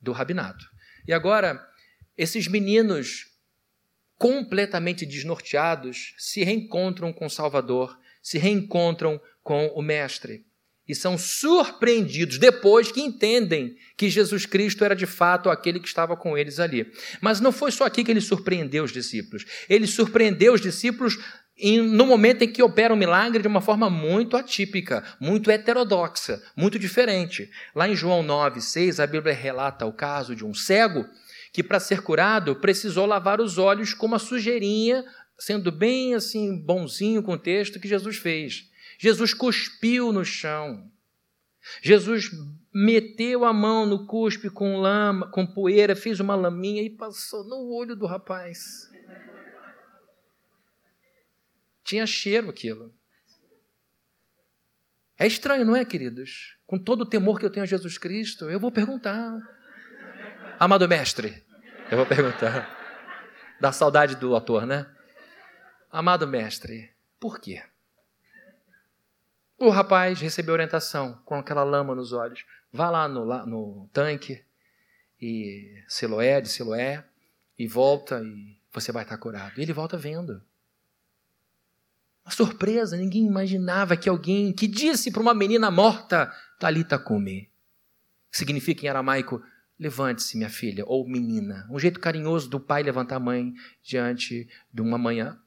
do 0.00 0.12
rabinato. 0.12 0.64
E 1.06 1.12
agora, 1.12 1.62
esses 2.16 2.48
meninos 2.48 3.31
completamente 4.22 5.04
desnorteados, 5.04 6.14
se 6.16 6.44
reencontram 6.44 7.12
com 7.12 7.26
o 7.26 7.30
Salvador, 7.30 7.98
se 8.22 8.38
reencontram 8.38 9.20
com 9.42 9.66
o 9.74 9.82
Mestre. 9.82 10.46
E 10.86 10.94
são 10.94 11.18
surpreendidos 11.18 12.38
depois 12.38 12.92
que 12.92 13.00
entendem 13.00 13.74
que 13.96 14.08
Jesus 14.08 14.46
Cristo 14.46 14.84
era 14.84 14.94
de 14.94 15.06
fato 15.06 15.50
aquele 15.50 15.80
que 15.80 15.88
estava 15.88 16.16
com 16.16 16.38
eles 16.38 16.60
ali. 16.60 16.86
Mas 17.20 17.40
não 17.40 17.50
foi 17.50 17.72
só 17.72 17.84
aqui 17.84 18.04
que 18.04 18.12
ele 18.12 18.20
surpreendeu 18.20 18.84
os 18.84 18.92
discípulos. 18.92 19.44
Ele 19.68 19.88
surpreendeu 19.88 20.52
os 20.52 20.60
discípulos 20.60 21.18
no 21.60 22.06
momento 22.06 22.42
em 22.42 22.48
que 22.48 22.62
opera 22.62 22.94
um 22.94 22.96
milagre 22.96 23.42
de 23.42 23.48
uma 23.48 23.60
forma 23.60 23.90
muito 23.90 24.36
atípica, 24.36 25.02
muito 25.20 25.50
heterodoxa, 25.50 26.40
muito 26.56 26.78
diferente. 26.78 27.50
Lá 27.74 27.88
em 27.88 27.96
João 27.96 28.22
9, 28.22 28.60
6, 28.60 29.00
a 29.00 29.06
Bíblia 29.06 29.34
relata 29.34 29.84
o 29.84 29.92
caso 29.92 30.36
de 30.36 30.44
um 30.44 30.54
cego 30.54 31.04
que 31.52 31.62
para 31.62 31.78
ser 31.78 32.02
curado 32.02 32.56
precisou 32.56 33.04
lavar 33.04 33.40
os 33.40 33.58
olhos 33.58 33.92
com 33.92 34.06
uma 34.06 34.18
sujeirinha, 34.18 35.04
sendo 35.38 35.70
bem 35.70 36.14
assim 36.14 36.56
bonzinho 36.56 37.22
com 37.22 37.34
o 37.34 37.38
texto 37.38 37.78
que 37.78 37.86
Jesus 37.86 38.16
fez. 38.16 38.70
Jesus 38.98 39.34
cuspiu 39.34 40.12
no 40.12 40.24
chão. 40.24 40.90
Jesus 41.82 42.30
meteu 42.72 43.44
a 43.44 43.52
mão 43.52 43.84
no 43.84 44.06
cuspe 44.06 44.48
com 44.48 44.80
lama, 44.80 45.30
com 45.30 45.46
poeira, 45.46 45.94
fez 45.94 46.18
uma 46.18 46.34
laminha 46.34 46.82
e 46.82 46.90
passou 46.90 47.44
no 47.44 47.70
olho 47.72 47.94
do 47.94 48.06
rapaz. 48.06 48.90
Tinha 51.84 52.06
cheiro 52.06 52.48
aquilo. 52.48 52.92
É 55.18 55.26
estranho, 55.26 55.64
não 55.64 55.76
é, 55.76 55.84
queridos? 55.84 56.56
Com 56.66 56.78
todo 56.78 57.02
o 57.02 57.06
temor 57.06 57.38
que 57.38 57.44
eu 57.44 57.50
tenho 57.50 57.62
a 57.62 57.66
Jesus 57.66 57.98
Cristo, 57.98 58.48
eu 58.48 58.58
vou 58.58 58.72
perguntar. 58.72 59.38
Amado 60.62 60.88
mestre, 60.88 61.44
eu 61.90 61.96
vou 61.96 62.06
perguntar. 62.06 62.70
Da 63.60 63.72
saudade 63.72 64.14
do 64.14 64.36
ator, 64.36 64.64
né? 64.64 64.86
Amado 65.90 66.24
mestre, 66.24 66.88
por 67.18 67.40
quê? 67.40 67.64
O 69.58 69.70
rapaz 69.70 70.20
recebeu 70.20 70.52
orientação 70.52 71.20
com 71.24 71.34
aquela 71.34 71.64
lama 71.64 71.96
nos 71.96 72.12
olhos. 72.12 72.44
Vá 72.72 72.90
lá 72.90 73.08
no, 73.08 73.24
lá 73.24 73.44
no 73.44 73.88
tanque 73.92 74.40
e 75.20 75.82
Siloé, 75.88 76.40
de 76.40 76.48
Siloé, 76.48 77.04
e 77.58 77.66
volta 77.66 78.22
e 78.22 78.56
você 78.72 78.92
vai 78.92 79.02
estar 79.02 79.18
curado. 79.18 79.58
E 79.58 79.62
ele 79.62 79.72
volta 79.72 79.98
vendo. 79.98 80.40
Uma 82.24 82.30
surpresa, 82.30 82.96
ninguém 82.96 83.26
imaginava 83.26 83.96
que 83.96 84.08
alguém 84.08 84.52
que 84.52 84.68
disse 84.68 85.10
para 85.10 85.22
uma 85.22 85.34
menina 85.34 85.72
morta, 85.72 86.32
Talita 86.60 87.00
come, 87.00 87.50
significa 88.30 88.86
em 88.86 88.88
aramaico, 88.88 89.42
Levante-se, 89.78 90.36
minha 90.36 90.50
filha, 90.50 90.84
ou 90.86 91.08
menina. 91.08 91.66
Um 91.70 91.78
jeito 91.78 91.98
carinhoso 91.98 92.48
do 92.48 92.60
pai 92.60 92.82
levantar 92.82 93.16
a 93.16 93.20
mãe 93.20 93.52
diante 93.82 94.48
de 94.72 94.80
uma 94.80 94.98
manhã. 94.98 95.40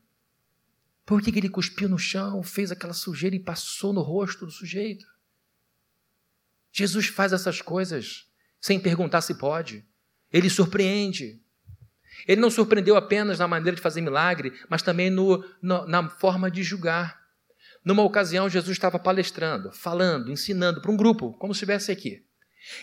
Por 1.06 1.22
que 1.22 1.30
ele 1.38 1.50
cuspiu 1.50 1.88
no 1.88 2.00
chão, 2.00 2.42
fez 2.42 2.72
aquela 2.72 2.94
sujeira 2.94 3.36
e 3.36 3.40
passou 3.40 3.94
no 3.94 4.02
rosto 4.02 4.46
do 4.46 4.52
sujeito? 4.52 5.06
Jesus 6.72 7.08
faz 7.08 7.32
essas 7.32 7.62
coisas 7.62 8.28
sem 8.60 8.80
perguntar 8.80 9.22
se 9.22 9.36
pode. 9.36 9.86
Ele 10.34 10.50
surpreende. 10.50 11.40
Ele 12.28 12.42
não 12.42 12.50
surpreendeu 12.50 12.98
apenas 12.98 13.40
na 13.40 13.48
maneira 13.48 13.76
de 13.76 13.82
fazer 13.82 14.02
milagre, 14.02 14.52
mas 14.68 14.82
também 14.82 15.10
no, 15.10 15.46
no, 15.62 15.86
na 15.86 16.10
forma 16.10 16.50
de 16.50 16.64
julgar. 16.64 17.24
Numa 17.84 18.02
ocasião, 18.02 18.50
Jesus 18.50 18.76
estava 18.76 18.98
palestrando, 18.98 19.72
falando, 19.72 20.32
ensinando 20.32 20.82
para 20.82 20.92
um 20.92 20.98
grupo, 20.98 21.34
como 21.34 21.54
se 21.54 21.60
estivesse 21.60 21.92
aqui. 21.92 22.25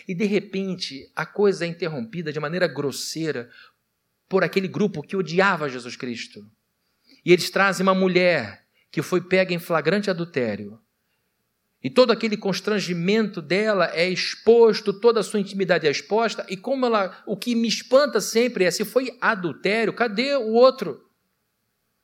E 0.07 0.13
de 0.13 0.25
repente, 0.25 1.11
a 1.15 1.25
coisa 1.25 1.65
é 1.65 1.67
interrompida 1.67 2.31
de 2.31 2.39
maneira 2.39 2.67
grosseira 2.67 3.49
por 4.27 4.43
aquele 4.43 4.67
grupo 4.67 5.01
que 5.01 5.15
odiava 5.15 5.69
Jesus 5.69 5.95
Cristo. 5.95 6.39
E 7.25 7.31
eles 7.31 7.49
trazem 7.49 7.83
uma 7.83 7.93
mulher 7.93 8.65
que 8.91 9.01
foi 9.01 9.21
pega 9.21 9.53
em 9.53 9.59
flagrante 9.59 10.09
adultério. 10.09 10.79
E 11.83 11.89
todo 11.89 12.11
aquele 12.11 12.37
constrangimento 12.37 13.41
dela 13.41 13.91
é 13.93 14.07
exposto, 14.07 14.93
toda 14.93 15.19
a 15.19 15.23
sua 15.23 15.39
intimidade 15.39 15.85
é 15.85 15.91
exposta, 15.91 16.45
e 16.47 16.55
como 16.55 16.85
ela, 16.85 17.21
o 17.25 17.35
que 17.35 17.55
me 17.55 17.67
espanta 17.67 18.21
sempre 18.21 18.63
é 18.63 18.71
se 18.71 18.85
foi 18.85 19.17
adultério, 19.19 19.91
cadê 19.91 20.35
o 20.35 20.53
outro? 20.53 21.09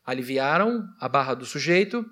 Aliviaram 0.05 0.83
a 0.99 1.07
barra 1.07 1.33
do 1.33 1.45
sujeito, 1.45 2.05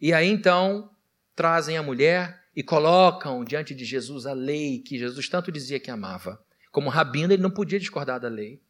e 0.00 0.14
aí 0.14 0.28
então 0.28 0.90
trazem 1.34 1.76
a 1.76 1.82
mulher 1.82 2.43
e 2.54 2.62
colocam 2.62 3.44
diante 3.44 3.74
de 3.74 3.84
Jesus 3.84 4.26
a 4.26 4.32
lei 4.32 4.78
que 4.78 4.98
Jesus 4.98 5.28
tanto 5.28 5.50
dizia 5.50 5.80
que 5.80 5.90
amava. 5.90 6.42
Como 6.70 6.90
rabino, 6.90 7.32
ele 7.32 7.42
não 7.42 7.50
podia 7.50 7.78
discordar 7.78 8.20
da 8.20 8.28
lei. 8.28 8.60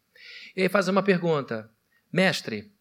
E 0.56 0.62
aí 0.62 0.68
faz 0.68 0.88
uma 0.88 1.02
pergunta: 1.02 1.70
Mestre, 2.12 2.72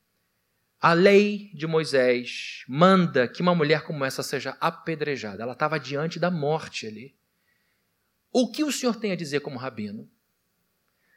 a 0.80 0.94
lei 0.94 1.52
de 1.54 1.68
Moisés 1.68 2.64
manda 2.68 3.28
que 3.28 3.42
uma 3.42 3.56
mulher 3.56 3.84
como 3.84 4.06
essa 4.06 4.24
seja 4.24 4.58
apedrejada. 4.60 5.44
Ela 5.44 5.54
estava 5.54 5.80
diante 5.80 6.20
da 6.20 6.32
morte 6.32 6.88
ali. 6.88 7.16
O 8.32 8.52
que 8.52 8.64
o 8.64 8.72
senhor 8.72 8.96
tem 8.96 9.12
a 9.12 9.16
dizer 9.16 9.42
como 9.42 9.60
rabino? 9.60 10.10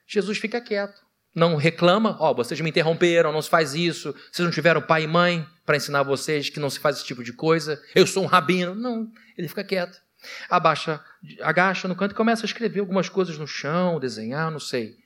Jesus 0.06 0.38
fica 0.38 0.60
quieto. 0.60 1.05
Não 1.36 1.54
reclama, 1.54 2.16
ó, 2.18 2.30
oh, 2.30 2.34
vocês 2.34 2.58
me 2.62 2.70
interromperam, 2.70 3.30
não 3.30 3.42
se 3.42 3.50
faz 3.50 3.74
isso, 3.74 4.14
vocês 4.32 4.42
não 4.42 4.50
tiveram 4.50 4.80
pai 4.80 5.02
e 5.02 5.06
mãe 5.06 5.46
para 5.66 5.76
ensinar 5.76 6.02
vocês 6.02 6.48
que 6.48 6.58
não 6.58 6.70
se 6.70 6.80
faz 6.80 6.96
esse 6.96 7.04
tipo 7.04 7.22
de 7.22 7.34
coisa, 7.34 7.78
eu 7.94 8.06
sou 8.06 8.24
um 8.24 8.26
rabino. 8.26 8.74
Não, 8.74 9.06
ele 9.36 9.46
fica 9.46 9.62
quieto. 9.62 10.00
Abaixa, 10.48 11.04
agacha 11.42 11.86
no 11.86 11.94
canto 11.94 12.12
e 12.12 12.14
começa 12.14 12.42
a 12.42 12.46
escrever 12.46 12.80
algumas 12.80 13.10
coisas 13.10 13.36
no 13.36 13.46
chão, 13.46 14.00
desenhar, 14.00 14.50
não 14.50 14.58
sei. 14.58 14.96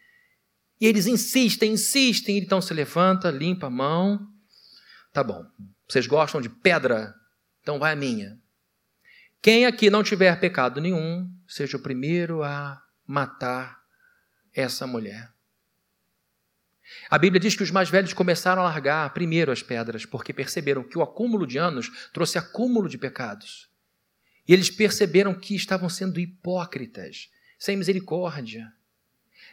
E 0.81 0.87
eles 0.87 1.09
insistem, 1.09 1.73
insistem, 1.73 2.38
então 2.38 2.61
se 2.61 2.73
levanta, 2.73 3.29
limpa 3.29 3.66
a 3.66 3.71
mão. 3.71 4.21
Tá 5.12 5.25
bom, 5.25 5.45
vocês 5.88 6.07
gostam 6.07 6.40
de 6.40 6.49
pedra? 6.49 7.12
Então 7.61 7.81
vai 7.81 7.93
a 7.93 7.97
minha. 7.97 8.38
Quem 9.43 9.66
aqui 9.66 9.90
não 9.90 10.05
tiver 10.05 10.38
pecado 10.38 10.81
nenhum, 10.81 11.29
seja 11.49 11.77
o 11.77 11.83
primeiro 11.83 12.45
a 12.45 12.81
matar 13.05 13.81
essa 14.55 14.87
mulher. 14.87 15.29
A 17.09 17.18
Bíblia 17.18 17.40
diz 17.40 17.55
que 17.55 17.62
os 17.62 17.70
mais 17.70 17.90
velhos 17.90 18.12
começaram 18.12 18.62
a 18.62 18.64
largar 18.66 19.12
primeiro 19.12 19.53
as 19.53 19.62
pedras, 19.62 20.05
porque 20.05 20.33
perceberam 20.33 20.83
que 20.83 20.98
o 20.98 21.03
acúmulo 21.03 21.46
de 21.46 21.59
anos 21.59 21.90
trouxe 22.12 22.38
acúmulo 22.38 22.88
de 22.88 22.98
pecados. 22.98 23.68
E 24.46 24.53
eles 24.53 24.70
perceberam 24.70 25.35
que 25.35 25.55
estavam 25.55 25.88
sendo 25.88 26.18
hipócritas, 26.18 27.31
sem 27.59 27.76
misericórdia. 27.76 28.72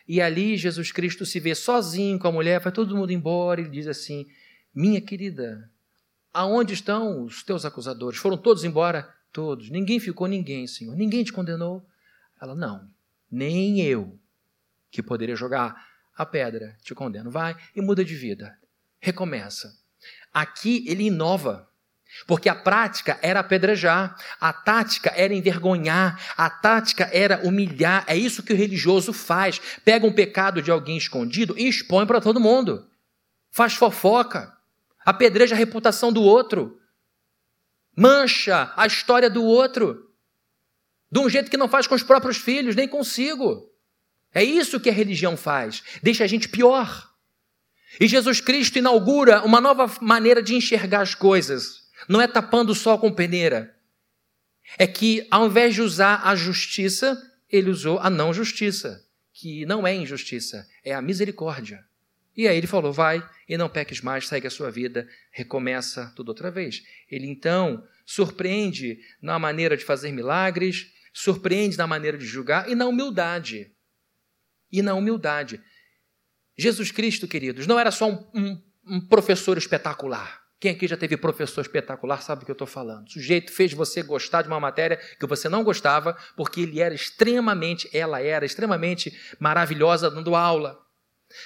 E 0.08 0.22
ali 0.22 0.58
Jesus 0.58 0.92
Cristo 0.92 1.26
se 1.26 1.40
vê 1.40 1.54
sozinho 1.54 2.18
com 2.18 2.28
a 2.28 2.32
mulher, 2.32 2.62
vai 2.62 2.72
todo 2.72 2.96
mundo 2.96 3.12
embora 3.12 3.62
e 3.62 3.70
diz 3.70 3.88
assim: 3.88 4.26
Minha 4.74 5.02
querida, 5.02 5.70
aonde 6.34 6.74
estão 6.74 7.24
os 7.24 7.44
teus 7.44 7.66
acusadores? 7.66 8.20
Foram 8.20 8.38
todos 8.38 8.64
embora? 8.64 9.14
Todos. 9.32 9.70
Ninguém 9.70 10.00
ficou, 10.00 10.28
ninguém, 10.28 10.66
Senhor. 10.66 10.96
Ninguém 10.96 11.24
te 11.24 11.34
condenou? 11.34 11.86
Ela, 12.42 12.56
não, 12.56 12.90
nem 13.30 13.82
eu, 13.82 14.18
que 14.90 15.04
poderia 15.04 15.36
jogar 15.36 15.76
a 16.18 16.26
pedra 16.26 16.76
te 16.82 16.96
condena. 16.96 17.30
Vai 17.30 17.56
e 17.76 17.82
muda 17.82 18.04
de 18.04 18.16
vida. 18.16 18.58
Recomeça. 19.00 19.72
Aqui 20.34 20.84
ele 20.88 21.04
inova. 21.04 21.68
Porque 22.26 22.50
a 22.50 22.56
prática 22.56 23.20
era 23.22 23.42
apedrejar, 23.42 24.18
a 24.40 24.52
tática 24.52 25.12
era 25.16 25.34
envergonhar, 25.34 26.34
a 26.38 26.50
tática 26.50 27.08
era 27.12 27.46
humilhar. 27.46 28.06
É 28.08 28.16
isso 28.16 28.42
que 28.42 28.54
o 28.54 28.56
religioso 28.56 29.14
faz. 29.14 29.62
Pega 29.84 30.08
um 30.08 30.14
pecado 30.14 30.62
de 30.62 30.72
alguém 30.72 30.98
escondido 30.98 31.54
e 31.58 31.68
expõe 31.68 32.08
para 32.08 32.22
todo 32.22 32.40
mundo. 32.40 32.90
Faz 33.52 33.74
fofoca, 33.74 34.58
apedreja 35.06 35.54
a 35.54 35.58
reputação 35.58 36.12
do 36.12 36.24
outro, 36.24 36.80
mancha 37.96 38.74
a 38.76 38.88
história 38.88 39.30
do 39.30 39.44
outro, 39.44 40.12
de 41.12 41.20
um 41.20 41.30
jeito 41.30 41.52
que 41.52 41.58
não 41.58 41.68
faz 41.68 41.88
com 41.88 41.96
os 41.96 42.04
próprios 42.04 42.38
filhos, 42.38 42.76
nem 42.76 42.88
consigo. 42.88 43.70
É 44.34 44.44
isso 44.44 44.80
que 44.80 44.90
a 44.90 44.94
religião 44.94 45.36
faz, 45.36 45.84
deixa 46.02 46.24
a 46.24 46.28
gente 46.28 46.50
pior. 46.50 47.08
E 48.00 48.08
Jesus 48.08 48.42
Cristo 48.42 48.78
inaugura 48.78 49.44
uma 49.44 49.60
nova 49.60 49.92
maneira 50.02 50.42
de 50.42 50.56
enxergar 50.56 51.02
as 51.02 51.16
coisas. 51.16 51.88
Não 52.08 52.22
é 52.22 52.28
tapando 52.28 52.76
só 52.76 52.98
com 52.98 53.12
peneira. 53.12 53.76
É 54.78 54.86
que, 54.86 55.26
ao 55.32 55.48
invés 55.48 55.74
de 55.74 55.82
usar 55.82 56.22
a 56.24 56.36
justiça, 56.36 57.18
ele 57.50 57.70
usou 57.70 58.00
a 58.00 58.10
não 58.10 58.34
justiça, 58.34 59.04
que 59.34 59.66
não 59.66 59.88
é 59.88 59.96
injustiça, 59.96 60.68
é 60.84 60.94
a 60.94 61.02
misericórdia. 61.02 61.84
E 62.36 62.48
aí 62.48 62.58
ele 62.58 62.68
falou: 62.68 62.94
vai 62.94 63.28
e 63.48 63.58
não 63.58 63.70
peques 63.70 64.02
mais, 64.02 64.28
segue 64.28 64.46
a 64.46 64.52
sua 64.52 64.70
vida, 64.70 65.08
recomeça 65.32 66.14
tudo 66.16 66.30
outra 66.30 66.52
vez. 66.52 66.84
Ele 67.10 67.28
então 67.28 67.84
surpreende 68.06 69.00
na 69.22 69.40
maneira 69.40 69.76
de 69.76 69.84
fazer 69.84 70.12
milagres, 70.12 70.92
surpreende 71.14 71.78
na 71.78 71.88
maneira 71.88 72.18
de 72.18 72.26
julgar 72.26 72.70
e 72.70 72.76
na 72.76 72.86
humildade. 72.86 73.72
E 74.72 74.82
na 74.82 74.94
humildade. 74.94 75.62
Jesus 76.58 76.92
Cristo, 76.92 77.28
queridos, 77.28 77.68
não 77.68 77.80
era 77.80 77.92
só 77.92 78.10
um, 78.10 78.28
um, 78.34 78.64
um 78.88 79.08
professor 79.08 79.58
espetacular. 79.58 80.42
Quem 80.60 80.72
aqui 80.72 80.88
já 80.88 80.98
teve 80.98 81.16
professor 81.16 81.62
espetacular 81.62 82.22
sabe 82.22 82.42
o 82.42 82.46
que 82.46 82.52
eu 82.52 82.54
estou 82.54 82.68
falando. 82.68 83.06
O 83.06 83.12
sujeito 83.12 83.52
fez 83.52 83.74
você 83.74 84.02
gostar 84.02 84.42
de 84.42 84.48
uma 84.48 84.60
matéria 84.60 84.98
que 85.20 85.28
você 85.28 85.48
não 85.48 85.64
gostava, 85.64 86.18
porque 86.36 86.62
ele 86.62 86.80
era 86.80 86.96
extremamente, 86.96 87.88
ela 87.96 88.22
era 88.22 88.44
extremamente 88.44 89.16
maravilhosa 89.40 90.10
dando 90.10 90.36
aula. 90.36 90.80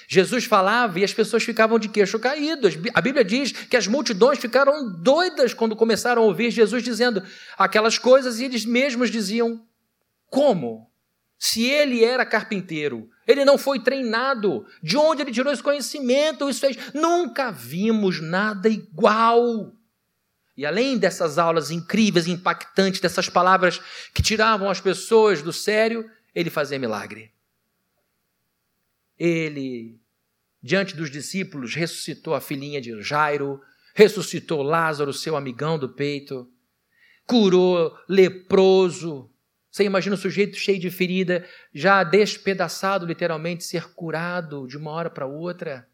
Jesus 0.08 0.44
falava 0.44 0.98
e 0.98 1.04
as 1.04 1.12
pessoas 1.12 1.42
ficavam 1.42 1.78
de 1.78 1.88
queixo 1.88 2.18
caído. 2.18 2.68
A 2.94 3.00
Bíblia 3.00 3.24
diz 3.24 3.52
que 3.52 3.76
as 3.76 3.86
multidões 3.86 4.38
ficaram 4.38 4.90
doidas 5.02 5.52
quando 5.52 5.76
começaram 5.76 6.22
a 6.22 6.24
ouvir 6.24 6.50
Jesus 6.50 6.82
dizendo 6.82 7.22
aquelas 7.58 7.98
coisas 7.98 8.38
e 8.38 8.44
eles 8.44 8.64
mesmos 8.64 9.10
diziam: 9.10 9.66
Como? 10.26 10.90
Se 11.44 11.64
ele 11.64 12.04
era 12.04 12.24
carpinteiro, 12.24 13.10
ele 13.26 13.44
não 13.44 13.58
foi 13.58 13.80
treinado. 13.80 14.64
De 14.80 14.96
onde 14.96 15.22
ele 15.22 15.32
tirou 15.32 15.52
esse 15.52 15.60
conhecimento? 15.60 16.48
Isso 16.48 16.60
fez. 16.60 16.76
Nunca 16.94 17.50
vimos 17.50 18.20
nada 18.20 18.68
igual. 18.68 19.74
E 20.56 20.64
além 20.64 20.96
dessas 20.96 21.38
aulas 21.38 21.72
incríveis, 21.72 22.28
impactantes, 22.28 23.00
dessas 23.00 23.28
palavras 23.28 23.80
que 24.14 24.22
tiravam 24.22 24.70
as 24.70 24.80
pessoas 24.80 25.42
do 25.42 25.52
sério, 25.52 26.08
ele 26.32 26.48
fazia 26.48 26.78
milagre. 26.78 27.32
Ele, 29.18 29.98
diante 30.62 30.94
dos 30.94 31.10
discípulos, 31.10 31.74
ressuscitou 31.74 32.36
a 32.36 32.40
filhinha 32.40 32.80
de 32.80 33.02
Jairo, 33.02 33.60
ressuscitou 33.96 34.62
Lázaro, 34.62 35.12
seu 35.12 35.36
amigão 35.36 35.76
do 35.76 35.88
peito, 35.88 36.48
curou 37.26 37.98
leproso, 38.08 39.31
você 39.72 39.84
imagina 39.84 40.14
o 40.14 40.18
sujeito 40.18 40.54
cheio 40.58 40.78
de 40.78 40.90
ferida, 40.90 41.48
já 41.72 42.04
despedaçado, 42.04 43.06
literalmente, 43.06 43.64
ser 43.64 43.94
curado 43.94 44.66
de 44.68 44.76
uma 44.76 44.90
hora 44.90 45.08
para 45.08 45.24
outra. 45.24 45.88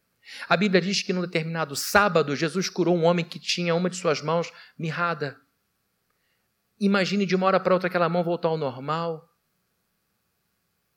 A 0.49 0.57
Bíblia 0.57 0.81
diz 0.81 1.01
que 1.01 1.13
num 1.13 1.21
determinado 1.21 1.77
sábado, 1.77 2.35
Jesus 2.35 2.69
curou 2.69 2.97
um 2.97 3.05
homem 3.05 3.25
que 3.25 3.39
tinha 3.39 3.77
uma 3.77 3.89
de 3.89 3.95
suas 3.95 4.21
mãos 4.21 4.53
mirrada. 4.77 5.41
Imagine 6.81 7.25
de 7.25 7.37
uma 7.37 7.47
hora 7.47 7.61
para 7.61 7.73
outra 7.73 7.87
aquela 7.87 8.09
mão 8.09 8.25
voltar 8.25 8.49
ao 8.49 8.59
normal. 8.59 9.28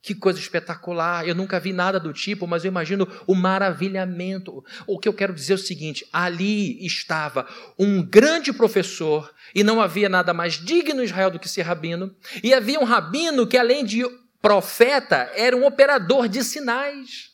Que 0.01 0.15
coisa 0.15 0.39
espetacular! 0.39 1.27
Eu 1.27 1.35
nunca 1.35 1.59
vi 1.59 1.71
nada 1.71 1.99
do 1.99 2.11
tipo, 2.11 2.47
mas 2.47 2.65
eu 2.65 2.69
imagino 2.69 3.07
o 3.27 3.35
maravilhamento. 3.35 4.63
O 4.87 4.97
que 4.97 5.07
eu 5.07 5.13
quero 5.13 5.33
dizer 5.33 5.53
é 5.53 5.55
o 5.55 5.59
seguinte: 5.59 6.07
ali 6.11 6.83
estava 6.83 7.47
um 7.77 8.01
grande 8.01 8.51
professor, 8.51 9.31
e 9.53 9.63
não 9.63 9.79
havia 9.79 10.09
nada 10.09 10.33
mais 10.33 10.53
digno 10.53 11.01
em 11.01 11.05
Israel 11.05 11.29
do 11.29 11.39
que 11.39 11.47
ser 11.47 11.61
rabino, 11.61 12.15
e 12.43 12.51
havia 12.51 12.79
um 12.79 12.83
rabino 12.83 13.45
que, 13.45 13.57
além 13.57 13.85
de 13.85 14.01
profeta, 14.41 15.31
era 15.35 15.55
um 15.55 15.65
operador 15.65 16.27
de 16.27 16.43
sinais. 16.43 17.29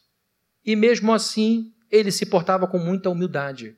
E 0.66 0.76
mesmo 0.76 1.14
assim, 1.14 1.72
ele 1.90 2.12
se 2.12 2.26
portava 2.26 2.68
com 2.68 2.78
muita 2.78 3.10
humildade. 3.10 3.78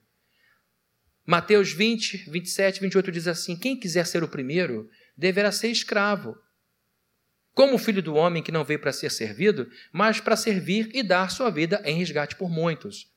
Mateus 1.28 1.72
20, 1.72 2.32
27, 2.32 2.82
28 2.82 3.12
diz 3.12 3.28
assim: 3.28 3.56
Quem 3.56 3.80
quiser 3.80 4.08
ser 4.08 4.24
o 4.24 4.28
primeiro, 4.28 4.90
deverá 5.16 5.52
ser 5.52 5.68
escravo 5.68 6.36
como 7.54 7.76
o 7.76 7.80
filho 7.80 8.02
do 8.02 8.16
homem 8.16 8.44
que 8.44 8.52
não 8.52 8.64
veio 8.64 8.80
para 8.80 8.94
ser 8.94 9.10
servido, 9.12 9.70
mas 9.92 10.20
para 10.20 10.36
servir 10.36 10.90
e 10.94 11.04
dar 11.04 11.30
sua 11.30 11.50
vida 11.50 11.82
em 11.84 11.98
resgate 11.98 12.36
por 12.36 12.50
muitos. 12.50 13.08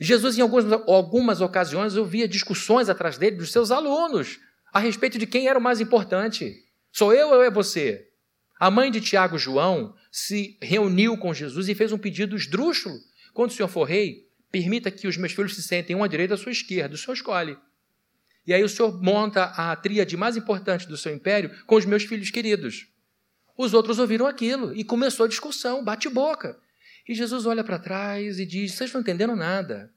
Jesus, 0.00 0.38
em 0.38 0.42
algumas, 0.42 0.72
algumas 0.86 1.40
ocasiões, 1.40 1.96
ouvia 1.96 2.28
discussões 2.28 2.88
atrás 2.88 3.18
dele 3.18 3.36
dos 3.36 3.50
seus 3.50 3.70
alunos 3.70 4.38
a 4.72 4.78
respeito 4.78 5.18
de 5.18 5.26
quem 5.26 5.48
era 5.48 5.58
o 5.58 5.62
mais 5.62 5.80
importante. 5.80 6.54
Sou 6.92 7.12
eu 7.12 7.30
ou 7.30 7.42
é 7.42 7.50
você? 7.50 8.08
A 8.60 8.70
mãe 8.70 8.90
de 8.90 9.00
Tiago 9.00 9.38
João 9.38 9.94
se 10.10 10.58
reuniu 10.60 11.16
com 11.16 11.34
Jesus 11.34 11.68
e 11.68 11.74
fez 11.74 11.92
um 11.92 11.98
pedido 11.98 12.36
esdrúxulo. 12.36 12.96
Quando 13.32 13.50
o 13.50 13.54
senhor 13.54 13.68
for 13.68 13.84
rei, 13.84 14.28
permita 14.50 14.90
que 14.90 15.06
os 15.06 15.16
meus 15.16 15.32
filhos 15.32 15.54
se 15.54 15.62
sentem 15.62 15.94
um 15.94 16.02
à 16.02 16.08
direita 16.08 16.34
e 16.34 16.36
à 16.36 16.38
sua 16.38 16.52
esquerda. 16.52 16.94
O 16.94 16.98
senhor 16.98 17.14
escolhe. 17.14 17.56
E 18.46 18.52
aí 18.52 18.62
o 18.62 18.68
senhor 18.68 19.00
monta 19.02 19.44
a 19.44 19.76
tríade 19.76 20.16
mais 20.16 20.36
importante 20.36 20.88
do 20.88 20.96
seu 20.96 21.14
império 21.14 21.50
com 21.66 21.76
os 21.76 21.84
meus 21.84 22.04
filhos 22.04 22.30
queridos. 22.30 22.88
Os 23.58 23.74
outros 23.74 23.98
ouviram 23.98 24.24
aquilo 24.24 24.72
e 24.72 24.84
começou 24.84 25.26
a 25.26 25.28
discussão, 25.28 25.82
bate-boca. 25.82 26.56
E 27.08 27.12
Jesus 27.12 27.44
olha 27.44 27.64
para 27.64 27.78
trás 27.78 28.38
e 28.38 28.46
diz: 28.46 28.72
Vocês 28.72 28.92
não 28.92 29.00
entendendo 29.00 29.34
nada. 29.34 29.92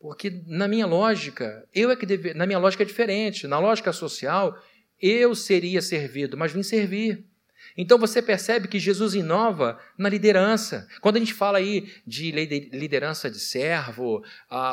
Porque 0.00 0.42
na 0.48 0.66
minha 0.66 0.84
lógica, 0.84 1.66
eu 1.72 1.90
é 1.90 1.96
que 1.96 2.04
deve... 2.04 2.34
na 2.34 2.46
minha 2.46 2.58
lógica 2.58 2.82
é 2.82 2.86
diferente. 2.86 3.46
Na 3.46 3.60
lógica 3.60 3.92
social, 3.92 4.60
eu 5.00 5.36
seria 5.36 5.80
servido, 5.80 6.36
mas 6.36 6.52
vim 6.52 6.64
servir. 6.64 7.24
Então 7.76 7.96
você 7.96 8.20
percebe 8.20 8.66
que 8.66 8.78
Jesus 8.78 9.14
inova 9.14 9.80
na 9.96 10.08
liderança. 10.08 10.86
Quando 11.00 11.16
a 11.16 11.20
gente 11.20 11.32
fala 11.32 11.58
aí 11.58 11.90
de 12.04 12.32
liderança 12.32 13.30
de 13.30 13.38
servo, 13.38 14.22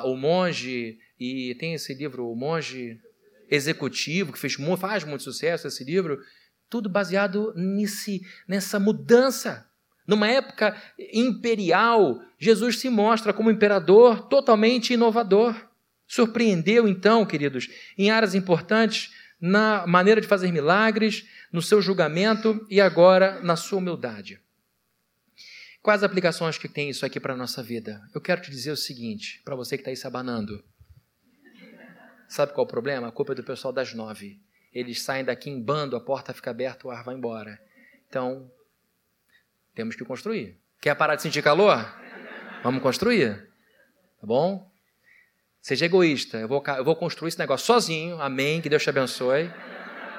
o 0.04 0.16
monge, 0.18 0.98
e 1.20 1.56
tem 1.60 1.76
esse 1.76 1.94
livro, 1.94 2.28
O 2.28 2.36
Monge 2.36 3.00
Executivo, 3.50 4.34
que 4.34 4.40
fez, 4.40 4.56
faz 4.80 5.04
muito 5.04 5.24
sucesso 5.24 5.68
esse 5.68 5.84
livro, 5.84 6.20
tudo 6.72 6.90
baseado 6.90 7.54
nesse, 7.54 8.26
nessa 8.48 8.80
mudança. 8.80 9.70
Numa 10.08 10.28
época 10.28 10.82
imperial, 11.14 12.24
Jesus 12.40 12.80
se 12.80 12.90
mostra 12.90 13.34
como 13.34 13.52
imperador 13.52 14.30
totalmente 14.30 14.94
inovador. 14.94 15.54
Surpreendeu, 16.08 16.88
então, 16.88 17.26
queridos, 17.26 17.70
em 17.98 18.10
áreas 18.10 18.34
importantes, 18.34 19.14
na 19.40 19.86
maneira 19.86 20.22
de 20.22 20.28
fazer 20.28 20.52
milagres, 20.52 21.28
no 21.52 21.62
seu 21.62 21.82
julgamento 21.82 22.66
e 22.70 22.80
agora 22.80 23.42
na 23.42 23.58
sua 23.58 23.80
humildade. 23.80 24.40
Quais 25.82 26.04
aplicações 26.04 26.58
que 26.58 26.70
tem 26.70 26.90
isso 26.90 27.06
aqui 27.06 27.20
para 27.20 27.34
a 27.34 27.38
nossa 27.38 27.62
vida? 27.62 28.02
Eu 28.14 28.22
quero 28.22 28.42
te 28.42 28.50
dizer 28.50 28.72
o 28.72 28.78
seguinte, 28.78 29.42
para 29.44 29.56
você 29.56 29.76
que 29.76 29.82
está 29.82 29.90
aí 29.90 29.98
se 29.98 30.08
abanando. 30.08 30.64
Sabe 32.30 32.54
qual 32.54 32.66
é 32.66 32.68
o 32.68 32.72
problema? 32.72 33.08
A 33.10 33.12
culpa 33.12 33.34
é 33.34 33.36
do 33.36 33.44
pessoal 33.44 33.74
das 33.74 33.94
nove 33.94 34.40
eles 34.74 35.02
saem 35.02 35.26
daqui 35.26 35.50
em 35.50 35.62
bando, 35.62 35.96
a 35.96 36.02
porta 36.02 36.34
fica 36.34 36.52
aberta, 36.52 36.88
o 36.88 36.92
ar 36.92 37.04
vai 37.04 37.16
embora. 37.16 37.60
Então, 38.08 38.50
temos 39.76 39.96
que 39.96 40.06
construir. 40.06 40.58
Quer 40.80 40.96
parar 40.96 41.16
de 41.16 41.22
sentir 41.22 41.42
calor? 41.42 41.78
Vamos 42.64 42.82
construir. 42.82 43.36
Tá 44.20 44.28
bom? 44.28 44.72
Seja 45.62 45.86
egoísta. 45.86 46.38
Eu 46.38 46.48
vou, 46.48 46.64
eu 46.66 46.84
vou 46.84 46.96
construir 46.96 47.30
esse 47.30 47.40
negócio 47.40 47.66
sozinho. 47.66 48.20
Amém. 48.22 48.62
Que 48.62 48.70
Deus 48.70 48.84
te 48.84 48.90
abençoe. 48.90 49.52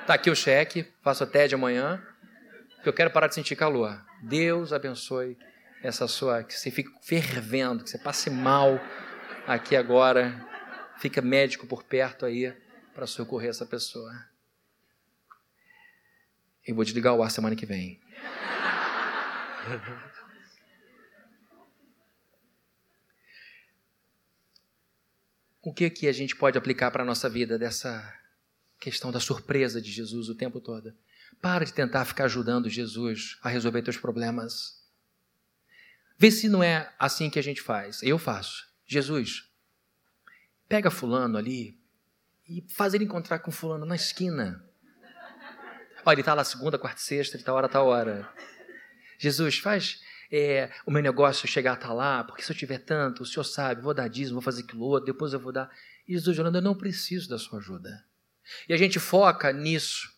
Tá 0.07 0.15
aqui 0.15 0.31
o 0.31 0.37
cheque. 0.37 0.87
Faço 1.03 1.25
até 1.25 1.49
de 1.49 1.55
amanhã. 1.55 2.03
Porque 2.77 2.89
eu 2.89 2.93
quero 2.93 3.11
parar 3.11 3.27
de 3.27 3.35
sentir 3.35 3.57
calor. 3.57 4.01
Deus 4.23 4.73
abençoe 4.73 5.37
essa 5.83 6.07
sua. 6.07 6.45
Que 6.45 6.55
você 6.55 6.71
fique 6.71 6.91
fervendo, 7.03 7.85
que 7.85 7.91
você 7.91 7.99
passe 7.99 8.31
mal 8.31 8.81
aqui 9.47 9.77
agora. 9.77 10.47
Fica 10.99 11.21
médico 11.21 11.67
por 11.67 11.83
perto 11.83 12.25
aí 12.25 12.55
para 12.95 13.07
socorrer 13.07 13.51
essa 13.51 13.67
pessoa. 13.67 14.32
Eu 16.67 16.75
vou 16.75 16.85
desligar 16.85 17.15
o 17.15 17.23
ar 17.23 17.31
semana 17.31 17.57
que 17.57 17.67
vem. 17.67 18.01
o 25.63 25.73
que 25.73 25.89
que 25.91 26.07
a 26.09 26.13
gente 26.13 26.37
pode 26.37 26.59
aplicar 26.59 26.91
para 26.91 27.03
a 27.03 27.07
nossa 27.07 27.29
vida 27.29 27.59
dessa 27.59 28.17
questão 28.79 29.13
da 29.13 29.21
surpresa 29.21 29.81
de 29.81 29.91
Jesus 29.91 30.29
o 30.29 30.35
tempo 30.35 30.61
todo? 30.61 30.95
Para 31.41 31.65
de 31.65 31.73
tentar 31.73 32.05
ficar 32.05 32.25
ajudando 32.25 32.69
Jesus 32.69 33.39
a 33.43 33.49
resolver 33.49 33.83
teus 33.83 33.97
problemas. 33.97 34.83
Vê 36.19 36.31
se 36.31 36.49
não 36.49 36.63
é 36.63 36.93
assim 36.99 37.29
que 37.29 37.39
a 37.39 37.43
gente 37.43 37.61
faz. 37.61 38.03
Eu 38.03 38.19
faço. 38.19 38.71
Jesus, 38.87 39.49
pega 40.69 40.91
fulano 40.91 41.37
ali 41.37 41.77
e 42.49 42.65
faz 42.69 42.95
ele 42.95 43.05
encontrar 43.05 43.41
com 43.41 43.51
fulano 43.51 43.85
na 43.85 43.97
esquina. 43.97 44.65
Olha, 46.05 46.15
ele 46.15 46.23
está 46.23 46.35
lá 46.35 46.43
segunda, 46.43 46.79
quarta 46.79 47.01
e 47.01 47.05
sexta, 47.05 47.37
ele 47.37 47.43
está 47.43 47.53
hora, 47.53 47.69
tá 47.69 47.81
hora. 47.81 48.29
Jesus, 49.19 49.59
faz 49.59 50.01
é, 50.33 50.71
o 50.85 50.91
meu 50.91 51.03
negócio 51.03 51.47
chegar 51.47 51.73
a 51.73 51.75
estar 51.75 51.89
tá 51.89 51.95
lá, 51.95 52.25
porque 52.25 52.43
se 52.43 52.51
eu 52.51 52.57
tiver 52.57 52.79
tanto, 52.79 53.23
o 53.23 53.27
senhor 53.27 53.45
sabe, 53.45 53.83
vou 53.83 53.95
dar 53.95 54.09
dízimo, 54.09 54.35
vou 54.35 54.43
fazer 54.43 54.63
aquilo 54.63 54.83
outro, 54.83 55.13
depois 55.13 55.33
eu 55.33 55.39
vou 55.39 55.53
dar. 55.53 55.71
E 56.09 56.15
Jesus 56.15 56.37
falando, 56.37 56.57
eu 56.57 56.63
não 56.63 56.75
preciso 56.75 57.29
da 57.29 57.39
sua 57.39 57.61
ajuda. 57.61 58.05
E 58.69 58.73
a 58.73 58.77
gente 58.77 58.99
foca 58.99 59.53
nisso, 59.53 60.11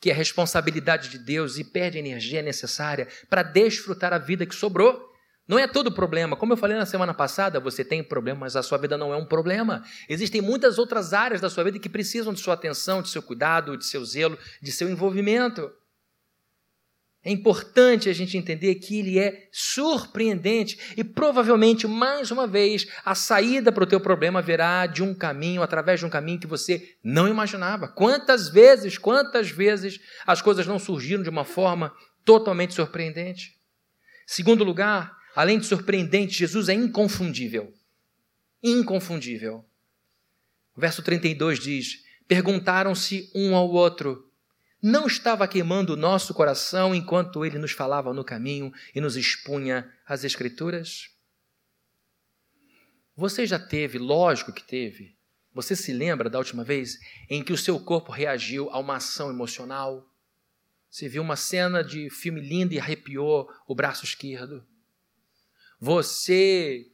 que 0.00 0.10
é 0.10 0.12
responsabilidade 0.12 1.08
de 1.08 1.18
Deus, 1.18 1.56
e 1.56 1.64
perde 1.64 1.98
a 1.98 2.00
energia 2.00 2.42
necessária 2.42 3.06
para 3.28 3.42
desfrutar 3.42 4.12
a 4.12 4.18
vida 4.18 4.44
que 4.44 4.54
sobrou. 4.54 5.07
Não 5.48 5.58
é 5.58 5.66
todo 5.66 5.90
problema. 5.90 6.36
Como 6.36 6.52
eu 6.52 6.56
falei 6.58 6.76
na 6.76 6.84
semana 6.84 7.14
passada, 7.14 7.58
você 7.58 7.82
tem 7.82 8.04
problema, 8.04 8.40
mas 8.40 8.54
a 8.54 8.62
sua 8.62 8.76
vida 8.76 8.98
não 8.98 9.14
é 9.14 9.16
um 9.16 9.24
problema. 9.24 9.82
Existem 10.06 10.42
muitas 10.42 10.78
outras 10.78 11.14
áreas 11.14 11.40
da 11.40 11.48
sua 11.48 11.64
vida 11.64 11.78
que 11.78 11.88
precisam 11.88 12.34
de 12.34 12.40
sua 12.40 12.52
atenção, 12.52 13.00
de 13.00 13.08
seu 13.08 13.22
cuidado, 13.22 13.74
de 13.78 13.86
seu 13.86 14.04
zelo, 14.04 14.38
de 14.60 14.70
seu 14.70 14.90
envolvimento. 14.90 15.70
É 17.24 17.30
importante 17.30 18.10
a 18.10 18.12
gente 18.12 18.36
entender 18.36 18.74
que 18.76 19.00
ele 19.00 19.18
é 19.18 19.48
surpreendente 19.50 20.94
e 20.96 21.02
provavelmente, 21.02 21.86
mais 21.86 22.30
uma 22.30 22.46
vez, 22.46 22.86
a 23.02 23.14
saída 23.14 23.72
para 23.72 23.84
o 23.84 23.86
teu 23.86 24.00
problema 24.00 24.42
virá 24.42 24.86
de 24.86 25.02
um 25.02 25.14
caminho, 25.14 25.62
através 25.62 25.98
de 25.98 26.06
um 26.06 26.10
caminho 26.10 26.38
que 26.38 26.46
você 26.46 26.94
não 27.02 27.26
imaginava. 27.26 27.88
Quantas 27.88 28.50
vezes, 28.50 28.98
quantas 28.98 29.50
vezes 29.50 29.98
as 30.26 30.42
coisas 30.42 30.66
não 30.66 30.78
surgiram 30.78 31.22
de 31.22 31.30
uma 31.30 31.44
forma 31.44 31.92
totalmente 32.24 32.74
surpreendente? 32.74 33.58
Segundo 34.26 34.62
lugar, 34.62 35.17
Além 35.38 35.60
de 35.60 35.66
surpreendente, 35.66 36.36
Jesus 36.36 36.68
é 36.68 36.74
inconfundível. 36.74 37.72
Inconfundível. 38.60 39.64
O 40.74 40.80
verso 40.80 41.00
32 41.00 41.60
diz: 41.60 42.02
Perguntaram-se 42.26 43.30
um 43.32 43.54
ao 43.54 43.70
outro: 43.70 44.32
Não 44.82 45.06
estava 45.06 45.46
queimando 45.46 45.92
o 45.92 45.96
nosso 45.96 46.34
coração 46.34 46.92
enquanto 46.92 47.44
ele 47.44 47.56
nos 47.56 47.70
falava 47.70 48.12
no 48.12 48.24
caminho 48.24 48.72
e 48.92 49.00
nos 49.00 49.16
expunha 49.16 49.88
as 50.04 50.24
Escrituras? 50.24 51.08
Você 53.14 53.46
já 53.46 53.60
teve, 53.60 53.96
lógico 53.96 54.52
que 54.52 54.66
teve, 54.66 55.16
você 55.54 55.76
se 55.76 55.92
lembra 55.92 56.28
da 56.28 56.38
última 56.38 56.64
vez 56.64 56.98
em 57.30 57.44
que 57.44 57.52
o 57.52 57.56
seu 57.56 57.78
corpo 57.78 58.10
reagiu 58.10 58.70
a 58.70 58.78
uma 58.80 58.96
ação 58.96 59.30
emocional? 59.30 60.04
Você 60.90 61.08
viu 61.08 61.22
uma 61.22 61.36
cena 61.36 61.84
de 61.84 62.10
filme 62.10 62.40
lindo 62.40 62.74
e 62.74 62.80
arrepiou 62.80 63.48
o 63.68 63.74
braço 63.76 64.04
esquerdo? 64.04 64.66
Você 65.80 66.86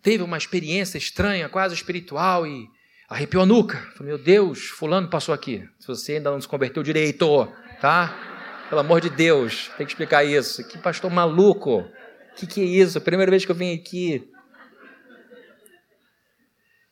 teve 0.00 0.22
uma 0.22 0.38
experiência 0.38 0.96
estranha, 0.96 1.48
quase 1.48 1.74
espiritual 1.74 2.46
e 2.46 2.68
arrepiou 3.08 3.42
a 3.42 3.46
nuca. 3.46 3.78
Falei, 3.96 4.12
meu 4.14 4.18
Deus, 4.18 4.66
fulano 4.66 5.08
passou 5.08 5.34
aqui. 5.34 5.68
Se 5.78 5.88
você 5.88 6.14
ainda 6.14 6.30
não 6.30 6.40
se 6.40 6.46
converteu 6.46 6.82
direito, 6.82 7.52
tá? 7.80 8.66
Pelo 8.68 8.80
amor 8.80 9.00
de 9.00 9.10
Deus, 9.10 9.68
tem 9.76 9.86
que 9.86 9.92
explicar 9.92 10.24
isso. 10.24 10.66
Que 10.68 10.78
pastor 10.78 11.10
maluco. 11.10 11.80
O 11.80 12.34
que, 12.36 12.46
que 12.46 12.60
é 12.60 12.64
isso? 12.64 13.00
Primeira 13.00 13.30
vez 13.30 13.44
que 13.44 13.50
eu 13.50 13.56
vim 13.56 13.74
aqui. 13.74 14.30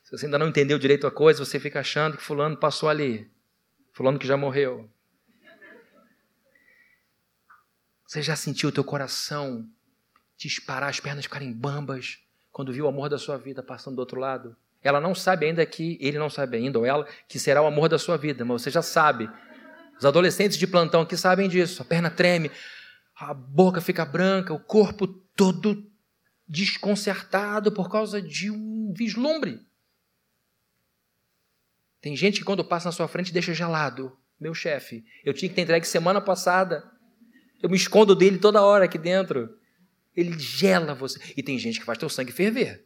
Se 0.03 0.11
você 0.11 0.25
ainda 0.25 0.39
não 0.39 0.49
entendeu 0.49 0.79
direito 0.79 1.05
a 1.05 1.11
coisa, 1.11 1.43
você 1.43 1.59
fica 1.59 1.79
achando 1.79 2.17
que 2.17 2.23
fulano 2.23 2.57
passou 2.57 2.89
ali. 2.89 3.29
Fulano 3.93 4.19
que 4.19 4.27
já 4.27 4.35
morreu. 4.35 4.89
Você 8.05 8.21
já 8.21 8.35
sentiu 8.35 8.69
o 8.69 8.71
teu 8.71 8.83
coração 8.83 9.69
disparar, 10.37 10.89
as 10.89 10.99
pernas 10.99 11.25
ficarem 11.25 11.51
bambas 11.51 12.19
quando 12.51 12.71
viu 12.71 12.85
o 12.85 12.87
amor 12.87 13.09
da 13.09 13.17
sua 13.17 13.37
vida 13.37 13.63
passando 13.63 13.95
do 13.95 13.99
outro 13.99 14.19
lado. 14.19 14.55
Ela 14.81 15.01
não 15.01 15.15
sabe 15.15 15.47
ainda 15.47 15.65
que, 15.65 15.97
ele 15.99 16.17
não 16.17 16.29
sabe 16.29 16.57
ainda, 16.57 16.79
ou 16.79 16.85
ela, 16.85 17.07
que 17.27 17.39
será 17.39 17.61
o 17.61 17.65
amor 17.65 17.89
da 17.89 17.97
sua 17.97 18.17
vida, 18.17 18.45
mas 18.45 18.61
você 18.61 18.69
já 18.69 18.81
sabe. 18.81 19.29
Os 19.97 20.05
adolescentes 20.05 20.57
de 20.57 20.67
plantão 20.67 21.01
aqui 21.01 21.17
sabem 21.17 21.49
disso. 21.49 21.81
A 21.81 21.85
perna 21.85 22.09
treme, 22.09 22.51
a 23.15 23.33
boca 23.33 23.81
fica 23.81 24.05
branca, 24.05 24.53
o 24.53 24.59
corpo 24.59 25.07
todo 25.07 25.83
desconcertado 26.47 27.71
por 27.71 27.89
causa 27.89 28.21
de 28.21 28.49
um 28.49 28.93
vislumbre. 28.95 29.59
Tem 31.99 32.15
gente 32.15 32.39
que 32.39 32.45
quando 32.45 32.63
passa 32.63 32.87
na 32.87 32.91
sua 32.91 33.07
frente 33.07 33.33
deixa 33.33 33.53
gelado. 33.53 34.15
Meu 34.39 34.53
chefe, 34.53 35.03
eu 35.25 35.33
tinha 35.33 35.49
que 35.49 35.55
ter 35.55 35.63
entregue 35.63 35.85
semana 35.85 36.21
passada. 36.21 36.89
Eu 37.61 37.69
me 37.69 37.75
escondo 37.75 38.15
dele 38.15 38.37
toda 38.37 38.61
hora 38.61 38.85
aqui 38.85 38.99
dentro. 38.99 39.57
Ele 40.17 40.37
gela 40.39 40.95
você. 40.95 41.19
E 41.37 41.43
tem 41.43 41.59
gente 41.59 41.79
que 41.79 41.85
faz 41.85 41.99
teu 41.99 42.09
sangue 42.09 42.31
ferver. 42.31 42.83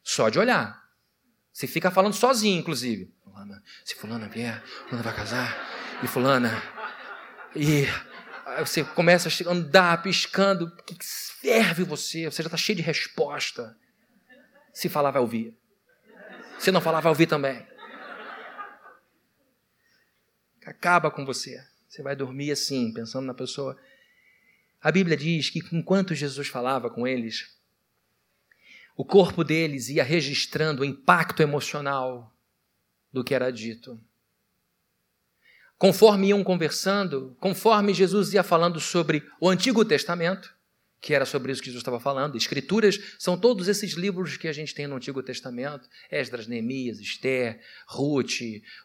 Só 0.00 0.28
de 0.28 0.38
olhar. 0.38 0.80
Você 1.52 1.66
fica 1.66 1.90
falando 1.90 2.14
sozinho, 2.14 2.60
inclusive. 2.60 3.12
Fulana, 3.24 3.62
se 3.84 3.96
fulana 3.96 4.28
vier, 4.28 4.62
fulana 4.84 5.02
vai 5.02 5.16
casar. 5.16 6.00
E 6.04 6.06
fulana. 6.06 6.62
E 7.56 7.86
você 8.60 8.84
começa 8.84 9.28
a 9.28 9.50
andar 9.50 10.00
piscando. 10.04 10.70
Que 10.84 10.96
ferve 11.02 11.82
você. 11.82 12.30
Você 12.30 12.44
já 12.44 12.46
está 12.46 12.56
cheio 12.56 12.76
de 12.76 12.82
resposta. 12.82 13.76
Se 14.72 14.88
falar, 14.88 15.10
vai 15.10 15.20
ouvir. 15.20 15.52
Se 16.60 16.70
não 16.70 16.80
falar, 16.80 17.00
vai 17.00 17.10
ouvir 17.10 17.26
também. 17.26 17.66
Acaba 20.64 21.10
com 21.10 21.24
você. 21.26 21.60
Você 21.88 22.02
vai 22.02 22.14
dormir 22.14 22.52
assim, 22.52 22.92
pensando 22.92 23.26
na 23.26 23.34
pessoa 23.34 23.76
a 24.86 24.92
Bíblia 24.92 25.16
diz 25.16 25.50
que 25.50 25.60
enquanto 25.72 26.14
Jesus 26.14 26.46
falava 26.46 26.88
com 26.88 27.08
eles, 27.08 27.58
o 28.96 29.04
corpo 29.04 29.42
deles 29.42 29.88
ia 29.88 30.04
registrando 30.04 30.82
o 30.82 30.84
impacto 30.84 31.42
emocional 31.42 32.32
do 33.12 33.24
que 33.24 33.34
era 33.34 33.50
dito. 33.50 34.00
Conforme 35.76 36.28
iam 36.28 36.44
conversando, 36.44 37.36
conforme 37.40 37.92
Jesus 37.92 38.32
ia 38.32 38.44
falando 38.44 38.78
sobre 38.78 39.28
o 39.40 39.48
Antigo 39.48 39.84
Testamento, 39.84 40.54
que 41.00 41.12
era 41.12 41.26
sobre 41.26 41.50
isso 41.50 41.60
que 41.60 41.66
Jesus 41.66 41.80
estava 41.80 41.98
falando, 41.98 42.36
Escrituras 42.36 43.16
são 43.18 43.36
todos 43.36 43.66
esses 43.66 43.94
livros 43.94 44.36
que 44.36 44.46
a 44.46 44.52
gente 44.52 44.72
tem 44.72 44.86
no 44.86 44.94
Antigo 44.94 45.20
Testamento: 45.20 45.88
Esdras, 46.08 46.46
Neemias, 46.46 47.00
Esther, 47.00 47.60
Ruth, 47.88 48.38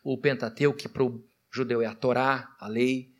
o 0.03 0.17
Pentateuco, 0.17 0.79
que 0.79 0.89
para 0.89 1.03
o 1.03 1.23
judeu 1.51 1.79
é 1.79 1.85
a 1.85 1.93
Torá, 1.93 2.55
a 2.59 2.67
lei. 2.67 3.13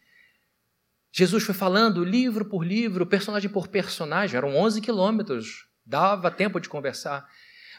Jesus 1.11 1.43
foi 1.43 1.53
falando 1.53 2.05
livro 2.05 2.45
por 2.45 2.65
livro, 2.65 3.05
personagem 3.05 3.49
por 3.49 3.67
personagem, 3.67 4.37
eram 4.37 4.55
11 4.55 4.79
quilômetros, 4.79 5.65
dava 5.85 6.31
tempo 6.31 6.59
de 6.59 6.69
conversar, 6.69 7.27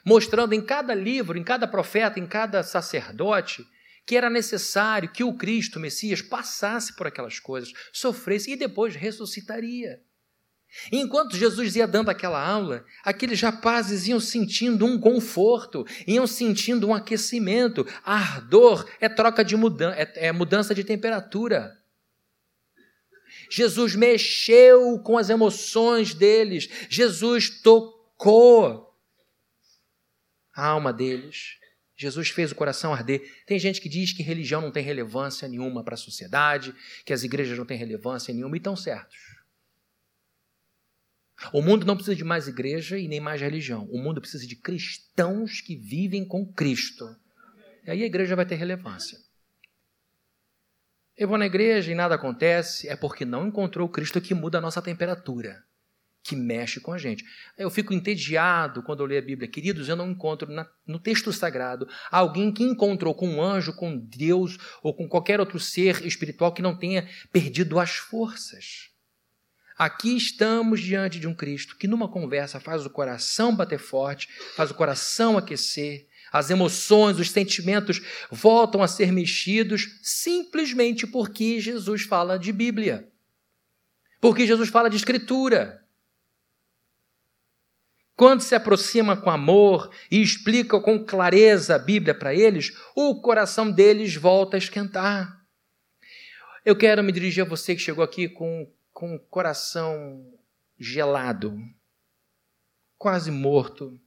mostrando 0.05 0.53
em 0.53 0.61
cada 0.61 0.95
livro, 0.95 1.39
em 1.39 1.43
cada 1.43 1.67
profeta, 1.67 2.21
em 2.21 2.27
cada 2.27 2.63
sacerdote, 2.63 3.65
que 4.05 4.17
era 4.17 4.29
necessário 4.29 5.09
que 5.11 5.25
o 5.25 5.35
Cristo, 5.35 5.77
o 5.77 5.81
Messias, 5.81 6.21
passasse 6.21 6.95
por 6.95 7.07
aquelas 7.07 7.39
coisas, 7.39 7.73
sofresse 7.93 8.51
e 8.51 8.57
depois 8.57 8.95
ressuscitaria. 8.95 10.01
enquanto 10.91 11.37
Jesus 11.37 11.77
ia 11.77 11.87
dando 11.87 12.11
aquela 12.11 12.43
aula, 12.45 12.85
aqueles 13.05 13.41
rapazes 13.41 14.09
iam 14.09 14.19
sentindo 14.19 14.85
um 14.85 14.99
conforto, 14.99 15.87
iam 16.07 16.27
sentindo 16.27 16.89
um 16.89 16.95
aquecimento. 16.95 17.87
ardor 18.05 18.87
é 19.01 19.09
troca 19.09 19.45
de 19.45 19.57
mudança, 19.57 19.97
é, 19.99 20.29
é 20.29 20.33
mudança 20.33 20.75
de 20.75 20.83
temperatura. 20.83 21.82
Jesus 23.55 23.95
mexeu 23.95 24.99
com 25.01 25.19
as 25.19 25.29
emoções 25.29 26.15
deles, 26.15 26.71
Jesus 26.89 27.51
tocou 27.61 28.91
a 30.55 30.67
alma 30.67 30.91
deles. 30.91 31.59
Jesus 31.95 32.31
fez 32.31 32.51
o 32.51 32.55
coração 32.55 32.95
arder. 32.95 33.21
Tem 33.47 33.59
gente 33.59 33.79
que 33.79 33.91
diz 33.91 34.13
que 34.15 34.23
religião 34.23 34.63
não 34.63 34.73
tem 34.73 34.83
relevância 34.83 35.47
nenhuma 35.47 35.85
para 35.85 35.95
a 35.95 35.99
sociedade, 35.99 36.75
que 37.05 37.13
as 37.13 37.25
igrejas 37.25 37.57
não 37.59 37.67
têm 37.67 37.77
relevância 37.77 38.33
nenhuma, 38.33 38.57
e 38.57 38.59
estão 38.59 38.75
certos. 38.75 39.19
O 41.53 41.61
mundo 41.61 41.85
não 41.85 41.95
precisa 41.95 42.17
de 42.17 42.25
mais 42.25 42.49
igreja 42.49 42.99
e 42.99 43.07
nem 43.07 43.21
mais 43.21 43.41
religião. 43.41 43.87
O 43.91 44.03
mundo 44.03 44.21
precisa 44.21 44.47
de 44.47 44.57
cristãos 44.57 45.61
que 45.61 45.77
vivem 45.77 46.25
com 46.25 46.51
Cristo. 46.51 47.05
E 47.85 47.91
aí 47.91 48.03
a 48.03 48.07
igreja 48.07 48.35
vai 48.35 48.47
ter 48.47 48.55
relevância. 48.55 49.19
Eu 51.17 51.29
vou 51.29 51.37
na 51.37 51.47
igreja 51.47 51.93
e 51.93 51.95
nada 51.95 52.15
acontece, 52.15 52.89
é 52.89 52.97
porque 52.97 53.25
não 53.25 53.47
encontrou 53.47 53.87
o 53.87 53.91
Cristo 53.91 54.21
que 54.21 54.35
muda 54.35 54.59
a 54.59 54.61
nossa 54.61 54.81
temperatura, 54.81 55.63
que 56.23 56.35
mexe 56.35 56.81
com 56.81 56.93
a 56.93 56.99
gente. 56.99 57.23
Eu 57.59 57.69
fico 57.69 57.93
entediado 57.93 58.83
quando 58.83 59.01
eu 59.01 59.07
leio 59.07 59.21
a 59.21 59.25
Bíblia. 59.25 59.51
Queridos, 59.51 59.89
eu 59.89 59.97
não 59.97 60.11
encontro 60.11 60.51
na, 60.51 60.67
no 60.87 60.99
texto 60.99 61.31
sagrado 61.33 61.87
alguém 62.11 62.51
que 62.51 62.65
encontrou 62.65 63.15
com 63.15 63.29
um 63.29 63.43
anjo, 63.43 63.75
com 63.75 63.99
Deus 63.99 64.59
ou 64.83 64.95
com 64.95 65.07
qualquer 65.07 65.39
outro 65.39 65.61
ser 65.61 66.05
espiritual 66.07 66.53
que 66.53 66.63
não 66.63 66.77
tenha 66.77 67.07
perdido 67.31 67.79
as 67.79 67.91
forças. 67.91 68.91
Aqui 69.77 70.17
estamos 70.17 70.81
diante 70.81 71.19
de 71.19 71.27
um 71.27 71.35
Cristo 71.35 71.77
que, 71.77 71.89
numa 71.89 72.09
conversa, 72.09 72.61
faz 72.61 72.87
o 72.87 72.91
coração 72.91 73.55
bater 73.55 73.79
forte, 73.79 74.29
faz 74.55 74.71
o 74.71 74.75
coração 74.75 75.37
aquecer, 75.37 76.07
as 76.33 76.49
emoções, 76.49 77.19
os 77.19 77.31
sentimentos 77.31 78.01
voltam 78.31 78.83
a 78.83 78.89
ser 78.89 79.13
mexidos 79.13 79.99
simplesmente 80.03 81.07
porque 81.07 81.61
Jesus 81.61 82.03
fala 82.03 82.39
de 82.39 82.51
Bíblia. 82.53 83.07
Porque 84.19 84.47
Jesus 84.47 84.71
fala 84.71 84.89
de 84.89 84.97
Escritura. 84.97 85.81
quando 88.15 88.41
se 88.41 88.55
aproxima 88.55 89.17
com 89.17 89.31
amor 89.31 89.91
e 90.09 90.23
explica 90.23 90.81
com 90.81 91.05
clareza 91.05 91.75
a 91.75 91.79
Bíblia 91.79 92.15
para 92.15 92.33
eles, 92.33 92.73
o 92.95 93.21
coração 93.21 93.71
deles 93.71 94.15
volta 94.15 94.57
a 94.57 94.59
esquentar. 94.59 95.45
Eu 96.65 96.77
quero 96.77 97.03
me 97.03 97.11
dirigir 97.11 97.45
a 97.45 97.49
você 97.49 97.75
que 97.75 97.81
chegou 97.81 98.05
aqui 98.05 98.29
com, 98.29 98.71
com 98.93 99.17
o 99.17 99.19
coração 99.19 100.25
gelado, 100.79 101.59
quase 102.97 103.33
morto. 103.33 103.99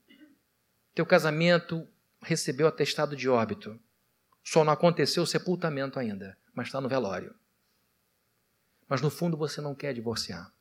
Teu 0.94 1.04
casamento 1.04 1.86
recebeu 2.26 2.66
atestado 2.66 3.14
de 3.14 3.28
óbito. 3.28 3.78
Só 4.42 4.64
não 4.64 4.72
aconteceu 4.72 5.22
o 5.22 5.26
sepultamento 5.26 5.98
ainda, 5.98 6.36
mas 6.52 6.66
está 6.66 6.80
no 6.80 6.88
velório. 6.88 7.34
Mas 8.88 9.00
no 9.00 9.10
fundo 9.10 9.36
você 9.36 9.60
não 9.60 9.74
quer 9.74 9.94
divorciar. 9.94 10.52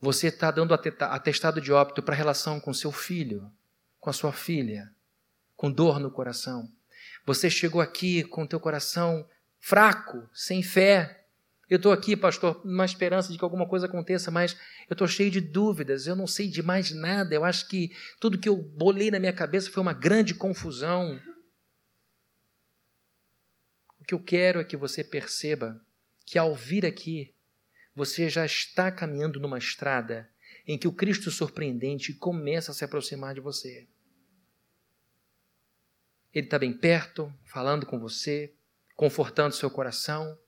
Você 0.00 0.28
está 0.28 0.50
dando 0.50 0.74
atestado 0.74 1.60
de 1.60 1.72
óbito 1.72 2.02
para 2.02 2.14
a 2.14 2.16
relação 2.16 2.60
com 2.60 2.74
seu 2.74 2.92
filho, 2.92 3.50
com 4.00 4.10
a 4.10 4.12
sua 4.12 4.32
filha, 4.32 4.92
com 5.56 5.70
dor 5.70 5.98
no 5.98 6.10
coração. 6.10 6.70
Você 7.24 7.48
chegou 7.48 7.80
aqui 7.80 8.24
com 8.24 8.46
teu 8.46 8.60
coração 8.60 9.28
fraco, 9.60 10.28
sem 10.32 10.62
fé. 10.62 11.17
Eu 11.68 11.76
estou 11.76 11.92
aqui, 11.92 12.16
pastor, 12.16 12.64
numa 12.64 12.86
esperança 12.86 13.30
de 13.30 13.36
que 13.36 13.44
alguma 13.44 13.68
coisa 13.68 13.86
aconteça, 13.86 14.30
mas 14.30 14.56
eu 14.88 14.94
estou 14.94 15.06
cheio 15.06 15.30
de 15.30 15.40
dúvidas, 15.40 16.06
eu 16.06 16.16
não 16.16 16.26
sei 16.26 16.48
de 16.48 16.62
mais 16.62 16.92
nada. 16.92 17.34
Eu 17.34 17.44
acho 17.44 17.68
que 17.68 17.94
tudo 18.18 18.38
que 18.38 18.48
eu 18.48 18.56
bolei 18.56 19.10
na 19.10 19.20
minha 19.20 19.32
cabeça 19.32 19.70
foi 19.70 19.82
uma 19.82 19.92
grande 19.92 20.34
confusão. 20.34 21.20
O 24.00 24.04
que 24.04 24.14
eu 24.14 24.22
quero 24.22 24.60
é 24.60 24.64
que 24.64 24.78
você 24.78 25.04
perceba 25.04 25.78
que 26.24 26.38
ao 26.38 26.54
vir 26.54 26.86
aqui, 26.86 27.34
você 27.94 28.30
já 28.30 28.46
está 28.46 28.90
caminhando 28.90 29.38
numa 29.38 29.58
estrada 29.58 30.30
em 30.66 30.78
que 30.78 30.88
o 30.88 30.92
Cristo 30.92 31.30
surpreendente 31.30 32.14
começa 32.14 32.70
a 32.70 32.74
se 32.74 32.84
aproximar 32.84 33.34
de 33.34 33.40
você. 33.40 33.86
Ele 36.32 36.46
está 36.46 36.58
bem 36.58 36.72
perto, 36.72 37.32
falando 37.44 37.84
com 37.84 37.98
você, 37.98 38.54
confortando 38.94 39.54
seu 39.54 39.70
coração, 39.70 40.38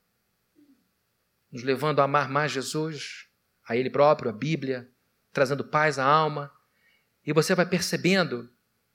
nos 1.53 1.63
levando 1.63 2.01
a 2.01 2.05
amar 2.05 2.29
mais 2.29 2.53
Jesus, 2.53 3.27
a 3.67 3.77
Ele 3.77 3.91
próprio, 3.91 4.31
a 4.31 4.33
Bíblia, 4.33 4.89
trazendo 5.33 5.65
paz 5.65 5.99
à 5.99 6.05
alma. 6.05 6.51
E 7.27 7.33
você 7.33 7.55
vai 7.55 7.67
percebendo, 7.67 8.49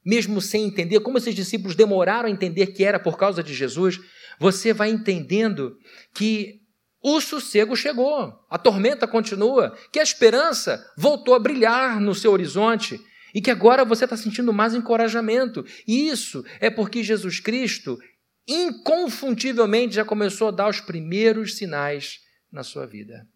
mesmo 0.04 0.42
sem 0.42 0.66
entender, 0.66 1.00
como 1.02 1.18
esses 1.18 1.36
discípulos 1.36 1.76
demoraram 1.76 2.28
a 2.28 2.32
entender 2.32 2.68
que 2.68 2.84
era 2.84 3.00
por 3.00 3.18
causa 3.18 3.44
de 3.44 3.54
Jesus, 3.54 4.00
você 4.40 4.74
vai 4.74 4.90
entendendo 4.90 5.78
que 6.14 6.62
o 7.02 7.22
sossego 7.22 7.76
chegou, 7.76 8.34
a 8.50 8.58
tormenta 8.58 9.08
continua, 9.08 9.78
que 9.92 10.00
a 10.00 10.04
esperança 10.04 10.84
voltou 10.98 11.36
a 11.36 11.40
brilhar 11.40 12.02
no 12.02 12.16
seu 12.16 12.32
horizonte 12.32 13.00
e 13.34 13.42
que 13.42 13.52
agora 13.52 13.86
você 13.86 14.06
está 14.06 14.18
sentindo 14.18 14.52
mais 14.52 14.74
encorajamento. 14.74 15.64
E 15.88 16.08
isso 16.08 16.44
é 16.60 16.70
porque 16.70 17.04
Jesus 17.04 17.40
Cristo, 17.40 18.00
inconfundivelmente, 18.48 19.94
já 19.94 20.04
começou 20.04 20.48
a 20.48 20.52
dar 20.52 20.68
os 20.68 20.82
primeiros 20.82 21.58
sinais 21.58 22.25
na 22.52 22.64
sua 22.64 22.86
vida. 22.86 23.28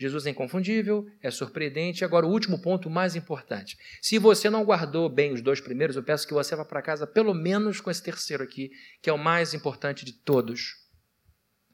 Jesus 0.00 0.24
é 0.26 0.30
inconfundível, 0.30 1.06
é 1.20 1.30
surpreendente. 1.30 2.06
Agora, 2.06 2.26
o 2.26 2.30
último 2.30 2.58
ponto 2.62 2.88
mais 2.88 3.14
importante. 3.14 3.76
Se 4.00 4.18
você 4.18 4.48
não 4.48 4.64
guardou 4.64 5.10
bem 5.10 5.34
os 5.34 5.42
dois 5.42 5.60
primeiros, 5.60 5.94
eu 5.94 6.02
peço 6.02 6.26
que 6.26 6.32
você 6.32 6.56
vá 6.56 6.64
para 6.64 6.80
casa 6.80 7.06
pelo 7.06 7.34
menos 7.34 7.82
com 7.82 7.90
esse 7.90 8.02
terceiro 8.02 8.42
aqui, 8.42 8.70
que 9.02 9.10
é 9.10 9.12
o 9.12 9.18
mais 9.18 9.52
importante 9.52 10.04
de 10.06 10.14
todos. 10.14 10.88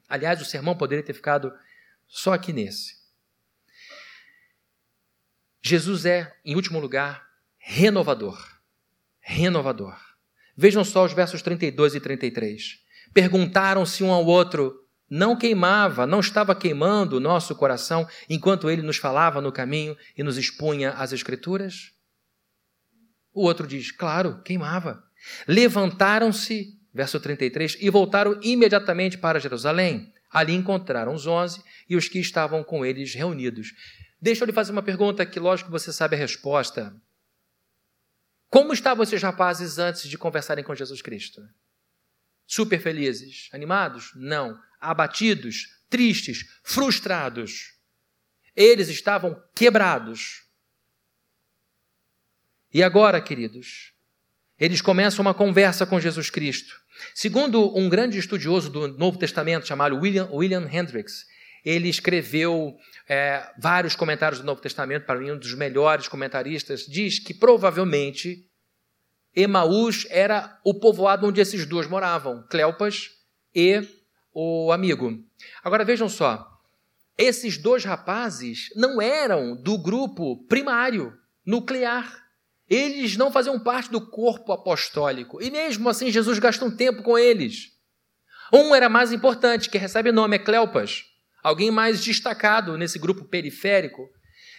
Aliás, 0.09 0.41
o 0.41 0.45
sermão 0.45 0.75
poderia 0.75 1.05
ter 1.05 1.13
ficado 1.13 1.53
só 2.05 2.33
aqui 2.33 2.51
nesse. 2.51 2.97
Jesus 5.61 6.05
é, 6.05 6.35
em 6.43 6.55
último 6.55 6.79
lugar, 6.79 7.25
renovador. 7.57 8.37
Renovador. 9.21 9.97
Vejam 10.55 10.83
só 10.83 11.05
os 11.05 11.13
versos 11.13 11.41
32 11.41 11.95
e 11.95 11.99
33. 12.01 12.79
Perguntaram-se 13.13 14.03
um 14.03 14.11
ao 14.11 14.25
outro: 14.25 14.86
não 15.09 15.37
queimava, 15.37 16.05
não 16.05 16.19
estava 16.19 16.55
queimando 16.55 17.17
o 17.17 17.19
nosso 17.19 17.55
coração 17.55 18.07
enquanto 18.29 18.69
ele 18.69 18.81
nos 18.81 18.97
falava 18.97 19.41
no 19.41 19.51
caminho 19.51 19.97
e 20.17 20.23
nos 20.23 20.37
expunha 20.37 20.91
as 20.91 21.11
Escrituras? 21.13 21.91
O 23.33 23.43
outro 23.43 23.67
diz: 23.67 23.91
claro, 23.91 24.41
queimava. 24.43 25.03
Levantaram-se 25.47 26.77
verso 26.97 27.19
33, 27.19 27.77
e 27.79 27.89
voltaram 27.91 28.39
imediatamente 28.41 29.17
para 29.19 29.39
Jerusalém. 29.39 30.11
Ali 30.29 30.53
encontraram 30.53 31.13
os 31.13 31.27
onze 31.27 31.63
e 31.87 31.95
os 31.95 32.09
que 32.09 32.19
estavam 32.19 32.63
com 32.63 32.83
eles 32.83 33.13
reunidos. 33.13 33.71
Deixa 34.19 34.43
eu 34.43 34.47
lhe 34.47 34.51
fazer 34.51 34.71
uma 34.71 34.81
pergunta 34.81 35.25
que, 35.25 35.39
lógico, 35.39 35.69
você 35.69 35.93
sabe 35.93 36.15
a 36.15 36.19
resposta. 36.19 36.93
Como 38.49 38.73
estavam 38.73 39.03
esses 39.03 39.21
rapazes 39.21 39.77
antes 39.77 40.09
de 40.09 40.17
conversarem 40.17 40.63
com 40.63 40.73
Jesus 40.73 41.01
Cristo? 41.01 41.41
Super 42.47 42.81
felizes? 42.81 43.49
Animados? 43.53 44.11
Não. 44.15 44.57
Abatidos? 44.79 45.67
Tristes? 45.89 46.45
Frustrados? 46.63 47.73
Eles 48.55 48.89
estavam 48.89 49.41
quebrados. 49.55 50.43
E 52.73 52.83
agora, 52.83 53.21
queridos, 53.21 53.93
eles 54.59 54.81
começam 54.81 55.21
uma 55.21 55.33
conversa 55.33 55.85
com 55.85 55.99
Jesus 55.99 56.29
Cristo. 56.29 56.75
Segundo 57.13 57.77
um 57.77 57.87
grande 57.87 58.17
estudioso 58.17 58.69
do 58.69 58.87
Novo 58.97 59.17
Testamento 59.17 59.67
chamado 59.67 59.97
William, 59.97 60.29
William 60.31 60.67
Hendricks, 60.71 61.25
ele 61.63 61.89
escreveu 61.89 62.75
é, 63.07 63.51
vários 63.59 63.95
comentários 63.95 64.39
do 64.39 64.45
Novo 64.45 64.61
Testamento, 64.61 65.05
para 65.05 65.19
mim, 65.19 65.31
um 65.31 65.37
dos 65.37 65.53
melhores 65.53 66.07
comentaristas, 66.07 66.85
diz 66.87 67.19
que 67.19 67.33
provavelmente 67.33 68.45
Emaús 69.35 70.07
era 70.09 70.59
o 70.63 70.73
povoado 70.73 71.27
onde 71.27 71.39
esses 71.39 71.65
dois 71.65 71.87
moravam, 71.87 72.45
Cleopas 72.49 73.11
e 73.53 73.81
o 74.39 74.71
amigo. 74.71 75.17
Agora 75.63 75.83
vejam 75.83 76.07
só, 76.07 76.47
esses 77.17 77.57
dois 77.57 77.83
rapazes 77.83 78.69
não 78.75 79.01
eram 79.01 79.55
do 79.55 79.79
grupo 79.79 80.45
primário, 80.47 81.11
nuclear. 81.43 82.23
Eles 82.69 83.17
não 83.17 83.31
faziam 83.31 83.59
parte 83.59 83.89
do 83.89 83.99
corpo 83.99 84.51
apostólico. 84.51 85.41
E 85.41 85.49
mesmo 85.49 85.89
assim, 85.89 86.11
Jesus 86.11 86.37
gasta 86.37 86.63
um 86.63 86.69
tempo 86.69 87.01
com 87.01 87.17
eles. 87.17 87.71
Um 88.53 88.75
era 88.75 88.87
mais 88.87 89.11
importante, 89.11 89.71
que 89.71 89.77
recebe 89.79 90.11
nome, 90.11 90.35
é 90.35 90.39
Cleopas. 90.39 91.05
Alguém 91.41 91.71
mais 91.71 92.03
destacado 92.03 92.77
nesse 92.77 92.99
grupo 92.99 93.25
periférico. 93.25 94.07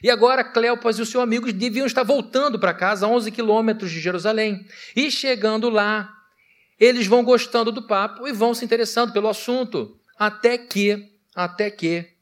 E 0.02 0.10
agora 0.10 0.42
Cleopas 0.42 0.98
e 0.98 1.02
o 1.02 1.06
seu 1.06 1.20
amigo 1.20 1.52
deviam 1.52 1.86
estar 1.86 2.02
voltando 2.02 2.58
para 2.58 2.74
casa, 2.74 3.06
a 3.06 3.08
11 3.08 3.30
quilômetros 3.30 3.92
de 3.92 4.00
Jerusalém. 4.00 4.66
E 4.96 5.08
chegando 5.08 5.70
lá, 5.70 6.17
eles 6.78 7.06
vão 7.06 7.24
gostando 7.24 7.72
do 7.72 7.86
papo 7.86 8.26
e 8.26 8.32
vão 8.32 8.54
se 8.54 8.64
interessando 8.64 9.12
pelo 9.12 9.28
assunto. 9.28 9.98
Até 10.16 10.58
que, 10.58 11.12
até 11.34 11.70
que, 11.70 12.12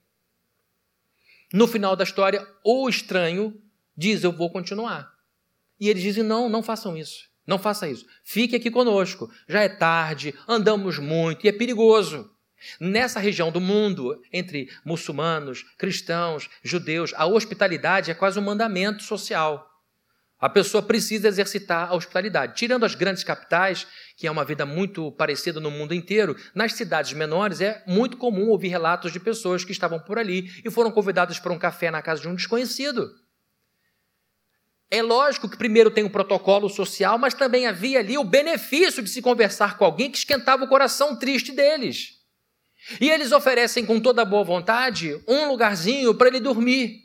no 1.52 1.66
final 1.66 1.94
da 1.96 2.04
história, 2.04 2.46
o 2.64 2.88
estranho 2.88 3.61
diz: 3.96 4.24
Eu 4.24 4.32
vou 4.32 4.50
continuar. 4.50 5.11
E 5.78 5.88
eles 5.88 6.02
dizem: 6.02 6.22
não, 6.22 6.48
não 6.48 6.62
façam 6.62 6.96
isso. 6.96 7.28
Não 7.46 7.59
faça 7.59 7.88
isso. 7.88 8.04
Fique 8.24 8.57
aqui 8.57 8.70
conosco. 8.70 9.30
Já 9.48 9.62
é 9.62 9.68
tarde, 9.68 10.34
andamos 10.48 10.98
muito 10.98 11.46
e 11.46 11.48
é 11.48 11.52
perigoso. 11.52 12.30
Nessa 12.80 13.20
região 13.20 13.52
do 13.52 13.61
mundo, 13.61 14.20
entre 14.32 14.68
muçulmanos, 14.84 15.62
cristãos, 15.78 16.48
judeus, 16.62 17.12
a 17.14 17.26
hospitalidade 17.26 18.11
é 18.11 18.14
quase 18.14 18.38
um 18.38 18.42
mandamento 18.42 19.02
social. 19.02 19.76
A 20.39 20.51
pessoa 20.51 20.82
precisa 20.82 21.28
exercitar 21.28 21.91
a 21.91 21.95
hospitalidade. 21.95 22.57
Tirando 22.57 22.84
as 22.84 22.95
grandes 22.95 23.24
capitais, 23.24 23.87
que 24.16 24.26
é 24.26 24.30
uma 24.30 24.45
vida 24.45 24.66
muito 24.66 25.11
parecida 25.12 25.61
no 25.61 25.70
mundo 25.70 25.95
inteiro, 25.95 26.37
nas 26.55 26.74
cidades 26.74 27.14
menores 27.14 27.61
é 27.62 27.82
muito 27.87 28.18
comum 28.18 28.49
ouvir 28.49 28.68
relatos 28.68 29.12
de 29.12 29.18
pessoas 29.18 29.64
que 29.64 29.72
estavam 29.72 29.99
por 29.99 30.18
ali 30.18 30.51
e 30.62 30.70
foram 30.70 30.91
convidadas 30.91 31.39
para 31.39 31.53
um 31.53 31.59
café 31.59 31.91
na 31.91 32.03
casa 32.03 32.20
de 32.20 32.28
um 32.28 32.34
desconhecido. 32.34 33.11
É 34.91 35.03
lógico 35.03 35.49
que 35.49 35.57
primeiro 35.57 35.91
tem 35.91 36.05
o 36.05 36.11
protocolo 36.11 36.68
social, 36.68 37.18
mas 37.18 37.34
também 37.34 37.66
havia 37.66 37.99
ali 37.99 38.16
o 38.18 38.22
benefício 38.22 39.03
de 39.03 39.11
se 39.11 39.22
conversar 39.22 39.78
com 39.78 39.84
alguém 39.84 40.11
que 40.11 40.18
esquentava 40.18 40.64
o 40.64 40.68
coração 40.68 41.18
triste 41.18 41.51
deles. 41.51 42.16
E 43.01 43.11
eles 43.11 43.32
oferecem 43.32 43.84
com 43.84 43.99
toda 43.99 44.24
boa 44.24 44.45
vontade 44.45 45.20
um 45.26 45.49
lugarzinho 45.49 46.14
para 46.14 46.28
ele 46.28 46.41
dormir. 46.41 47.01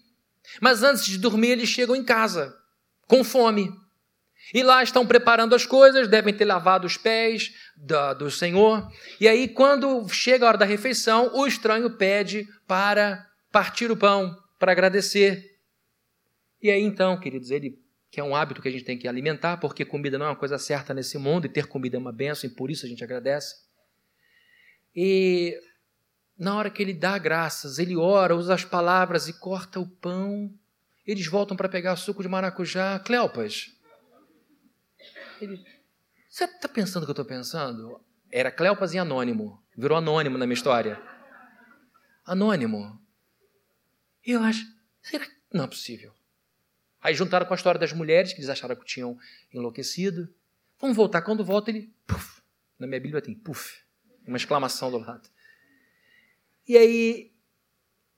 Mas 0.60 0.84
antes 0.84 1.06
de 1.06 1.18
dormir, 1.18 1.52
eles 1.52 1.70
chegam 1.70 1.96
em 1.96 2.04
casa, 2.04 2.56
com 3.12 3.26
fome. 3.26 3.70
E 4.54 4.64
lá 4.64 4.82
estão 4.82 5.06
preparando 5.06 5.54
as 5.54 5.66
coisas, 5.66 6.08
devem 6.08 6.34
ter 6.34 6.46
lavado 6.46 6.88
os 6.88 6.96
pés 6.96 7.54
da, 7.76 8.14
do 8.14 8.32
Senhor. 8.32 8.90
E 9.20 9.28
aí, 9.28 9.50
quando 9.50 10.08
chega 10.08 10.46
a 10.46 10.48
hora 10.48 10.58
da 10.58 10.66
refeição, 10.66 11.30
o 11.34 11.46
estranho 11.46 11.98
pede 11.98 12.48
para 12.66 13.30
partir 13.52 13.92
o 13.92 13.98
pão, 13.98 14.34
para 14.58 14.72
agradecer. 14.72 15.60
E 16.62 16.72
aí 16.72 16.82
então, 16.82 17.20
queridos, 17.20 17.52
ele 17.52 17.78
que 18.10 18.20
é 18.20 18.24
um 18.24 18.36
hábito 18.36 18.62
que 18.62 18.68
a 18.68 18.72
gente 18.72 18.84
tem 18.84 18.98
que 18.98 19.08
alimentar, 19.08 19.58
porque 19.58 19.86
comida 19.86 20.18
não 20.18 20.26
é 20.26 20.30
uma 20.30 20.36
coisa 20.36 20.58
certa 20.58 20.94
nesse 20.94 21.18
mundo 21.18 21.46
e 21.46 21.50
ter 21.50 21.66
comida 21.66 21.96
é 21.96 22.00
uma 22.00 22.12
benção 22.12 22.50
e 22.50 22.54
por 22.54 22.70
isso 22.70 22.86
a 22.86 22.90
gente 22.90 23.04
agradece. 23.04 23.56
E 24.94 25.58
na 26.38 26.58
hora 26.58 26.70
que 26.70 26.82
ele 26.82 26.94
dá 26.94 27.18
graças, 27.18 27.80
ele 27.80 27.96
ora, 27.96 28.36
usa 28.36 28.54
as 28.54 28.66
palavras 28.66 29.30
e 29.30 29.34
corta 29.40 29.80
o 29.80 29.88
pão 29.88 30.54
Eles 31.06 31.28
voltam 31.28 31.58
para 31.58 31.70
pegar 31.70 31.96
suco 31.96 32.22
de 32.22 32.30
maracujá. 32.30 33.00
Cleopas, 33.00 33.76
ele, 35.42 35.64
você 36.30 36.46
está 36.46 36.70
pensando 36.70 37.04
o 37.04 37.06
que 37.06 37.10
eu 37.10 37.14
estou 37.14 37.26
pensando? 37.26 38.00
Era 38.32 38.52
Cleopas 38.52 38.94
e 38.94 39.00
Anônimo. 39.00 39.62
Virou 39.76 39.98
anônimo 39.98 40.38
na 40.38 40.46
minha 40.46 40.54
história. 40.54 41.02
Anônimo. 42.24 43.02
E 44.26 44.32
eu 44.32 44.44
acho, 44.44 44.64
não 45.52 45.64
é 45.64 45.68
possível? 45.68 46.14
Aí 47.02 47.16
juntaram 47.16 47.46
com 47.46 47.54
a 47.54 47.58
história 47.58 47.80
das 47.80 47.92
mulheres, 47.92 48.32
que 48.32 48.40
eles 48.40 48.50
acharam 48.50 48.76
que 48.76 48.86
tinham 48.86 49.18
enlouquecido. 49.52 50.32
Vamos 50.80 50.96
voltar. 50.96 51.24
Quando 51.24 51.44
volta, 51.44 51.72
ele. 51.72 51.92
Puff. 52.06 52.42
Na 52.78 52.86
minha 52.86 53.02
Bíblia 53.02 53.22
tem 53.22 53.34
puff. 53.34 53.82
Uma 54.26 54.38
exclamação 54.38 54.92
do 54.92 55.00
lado. 55.00 55.28
E 56.68 56.78
aí 56.78 57.31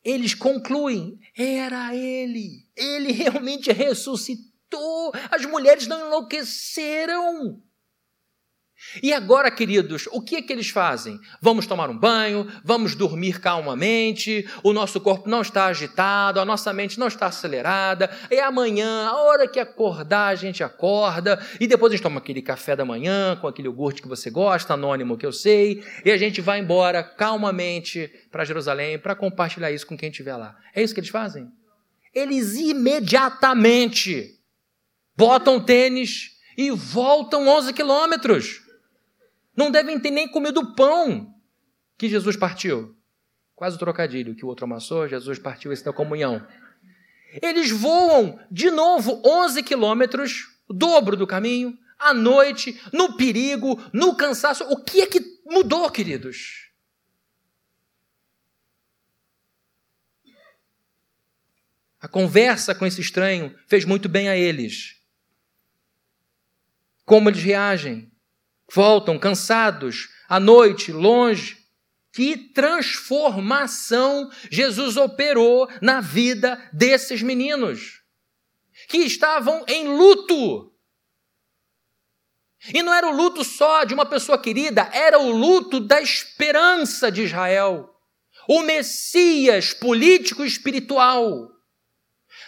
eles 0.04 0.34
concluem: 0.34 1.20
era 1.38 1.96
ele. 1.96 2.68
Ele 2.76 3.12
realmente 3.12 3.72
ressuscitou. 3.72 5.12
As 5.32 5.46
mulheres 5.46 5.88
não 5.88 6.08
enlouqueceram. 6.08 7.62
E 9.02 9.14
agora, 9.14 9.50
queridos, 9.50 10.08
o 10.12 10.22
que 10.22 10.36
é 10.36 10.42
que 10.42 10.54
eles 10.54 10.70
fazem? 10.70 11.20
Vamos 11.42 11.66
tomar 11.66 11.90
um 11.90 11.98
banho, 11.98 12.48
vamos 12.64 12.96
dormir 12.96 13.40
calmamente, 13.40 14.48
o 14.62 14.74
nosso 14.74 15.00
corpo 15.02 15.30
não 15.30 15.42
está 15.42 15.66
agitado, 15.66 16.40
a 16.40 16.46
nossa 16.46 16.72
mente 16.74 17.00
não 17.00 17.08
está 17.08 17.28
acelerada, 17.28 18.10
é 18.30 18.42
amanhã, 18.42 19.08
a 19.08 19.18
hora 19.24 19.48
que 19.48 19.60
acordar, 19.60 20.28
a 20.28 20.36
gente 20.36 20.64
acorda, 20.64 21.44
e 21.60 21.68
depois 21.68 21.92
a 21.92 21.96
gente 21.96 22.04
toma 22.04 22.20
aquele 22.20 22.42
café 22.42 22.76
da 22.76 22.86
manhã 22.86 23.36
com 23.38 23.48
aquele 23.48 23.68
iogurte 23.68 24.02
que 24.02 24.08
você 24.08 24.30
gosta, 24.30 24.74
anônimo 24.74 25.18
que 25.18 25.26
eu 25.26 25.32
sei, 25.32 25.84
e 26.06 26.12
a 26.12 26.18
gente 26.18 26.42
vai 26.42 26.60
embora 26.60 27.04
calmamente 27.04 28.12
para 28.32 28.46
Jerusalém 28.46 29.00
para 29.00 29.16
compartilhar 29.16 29.72
isso 29.72 29.88
com 29.88 29.98
quem 29.98 30.10
estiver 30.10 30.36
lá. 30.36 30.56
É 30.76 30.84
isso 30.84 30.94
que 30.94 31.00
eles 31.00 31.10
fazem? 31.10 31.48
Eles 32.14 32.56
imediatamente 32.56 34.40
botam 35.18 35.60
tênis 35.60 36.32
e 36.58 36.70
voltam 36.72 37.48
11 37.48 37.74
quilômetros. 37.74 38.63
Não 39.56 39.70
devem 39.70 40.00
ter 40.00 40.12
nem 40.12 40.28
comido 40.28 40.60
o 40.60 40.76
pão 40.76 41.34
que 41.98 42.10
Jesus 42.10 42.36
partiu. 42.36 42.96
Quase 43.56 43.76
o 43.76 43.80
trocadilho 43.80 44.36
que 44.36 44.44
o 44.44 44.48
outro 44.48 44.66
amassou, 44.66 45.08
Jesus 45.08 45.38
partiu 45.40 45.72
esse 45.72 45.86
da 45.86 45.94
comunhão. 45.94 46.46
Eles 47.42 47.72
voam 47.72 48.40
de 48.52 48.70
novo 48.70 49.22
11 49.26 49.64
quilômetros, 49.64 50.60
o 50.68 50.74
dobro 50.74 51.16
do 51.16 51.28
caminho, 51.28 51.78
à 51.98 52.14
noite, 52.14 52.82
no 52.92 53.16
perigo, 53.16 53.82
no 53.94 54.16
cansaço. 54.16 54.64
O 54.66 54.84
que 54.84 55.02
é 55.02 55.08
que 55.08 55.22
mudou, 55.46 55.90
queridos? 55.90 56.72
A 62.00 62.08
conversa 62.08 62.76
com 62.76 62.86
esse 62.86 63.00
estranho 63.00 63.58
fez 63.66 63.86
muito 63.86 64.10
bem 64.10 64.28
a 64.28 64.36
eles. 64.36 65.02
Como 67.06 67.30
eles 67.30 67.42
reagem? 67.42 68.13
Voltam 68.74 69.20
cansados, 69.20 70.10
à 70.28 70.40
noite, 70.40 70.92
longe. 70.92 71.62
Que 72.12 72.38
transformação 72.38 74.30
Jesus 74.50 74.98
operou 74.98 75.68
na 75.82 76.00
vida 76.00 76.62
desses 76.72 77.22
meninos, 77.22 78.02
que 78.88 79.00
estavam 79.00 79.64
em 79.68 79.88
luto. 79.88 80.72
E 82.74 82.84
não 82.84 82.94
era 82.94 83.08
o 83.08 83.16
luto 83.16 83.44
só 83.44 83.84
de 83.84 83.94
uma 83.94 84.06
pessoa 84.06 84.38
querida, 84.38 84.90
era 84.94 85.20
o 85.20 85.32
luto 85.32 85.80
da 85.80 86.02
esperança 86.02 87.12
de 87.12 87.24
Israel. 87.24 87.90
O 88.48 88.62
Messias 88.62 89.74
político 89.74 90.44
e 90.44 90.48
espiritual 90.48 91.53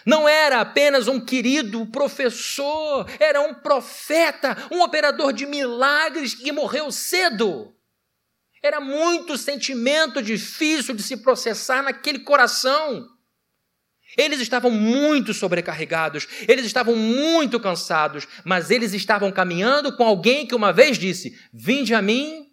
não 0.06 0.28
era 0.28 0.60
apenas 0.60 1.08
um 1.08 1.18
querido 1.18 1.84
professor, 1.86 3.04
era 3.18 3.40
um 3.40 3.52
profeta, 3.52 4.56
um 4.70 4.80
operador 4.80 5.32
de 5.32 5.44
milagres 5.44 6.32
que 6.32 6.52
morreu 6.52 6.92
cedo. 6.92 7.74
Era 8.62 8.80
muito 8.80 9.36
sentimento 9.36 10.22
difícil 10.22 10.94
de 10.94 11.02
se 11.02 11.16
processar 11.16 11.82
naquele 11.82 12.20
coração. 12.20 13.08
Eles 14.16 14.40
estavam 14.40 14.70
muito 14.70 15.34
sobrecarregados, 15.34 16.28
eles 16.46 16.64
estavam 16.64 16.94
muito 16.94 17.58
cansados, 17.58 18.28
mas 18.44 18.70
eles 18.70 18.94
estavam 18.94 19.32
caminhando 19.32 19.96
com 19.96 20.04
alguém 20.04 20.46
que 20.46 20.54
uma 20.54 20.72
vez 20.72 20.96
disse: 20.96 21.36
Vinde 21.52 21.92
a 21.92 22.00
mim, 22.00 22.52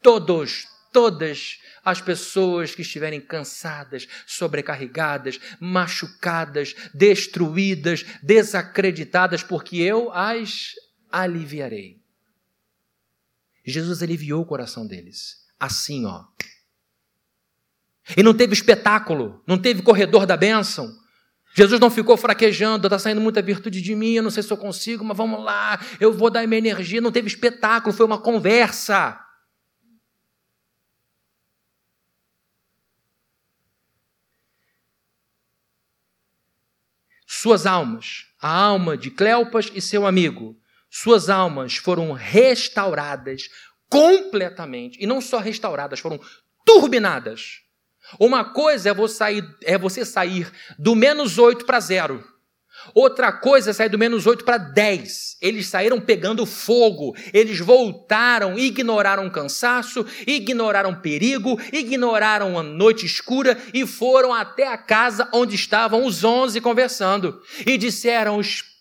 todos, 0.00 0.66
todas 0.92 1.58
as 1.86 2.00
pessoas 2.00 2.74
que 2.74 2.82
estiverem 2.82 3.20
cansadas, 3.20 4.08
sobrecarregadas, 4.26 5.38
machucadas, 5.60 6.74
destruídas, 6.92 8.04
desacreditadas, 8.24 9.44
porque 9.44 9.76
eu 9.76 10.10
as 10.12 10.72
aliviarei. 11.12 12.02
Jesus 13.64 14.02
aliviou 14.02 14.42
o 14.42 14.46
coração 14.46 14.84
deles. 14.84 15.46
Assim, 15.60 16.04
ó. 16.04 16.24
E 18.16 18.22
não 18.22 18.34
teve 18.34 18.52
espetáculo, 18.52 19.40
não 19.46 19.56
teve 19.56 19.80
corredor 19.80 20.26
da 20.26 20.36
bênção. 20.36 20.92
Jesus 21.54 21.80
não 21.80 21.88
ficou 21.88 22.16
fraquejando, 22.16 22.88
está 22.88 22.98
saindo 22.98 23.20
muita 23.20 23.40
virtude 23.40 23.80
de 23.80 23.94
mim, 23.94 24.14
eu 24.14 24.24
não 24.24 24.30
sei 24.30 24.42
se 24.42 24.52
eu 24.52 24.56
consigo, 24.56 25.04
mas 25.04 25.16
vamos 25.16 25.42
lá, 25.42 25.80
eu 26.00 26.12
vou 26.12 26.30
dar 26.30 26.44
minha 26.48 26.58
energia. 26.58 27.00
Não 27.00 27.12
teve 27.12 27.28
espetáculo, 27.28 27.94
foi 27.94 28.04
uma 28.04 28.20
conversa. 28.20 29.20
Suas 37.38 37.66
almas, 37.66 38.24
a 38.40 38.48
alma 38.48 38.96
de 38.96 39.10
Cleopas 39.10 39.70
e 39.74 39.80
seu 39.82 40.06
amigo, 40.06 40.58
suas 40.88 41.28
almas 41.28 41.76
foram 41.76 42.12
restauradas 42.12 43.50
completamente. 43.90 44.96
E 44.98 45.06
não 45.06 45.20
só 45.20 45.38
restauradas, 45.38 46.00
foram 46.00 46.18
turbinadas. 46.64 47.60
Uma 48.18 48.42
coisa 48.42 48.88
é 48.88 48.94
você 48.94 49.14
sair, 49.16 49.56
é 49.64 49.76
você 49.76 50.02
sair 50.02 50.50
do 50.78 50.96
menos 50.96 51.36
8 51.36 51.66
para 51.66 51.78
zero. 51.78 52.24
Outra 52.94 53.32
coisa 53.32 53.70
é 53.70 53.72
sair 53.72 53.88
do 53.88 53.98
menos 53.98 54.26
8 54.26 54.44
para 54.44 54.58
10. 54.58 55.36
Eles 55.40 55.66
saíram 55.66 56.00
pegando 56.00 56.46
fogo. 56.46 57.14
Eles 57.32 57.58
voltaram, 57.58 58.58
ignoraram 58.58 59.26
o 59.26 59.30
cansaço, 59.30 60.06
ignoraram 60.26 60.90
o 60.90 61.00
perigo, 61.00 61.60
ignoraram 61.72 62.58
a 62.58 62.62
noite 62.62 63.06
escura 63.06 63.58
e 63.72 63.86
foram 63.86 64.32
até 64.32 64.66
a 64.68 64.78
casa 64.78 65.28
onde 65.32 65.54
estavam 65.54 66.04
os 66.04 66.24
11 66.24 66.60
conversando. 66.60 67.40
E 67.66 67.76
disseram 67.76 68.38
os 68.38 68.75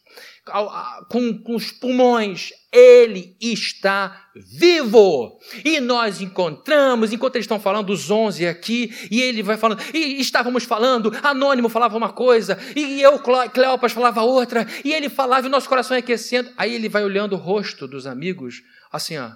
com, 1.09 1.41
com 1.41 1.55
os 1.55 1.71
pulmões, 1.71 2.51
ele 2.71 3.35
está 3.41 4.29
vivo. 4.35 5.39
E 5.63 5.79
nós 5.79 6.21
encontramos, 6.21 7.11
enquanto 7.11 7.35
eles 7.35 7.45
estão 7.45 7.59
falando, 7.59 7.89
os 7.89 8.11
11 8.11 8.47
aqui, 8.47 8.93
e 9.09 9.21
ele 9.21 9.41
vai 9.41 9.57
falando, 9.57 9.81
e 9.93 10.19
estávamos 10.19 10.63
falando, 10.63 11.11
Anônimo 11.23 11.69
falava 11.69 11.97
uma 11.97 12.13
coisa, 12.13 12.59
e 12.75 13.01
eu, 13.01 13.19
Cleopas, 13.53 13.91
falava 13.91 14.21
outra, 14.21 14.67
e 14.83 14.93
ele 14.93 15.09
falava 15.09 15.47
e 15.47 15.49
o 15.49 15.51
nosso 15.51 15.67
coração 15.67 15.97
aquecendo. 15.97 16.51
Aí 16.57 16.73
ele 16.73 16.89
vai 16.89 17.03
olhando 17.03 17.33
o 17.33 17.39
rosto 17.39 17.87
dos 17.87 18.05
amigos, 18.05 18.61
assim, 18.91 19.17
ó. 19.17 19.31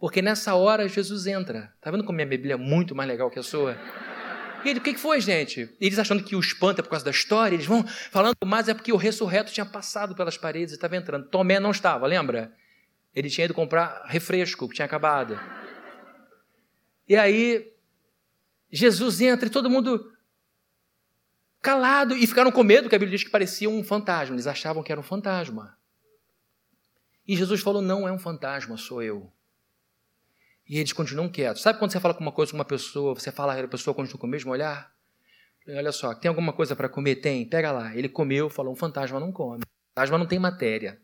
Porque 0.00 0.20
nessa 0.20 0.54
hora 0.54 0.88
Jesus 0.88 1.26
entra. 1.26 1.72
Tá 1.80 1.90
vendo 1.90 2.02
como 2.02 2.16
minha 2.16 2.26
Bíblia 2.26 2.54
é 2.54 2.56
muito 2.56 2.92
mais 2.92 3.08
legal 3.08 3.30
que 3.30 3.38
a 3.38 3.42
sua? 3.42 3.76
E 4.64 4.68
ele, 4.68 4.78
o 4.78 4.82
que 4.82 4.96
foi, 4.96 5.20
gente? 5.20 5.74
Eles 5.80 5.98
achando 5.98 6.22
que 6.22 6.36
o 6.36 6.40
espanto 6.40 6.80
é 6.80 6.82
por 6.82 6.90
causa 6.90 7.04
da 7.04 7.10
história, 7.10 7.54
eles 7.54 7.66
vão 7.66 7.86
falando, 7.86 8.36
mas 8.44 8.68
é 8.68 8.74
porque 8.74 8.92
o 8.92 8.96
ressurreto 8.96 9.52
tinha 9.52 9.66
passado 9.66 10.14
pelas 10.14 10.38
paredes 10.38 10.72
e 10.72 10.76
estava 10.76 10.96
entrando. 10.96 11.28
Tomé 11.28 11.58
não 11.58 11.70
estava, 11.70 12.06
lembra? 12.06 12.52
Ele 13.14 13.28
tinha 13.28 13.44
ido 13.44 13.54
comprar 13.54 14.04
refresco, 14.06 14.68
que 14.68 14.74
tinha 14.74 14.86
acabado. 14.86 15.38
E 17.08 17.16
aí, 17.16 17.72
Jesus 18.70 19.20
entra 19.20 19.46
e 19.46 19.50
todo 19.50 19.68
mundo 19.68 20.12
calado 21.60 22.16
e 22.16 22.26
ficaram 22.26 22.50
com 22.50 22.62
medo, 22.62 22.88
que 22.88 22.94
a 22.94 22.98
Bíblia 22.98 23.16
diz 23.16 23.24
que 23.24 23.30
parecia 23.30 23.68
um 23.68 23.84
fantasma. 23.84 24.34
Eles 24.34 24.46
achavam 24.46 24.82
que 24.82 24.90
era 24.90 25.00
um 25.00 25.04
fantasma. 25.04 25.76
E 27.26 27.36
Jesus 27.36 27.60
falou: 27.60 27.82
Não 27.82 28.06
é 28.08 28.12
um 28.12 28.18
fantasma, 28.18 28.76
sou 28.76 29.02
eu. 29.02 29.32
E 30.68 30.78
eles 30.78 30.92
continuam 30.92 31.28
quietos. 31.28 31.62
Sabe 31.62 31.78
quando 31.78 31.92
você 31.92 32.00
fala 32.00 32.16
uma 32.18 32.32
coisa 32.32 32.52
com 32.52 32.58
uma 32.58 32.64
pessoa, 32.64 33.14
você 33.14 33.30
fala, 33.32 33.60
a 33.60 33.68
pessoa 33.68 33.94
continua 33.94 34.18
com 34.18 34.26
o 34.26 34.30
mesmo 34.30 34.50
olhar? 34.50 34.92
Olha 35.68 35.92
só, 35.92 36.14
tem 36.14 36.28
alguma 36.28 36.52
coisa 36.52 36.74
para 36.74 36.88
comer? 36.88 37.16
Tem, 37.16 37.44
pega 37.44 37.70
lá. 37.70 37.94
Ele 37.94 38.08
comeu, 38.08 38.50
falou: 38.50 38.72
um 38.72 38.76
fantasma 38.76 39.20
não 39.20 39.30
come. 39.30 39.62
Fantasma 39.94 40.18
não 40.18 40.26
tem 40.26 40.38
matéria. 40.38 40.98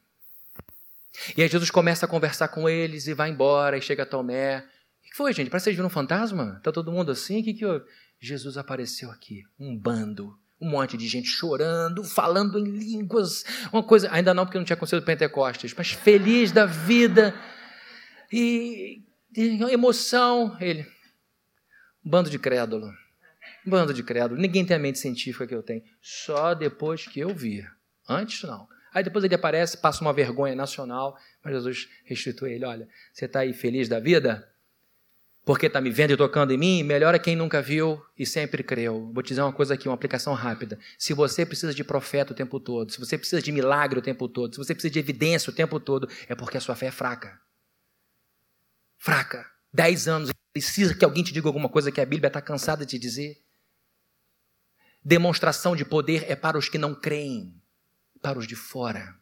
E 1.37 1.43
aí 1.43 1.49
Jesus 1.49 1.71
começa 1.71 2.07
a 2.07 2.09
conversar 2.09 2.49
com 2.49 2.69
eles 2.69 3.07
e 3.07 3.15
vai 3.15 3.31
embora, 3.31 3.77
e 3.77 3.83
chega 3.83 4.03
a 4.03 4.07
Tomé. 4.07 4.59
O 4.59 5.11
que 5.11 5.17
foi, 5.17 5.33
gente? 5.33 5.51
Parece 5.51 5.65
que 5.65 5.71
vocês 5.71 5.77
viram 5.77 5.89
um 5.89 5.91
fantasma? 5.91 6.57
Está 6.59 6.73
todo 6.73 6.93
mundo 6.93 7.11
assim? 7.11 7.41
O 7.41 7.45
que, 7.45 7.55
que 7.55 7.65
houve? 7.65 7.85
Jesus 8.21 8.57
apareceu 8.57 9.11
aqui, 9.11 9.45
um 9.59 9.77
bando, 9.77 10.37
um 10.61 10.69
monte 10.69 10.97
de 10.97 11.07
gente 11.07 11.29
chorando, 11.29 12.03
falando 12.03 12.59
em 12.59 12.65
línguas, 12.65 13.45
uma 13.73 13.83
coisa, 13.83 14.09
ainda 14.11 14.35
não 14.35 14.45
porque 14.45 14.59
não 14.59 14.65
tinha 14.65 14.75
acontecido 14.75 15.05
Pentecostes, 15.05 15.73
mas 15.77 15.93
feliz 15.93 16.51
da 16.51 16.67
vida. 16.67 17.33
E 18.33 19.03
emoção. 19.35 20.57
Ele, 20.61 20.87
bando 22.05 22.31
de 22.31 22.39
crédulo. 22.39 22.93
Bando 23.65 23.93
de 23.93 24.03
crédulo. 24.03 24.41
Ninguém 24.41 24.65
tem 24.65 24.77
a 24.77 24.81
mente 24.81 24.99
científica 24.99 25.47
que 25.47 25.55
eu 25.55 25.63
tenho. 25.63 25.83
Só 26.01 26.55
depois 26.55 27.07
que 27.07 27.21
eu 27.21 27.35
vir. 27.35 27.71
Antes, 28.09 28.43
não. 28.43 28.67
Aí 28.93 29.03
depois 29.03 29.25
ele 29.25 29.35
aparece, 29.35 29.77
passa 29.77 30.01
uma 30.01 30.13
vergonha 30.13 30.55
nacional, 30.55 31.17
mas 31.45 31.55
Jesus 31.55 31.89
restitui 32.05 32.53
ele: 32.53 32.65
olha, 32.65 32.89
você 33.13 33.27
está 33.27 33.41
aí 33.41 33.53
feliz 33.53 33.89
da 33.89 34.01
vida? 34.01 34.49
Porque 35.45 35.67
está 35.67 35.81
me 35.81 35.91
vendo 35.91 36.13
e 36.13 36.17
tocando 36.17 36.53
em 36.53 36.59
mim? 36.59 36.83
Melhor 36.83 37.15
é 37.15 37.19
quem 37.19 37.35
nunca 37.35 37.63
viu 37.63 38.03
e 38.19 38.27
sempre 38.27 38.63
creu. 38.63 39.11
Vou 39.15 39.23
te 39.23 39.29
dizer 39.29 39.41
uma 39.41 39.53
coisa 39.53 39.73
aqui, 39.75 39.89
uma 39.89 39.95
aplicação 39.95 40.35
rápida. 40.35 40.79
Se 40.99 41.15
você 41.15 41.47
precisa 41.47 41.73
de 41.73 41.83
profeta 41.83 42.33
o 42.33 42.37
tempo 42.37 42.61
todo, 42.61 42.93
se 42.93 42.99
você 42.99 43.17
precisa 43.17 43.41
de 43.41 43.51
milagre 43.51 43.99
o 43.99 44.03
tempo 44.03 44.29
todo, 44.29 44.55
se 44.55 44.59
você 44.59 44.75
precisa 44.75 44.93
de 44.93 44.99
evidência 44.99 45.51
o 45.51 45.55
tempo 45.55 45.81
todo, 45.81 46.07
é 46.29 46.35
porque 46.35 46.59
a 46.59 46.61
sua 46.61 46.77
fé 46.77 46.87
é 46.87 46.91
fraca. 46.91 47.41
Fraca. 48.99 49.51
Dez 49.73 50.09
anos, 50.09 50.31
precisa 50.53 50.95
que 50.95 51.05
alguém 51.05 51.23
te 51.23 51.33
diga 51.33 51.49
alguma 51.49 51.69
coisa 51.69 51.93
que 51.93 52.01
a 52.01 52.07
Bíblia 52.07 52.29
está 52.29 52.43
cansada 52.43 52.85
de 52.85 52.99
dizer. 52.99 53.43
Demonstração 55.05 55.77
de 55.77 55.85
poder 55.85 56.31
é 56.31 56.35
para 56.35 56.59
os 56.59 56.69
que 56.69 56.77
não 56.77 56.95
creem 56.95 57.55
para 58.21 58.39
os 58.39 58.47
de 58.47 58.57
fora, 58.57 59.15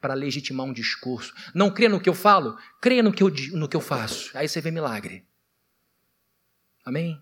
para 0.00 0.14
legitimar 0.14 0.66
um 0.66 0.72
discurso. 0.72 1.34
Não 1.54 1.70
crê 1.70 1.88
no 1.88 2.00
que 2.00 2.08
eu 2.08 2.14
falo, 2.14 2.56
crê 2.80 3.02
no 3.02 3.12
que 3.12 3.22
eu, 3.22 3.30
no 3.52 3.68
que 3.68 3.76
eu 3.76 3.80
faço. 3.80 4.36
Aí 4.36 4.48
você 4.48 4.60
vê 4.60 4.70
milagre. 4.70 5.26
Amém? 6.84 7.20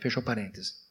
Fechou 0.00 0.22
parênteses. 0.22 0.82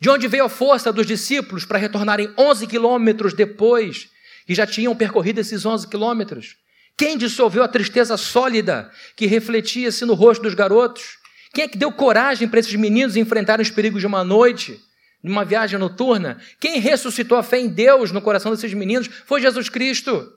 De 0.00 0.08
onde 0.08 0.26
veio 0.26 0.44
a 0.44 0.48
força 0.48 0.92
dos 0.92 1.06
discípulos 1.06 1.66
para 1.66 1.78
retornarem 1.78 2.32
11 2.38 2.66
quilômetros 2.66 3.34
depois 3.34 4.10
que 4.46 4.54
já 4.54 4.66
tinham 4.66 4.96
percorrido 4.96 5.40
esses 5.40 5.66
11 5.66 5.86
quilômetros? 5.88 6.56
Quem 7.00 7.16
dissolveu 7.16 7.62
a 7.62 7.68
tristeza 7.68 8.14
sólida 8.18 8.90
que 9.16 9.24
refletia-se 9.24 10.04
no 10.04 10.12
rosto 10.12 10.42
dos 10.42 10.52
garotos? 10.52 11.16
Quem 11.50 11.64
é 11.64 11.68
que 11.68 11.78
deu 11.78 11.90
coragem 11.90 12.46
para 12.46 12.60
esses 12.60 12.74
meninos 12.74 13.16
enfrentarem 13.16 13.62
os 13.62 13.70
perigos 13.70 14.02
de 14.02 14.06
uma 14.06 14.22
noite? 14.22 14.78
numa 15.22 15.44
viagem 15.44 15.78
noturna, 15.78 16.38
quem 16.58 16.78
ressuscitou 16.78 17.38
a 17.38 17.42
fé 17.42 17.58
em 17.58 17.68
Deus 17.68 18.12
no 18.12 18.20
coração 18.20 18.50
desses 18.52 18.74
meninos 18.74 19.06
foi 19.06 19.40
Jesus 19.40 19.70
Cristo. 19.70 20.30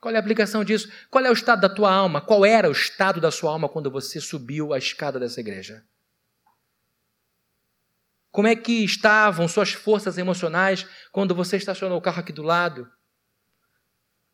Qual 0.00 0.12
é 0.12 0.16
a 0.16 0.20
aplicação 0.20 0.64
disso? 0.64 0.90
Qual 1.08 1.24
é 1.24 1.30
o 1.30 1.32
estado 1.32 1.60
da 1.60 1.68
tua 1.68 1.92
alma? 1.92 2.20
Qual 2.20 2.44
era 2.44 2.68
o 2.68 2.72
estado 2.72 3.20
da 3.20 3.30
sua 3.30 3.52
alma 3.52 3.68
quando 3.68 3.90
você 3.92 4.20
subiu 4.20 4.72
a 4.72 4.78
escada 4.78 5.20
dessa 5.20 5.38
igreja? 5.38 5.84
Como 8.32 8.48
é 8.48 8.56
que 8.56 8.84
estavam 8.84 9.46
suas 9.46 9.72
forças 9.72 10.18
emocionais 10.18 10.84
quando 11.12 11.32
você 11.32 11.56
estacionou 11.56 11.98
o 11.98 12.02
carro 12.02 12.20
aqui 12.20 12.32
do 12.32 12.42
lado? 12.42 12.90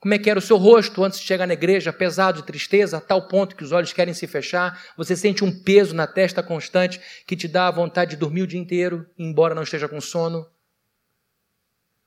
Como 0.03 0.14
é 0.14 0.18
que 0.18 0.28
era 0.28 0.40
o 0.40 0.42
seu 0.42 0.57
rosto 0.57 1.05
antes 1.05 1.20
de 1.20 1.26
chegar 1.26 1.46
na 1.46 1.53
igreja, 1.53 1.92
pesado 1.92 2.40
de 2.40 2.44
tristeza, 2.44 2.96
a 2.96 3.00
tal 3.00 3.28
ponto 3.28 3.55
que 3.55 3.62
os 3.62 3.70
olhos 3.70 3.92
querem 3.92 4.12
se 4.12 4.26
fechar? 4.26 4.84
Você 4.96 5.14
sente 5.14 5.44
um 5.44 5.62
peso 5.62 5.94
na 5.94 6.09
testa 6.09 6.42
constante 6.42 7.00
que 7.24 7.36
te 7.36 7.46
dá 7.46 7.68
a 7.68 7.70
vontade 7.70 8.11
de 8.11 8.16
dormir 8.16 8.42
o 8.42 8.46
dia 8.48 8.59
inteiro, 8.59 9.07
embora 9.16 9.55
não 9.55 9.62
esteja 9.62 9.88
com 9.88 10.00
sono? 10.00 10.44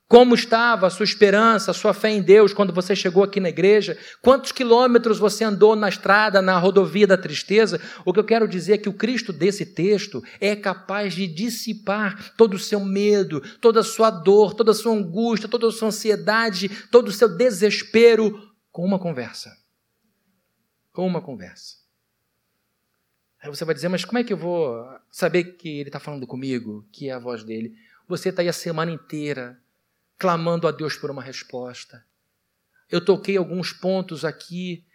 Como 0.08 0.36
estava 0.36 0.86
a 0.86 0.90
sua 0.92 1.04
esperança, 1.04 1.72
a 1.72 1.74
sua 1.74 1.92
fé 1.92 2.12
em 2.12 2.22
Deus 2.22 2.54
quando 2.54 2.72
você 2.72 2.96
chegou 2.96 3.24
aqui 3.24 3.40
na 3.40 3.50
igreja? 3.50 3.98
Quantos 4.22 4.52
quilômetros 4.52 5.18
você 5.18 5.44
andou 5.44 5.76
na 5.76 5.90
estrada, 5.90 6.44
na 6.44 6.60
rodovia 6.60 7.08
da 7.08 7.18
tristeza? 7.18 7.82
O 8.06 8.14
que 8.14 8.20
eu 8.20 8.24
quero 8.24 8.48
dizer 8.48 8.74
é 8.74 8.78
que 8.78 8.90
o 8.90 8.94
Cristo 8.94 9.34
desse 9.34 9.66
texto 9.66 10.24
é 10.40 10.56
capaz 10.56 11.16
de 11.16 11.26
dissipar 11.26 12.34
todo 12.38 12.54
o 12.54 12.60
seu 12.60 12.80
medo, 12.80 13.42
toda 13.60 13.80
a 13.80 13.84
sua 13.84 14.12
dor, 14.12 14.54
toda 14.54 14.72
a 14.72 14.76
sua 14.76 14.94
angústia, 14.94 15.50
toda 15.50 15.68
a 15.68 15.72
sua 15.72 15.88
ansiedade, 15.88 16.70
todo 16.92 17.08
o 17.08 17.12
seu 17.12 17.28
desespero 17.28 18.54
com 18.72 18.86
uma 18.86 19.00
conversa. 19.00 19.58
Com 20.94 21.08
uma 21.08 21.22
conversa. 21.22 21.78
Aí 23.42 23.50
você 23.50 23.66
vai 23.66 23.74
dizer, 23.74 23.90
mas 23.90 24.06
como 24.06 24.20
é 24.20 24.24
que 24.24 24.34
eu 24.34 24.38
vou 24.38 24.86
saber 25.10 25.56
que 25.56 25.80
ele 25.80 25.90
está 25.90 26.00
falando 26.00 26.28
comigo, 26.28 26.88
que 26.92 27.10
é 27.10 27.14
a 27.14 27.20
voz 27.20 27.44
dele? 27.44 27.74
Você 28.08 28.30
está 28.30 28.44
aí 28.44 28.48
a 28.48 28.54
semana 28.54 28.92
inteira 28.92 29.60
clamando 30.18 30.68
a 30.68 30.72
Deus 30.72 30.96
por 30.96 31.12
uma 31.12 31.22
resposta. 31.22 32.04
Eu 32.90 33.04
toquei 33.04 33.38
alguns 33.38 33.74
pontos 33.74 34.24
aqui 34.24 34.86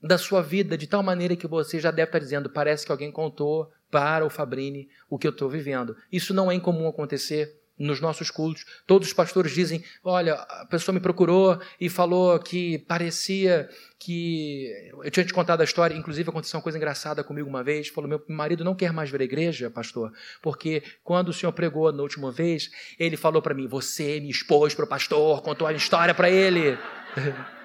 da 0.00 0.16
sua 0.16 0.40
vida 0.40 0.78
de 0.78 0.86
tal 0.86 1.02
maneira 1.02 1.36
que 1.36 1.46
você 1.46 1.80
já 1.80 1.90
deve 1.90 2.08
estar 2.08 2.18
dizendo: 2.18 2.50
parece 2.50 2.86
que 2.86 2.92
alguém 2.92 3.10
contou 3.10 3.70
para 3.90 4.24
o 4.24 4.30
Fabrini 4.30 4.88
o 5.08 5.18
que 5.18 5.26
eu 5.26 5.30
estou 5.32 5.48
vivendo. 5.48 5.96
Isso 6.12 6.32
não 6.32 6.50
é 6.50 6.54
incomum 6.54 6.86
acontecer 6.86 7.57
nos 7.78 8.00
nossos 8.00 8.30
cultos. 8.30 8.64
Todos 8.86 9.08
os 9.08 9.14
pastores 9.14 9.52
dizem: 9.52 9.84
Olha, 10.02 10.34
a 10.34 10.66
pessoa 10.66 10.92
me 10.92 11.00
procurou 11.00 11.58
e 11.80 11.88
falou 11.88 12.38
que 12.38 12.78
parecia 12.80 13.68
que. 13.98 14.90
Eu 15.02 15.10
tinha 15.10 15.24
te 15.24 15.32
contado 15.32 15.60
a 15.60 15.64
história, 15.64 15.94
inclusive 15.94 16.28
aconteceu 16.28 16.58
uma 16.58 16.62
coisa 16.62 16.78
engraçada 16.78 17.22
comigo 17.22 17.48
uma 17.48 17.62
vez. 17.62 17.88
Falou: 17.88 18.08
Meu 18.08 18.22
marido 18.28 18.64
não 18.64 18.74
quer 18.74 18.92
mais 18.92 19.10
ver 19.10 19.20
a 19.20 19.24
igreja, 19.24 19.70
pastor, 19.70 20.12
porque 20.42 20.82
quando 21.04 21.28
o 21.28 21.32
senhor 21.32 21.52
pregou 21.52 21.92
na 21.92 22.02
última 22.02 22.32
vez, 22.32 22.70
ele 22.98 23.16
falou 23.16 23.40
para 23.40 23.54
mim: 23.54 23.66
Você 23.68 24.20
me 24.20 24.30
expôs 24.30 24.74
para 24.74 24.84
o 24.84 24.88
pastor, 24.88 25.42
contou 25.42 25.66
a 25.66 25.72
história 25.72 26.14
para 26.14 26.28
ele. 26.28 26.76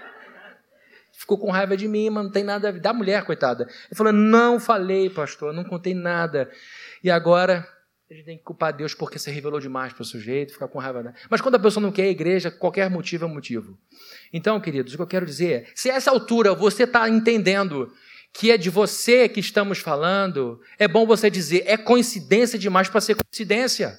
Ficou 1.15 1.37
com 1.37 1.51
raiva 1.51 1.77
de 1.77 1.87
mim, 1.87 2.09
mas 2.09 2.23
não 2.25 2.31
tem 2.31 2.43
nada 2.43 2.67
a 2.67 2.71
ver. 2.71 2.81
Da 2.81 2.91
mulher, 2.91 3.23
coitada. 3.23 3.63
Ele 3.63 3.95
falou: 3.95 4.11
Não 4.11 4.59
falei, 4.59 5.09
pastor, 5.09 5.53
não 5.53 5.63
contei 5.63 5.93
nada. 5.93 6.51
E 7.03 7.09
agora 7.09 7.65
a 8.13 8.15
gente 8.15 8.25
tem 8.25 8.37
que 8.37 8.43
culpar 8.43 8.71
Deus 8.71 8.93
porque 8.93 9.17
se 9.17 9.31
revelou 9.31 9.59
demais 9.59 9.91
para 9.91 10.03
o 10.03 10.05
sujeito, 10.05 10.53
ficar 10.53 10.67
com 10.67 10.77
raiva. 10.77 11.01
Né? 11.01 11.13
Mas 11.31 11.41
quando 11.41 11.55
a 11.55 11.59
pessoa 11.59 11.81
não 11.81 11.91
quer 11.91 12.03
a 12.03 12.09
igreja, 12.09 12.51
qualquer 12.51 12.87
motivo 12.87 13.25
é 13.25 13.27
motivo. 13.27 13.75
Então, 14.31 14.59
queridos, 14.59 14.93
o 14.93 14.97
que 14.97 15.01
eu 15.01 15.07
quero 15.07 15.25
dizer 15.25 15.51
é: 15.51 15.71
se 15.73 15.89
a 15.89 15.95
essa 15.95 16.11
altura 16.11 16.53
você 16.53 16.83
está 16.83 17.09
entendendo 17.09 17.91
que 18.31 18.51
é 18.51 18.57
de 18.57 18.69
você 18.69 19.27
que 19.27 19.39
estamos 19.39 19.79
falando, 19.79 20.61
é 20.77 20.87
bom 20.87 21.07
você 21.07 21.27
dizer: 21.27 21.63
é 21.65 21.75
coincidência 21.75 22.59
demais 22.59 22.87
para 22.87 23.01
ser 23.01 23.15
coincidência. 23.15 23.97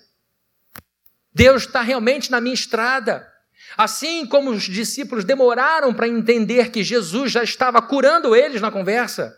Deus 1.34 1.64
está 1.64 1.82
realmente 1.82 2.30
na 2.30 2.40
minha 2.40 2.54
estrada. 2.54 3.28
Assim 3.76 4.24
como 4.26 4.50
os 4.50 4.62
discípulos 4.62 5.24
demoraram 5.24 5.92
para 5.92 6.06
entender 6.06 6.70
que 6.70 6.84
Jesus 6.84 7.32
já 7.32 7.42
estava 7.42 7.82
curando 7.82 8.36
eles 8.36 8.60
na 8.60 8.70
conversa, 8.70 9.36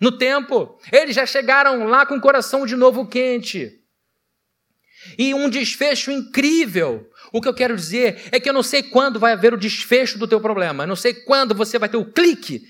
no 0.00 0.16
tempo, 0.16 0.78
eles 0.92 1.16
já 1.16 1.26
chegaram 1.26 1.88
lá 1.88 2.06
com 2.06 2.14
o 2.14 2.20
coração 2.20 2.64
de 2.64 2.76
novo 2.76 3.04
quente 3.08 3.82
e 5.18 5.34
um 5.34 5.48
desfecho 5.48 6.10
incrível. 6.10 7.10
O 7.32 7.40
que 7.40 7.48
eu 7.48 7.54
quero 7.54 7.76
dizer 7.76 8.28
é 8.32 8.40
que 8.40 8.48
eu 8.48 8.52
não 8.52 8.62
sei 8.62 8.82
quando 8.82 9.18
vai 9.18 9.32
haver 9.32 9.52
o 9.52 9.58
desfecho 9.58 10.18
do 10.18 10.28
teu 10.28 10.40
problema, 10.40 10.84
eu 10.84 10.88
não 10.88 10.96
sei 10.96 11.14
quando 11.14 11.54
você 11.54 11.78
vai 11.78 11.88
ter 11.88 11.96
o 11.96 12.10
clique 12.10 12.62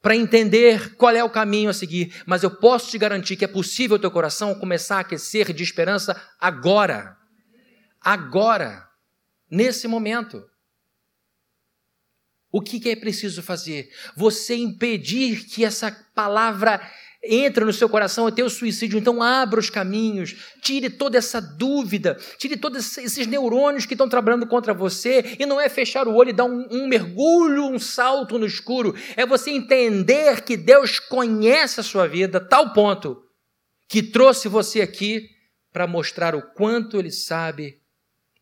para 0.00 0.14
entender 0.14 0.94
qual 0.94 1.14
é 1.14 1.24
o 1.24 1.30
caminho 1.30 1.68
a 1.68 1.74
seguir, 1.74 2.22
mas 2.24 2.42
eu 2.42 2.50
posso 2.50 2.90
te 2.90 2.98
garantir 2.98 3.36
que 3.36 3.44
é 3.44 3.48
possível 3.48 3.96
o 3.96 3.98
teu 3.98 4.10
coração 4.10 4.54
começar 4.54 4.98
a 4.98 5.00
aquecer 5.00 5.52
de 5.52 5.64
esperança 5.64 6.20
agora. 6.38 7.16
Agora, 8.00 8.88
nesse 9.50 9.88
momento. 9.88 10.44
O 12.52 12.60
que 12.62 12.88
é 12.88 12.96
preciso 12.96 13.42
fazer? 13.42 13.90
Você 14.16 14.54
impedir 14.54 15.44
que 15.44 15.64
essa 15.64 15.90
palavra 16.14 16.80
entra 17.22 17.64
no 17.64 17.72
seu 17.72 17.88
coração 17.88 18.26
até 18.26 18.42
o 18.42 18.50
suicídio. 18.50 18.98
Então, 18.98 19.22
abra 19.22 19.60
os 19.60 19.70
caminhos, 19.70 20.36
tire 20.62 20.90
toda 20.90 21.18
essa 21.18 21.40
dúvida, 21.40 22.16
tire 22.38 22.56
todos 22.56 22.98
esses 22.98 23.26
neurônios 23.26 23.86
que 23.86 23.94
estão 23.94 24.08
trabalhando 24.08 24.46
contra 24.46 24.72
você. 24.72 25.36
E 25.38 25.46
não 25.46 25.60
é 25.60 25.68
fechar 25.68 26.06
o 26.06 26.14
olho 26.14 26.30
e 26.30 26.32
dar 26.32 26.44
um, 26.44 26.66
um 26.70 26.86
mergulho, 26.86 27.64
um 27.64 27.78
salto 27.78 28.38
no 28.38 28.46
escuro. 28.46 28.94
É 29.16 29.26
você 29.26 29.50
entender 29.50 30.42
que 30.42 30.56
Deus 30.56 30.98
conhece 30.98 31.80
a 31.80 31.82
sua 31.82 32.06
vida, 32.06 32.40
tal 32.40 32.72
ponto 32.72 33.22
que 33.88 34.02
trouxe 34.02 34.48
você 34.48 34.80
aqui 34.80 35.28
para 35.72 35.86
mostrar 35.86 36.34
o 36.34 36.42
quanto 36.42 36.98
Ele 36.98 37.10
sabe 37.10 37.80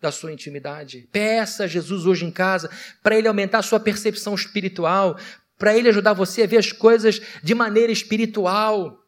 da 0.00 0.12
sua 0.12 0.32
intimidade. 0.32 1.08
Peça 1.10 1.64
a 1.64 1.66
Jesus 1.66 2.06
hoje 2.06 2.24
em 2.24 2.30
casa 2.30 2.70
para 3.02 3.16
Ele 3.16 3.26
aumentar 3.26 3.58
a 3.58 3.62
sua 3.62 3.80
percepção 3.80 4.34
espiritual, 4.34 5.18
para 5.58 5.76
Ele 5.76 5.88
ajudar 5.88 6.12
você 6.12 6.42
a 6.42 6.46
ver 6.46 6.58
as 6.58 6.72
coisas 6.72 7.20
de 7.42 7.54
maneira 7.54 7.92
espiritual. 7.92 8.98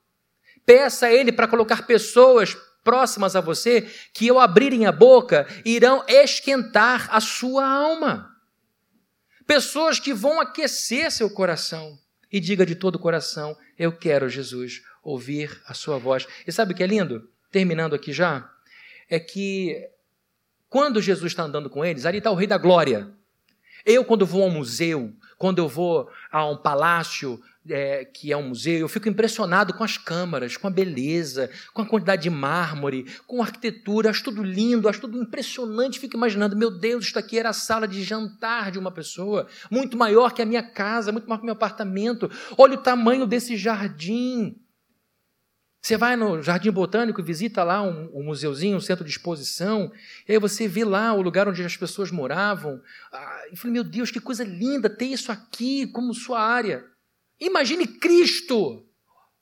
Peça 0.64 1.06
a 1.06 1.12
Ele 1.12 1.32
para 1.32 1.48
colocar 1.48 1.86
pessoas 1.86 2.56
próximas 2.82 3.34
a 3.34 3.40
você 3.40 3.82
que, 4.12 4.28
ao 4.28 4.38
abrirem 4.38 4.86
a 4.86 4.92
boca, 4.92 5.46
irão 5.64 6.04
esquentar 6.06 7.08
a 7.10 7.20
sua 7.20 7.66
alma. 7.66 8.30
Pessoas 9.46 9.98
que 9.98 10.14
vão 10.14 10.40
aquecer 10.40 11.10
seu 11.10 11.28
coração. 11.30 11.98
E 12.30 12.40
diga 12.40 12.66
de 12.66 12.74
todo 12.74 12.96
o 12.96 13.00
coração: 13.00 13.56
Eu 13.78 13.92
quero, 13.92 14.28
Jesus, 14.28 14.82
ouvir 15.02 15.60
a 15.66 15.74
sua 15.74 15.98
voz. 15.98 16.26
E 16.46 16.52
sabe 16.52 16.72
o 16.72 16.76
que 16.76 16.82
é 16.82 16.86
lindo? 16.86 17.28
Terminando 17.50 17.94
aqui 17.94 18.12
já, 18.12 18.50
é 19.08 19.20
que 19.20 19.88
quando 20.68 21.00
Jesus 21.00 21.32
está 21.32 21.44
andando 21.44 21.70
com 21.70 21.84
eles, 21.84 22.04
ali 22.04 22.18
está 22.18 22.30
o 22.30 22.34
Rei 22.34 22.46
da 22.46 22.58
Glória. 22.58 23.10
Eu, 23.84 24.04
quando 24.04 24.26
vou 24.26 24.42
ao 24.42 24.50
museu, 24.50 25.14
quando 25.38 25.58
eu 25.58 25.68
vou 25.68 26.10
a 26.36 26.46
um 26.46 26.56
palácio 26.56 27.40
é, 27.66 28.04
que 28.04 28.30
é 28.30 28.36
um 28.36 28.48
museu, 28.48 28.80
eu 28.80 28.88
fico 28.88 29.08
impressionado 29.08 29.72
com 29.72 29.82
as 29.82 29.96
câmaras, 29.96 30.56
com 30.56 30.66
a 30.66 30.70
beleza, 30.70 31.50
com 31.72 31.80
a 31.80 31.86
quantidade 31.86 32.24
de 32.24 32.30
mármore, 32.30 33.06
com 33.26 33.40
a 33.40 33.46
arquitetura, 33.46 34.10
acho 34.10 34.24
tudo 34.24 34.42
lindo, 34.42 34.86
acho 34.86 35.00
tudo 35.00 35.18
impressionante. 35.18 35.98
Fico 35.98 36.14
imaginando, 36.14 36.54
meu 36.54 36.70
Deus, 36.70 37.06
isto 37.06 37.18
aqui 37.18 37.38
era 37.38 37.48
a 37.48 37.54
sala 37.54 37.88
de 37.88 38.02
jantar 38.02 38.70
de 38.70 38.78
uma 38.78 38.90
pessoa, 38.90 39.46
muito 39.70 39.96
maior 39.96 40.34
que 40.34 40.42
a 40.42 40.46
minha 40.46 40.62
casa, 40.62 41.10
muito 41.10 41.26
maior 41.26 41.38
que 41.38 41.44
o 41.44 41.46
meu 41.46 41.54
apartamento. 41.54 42.30
Olha 42.58 42.74
o 42.74 42.82
tamanho 42.82 43.26
desse 43.26 43.56
jardim. 43.56 44.54
Você 45.86 45.96
vai 45.96 46.16
no 46.16 46.42
Jardim 46.42 46.72
Botânico, 46.72 47.22
visita 47.22 47.62
lá 47.62 47.80
um, 47.80 48.10
um 48.12 48.24
museuzinho, 48.24 48.76
um 48.76 48.80
centro 48.80 49.04
de 49.04 49.10
exposição, 49.12 49.92
e 50.28 50.32
aí 50.32 50.38
você 50.40 50.66
vê 50.66 50.84
lá 50.84 51.12
o 51.12 51.22
lugar 51.22 51.46
onde 51.46 51.62
as 51.62 51.76
pessoas 51.76 52.10
moravam. 52.10 52.80
Ah, 53.12 53.44
e 53.52 53.56
falei, 53.56 53.74
meu 53.74 53.84
Deus, 53.84 54.10
que 54.10 54.18
coisa 54.18 54.42
linda 54.42 54.90
ter 54.90 55.04
isso 55.04 55.30
aqui 55.30 55.86
como 55.92 56.12
sua 56.12 56.40
área. 56.40 56.82
Imagine 57.38 57.86
Cristo, 57.86 58.84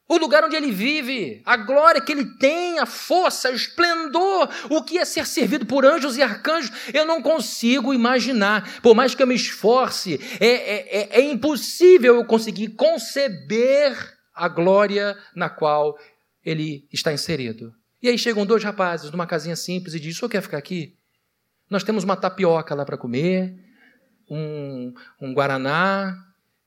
o 0.06 0.18
lugar 0.18 0.44
onde 0.44 0.54
ele 0.54 0.70
vive, 0.70 1.40
a 1.46 1.56
glória 1.56 2.02
que 2.02 2.12
ele 2.12 2.36
tem, 2.36 2.78
a 2.78 2.84
força, 2.84 3.50
o 3.50 3.54
esplendor, 3.54 4.50
o 4.68 4.82
que 4.82 4.98
é 4.98 5.04
ser 5.06 5.26
servido 5.26 5.64
por 5.64 5.86
anjos 5.86 6.18
e 6.18 6.22
arcanjos, 6.22 6.70
eu 6.92 7.06
não 7.06 7.22
consigo 7.22 7.94
imaginar. 7.94 8.82
Por 8.82 8.94
mais 8.94 9.14
que 9.14 9.22
eu 9.22 9.26
me 9.26 9.34
esforce, 9.34 10.20
é, 10.38 10.46
é, 10.46 10.98
é, 10.98 11.20
é 11.20 11.22
impossível 11.22 12.16
eu 12.16 12.26
conseguir 12.26 12.68
conceber 12.74 14.12
a 14.34 14.48
glória 14.48 15.16
na 15.34 15.48
qual 15.48 15.96
ele 16.44 16.86
está 16.92 17.12
inserido. 17.12 17.74
E 18.02 18.08
aí 18.08 18.18
chegam 18.18 18.44
dois 18.44 18.62
rapazes 18.62 19.10
numa 19.10 19.26
casinha 19.26 19.56
simples 19.56 19.94
e 19.94 19.98
dizem: 19.98 20.12
O 20.12 20.16
senhor 20.16 20.28
quer 20.28 20.42
ficar 20.42 20.58
aqui? 20.58 20.98
Nós 21.70 21.82
temos 21.82 22.04
uma 22.04 22.16
tapioca 22.16 22.74
lá 22.74 22.84
para 22.84 22.98
comer, 22.98 23.58
um, 24.28 24.92
um 25.20 25.32
guaraná 25.32 26.14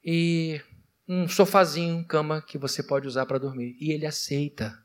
e 0.03 0.59
um 1.07 1.27
sofazinho, 1.27 2.05
cama 2.05 2.41
que 2.41 2.57
você 2.57 2.81
pode 2.81 3.07
usar 3.07 3.25
para 3.25 3.37
dormir. 3.37 3.77
E 3.79 3.91
ele 3.91 4.05
aceita. 4.05 4.83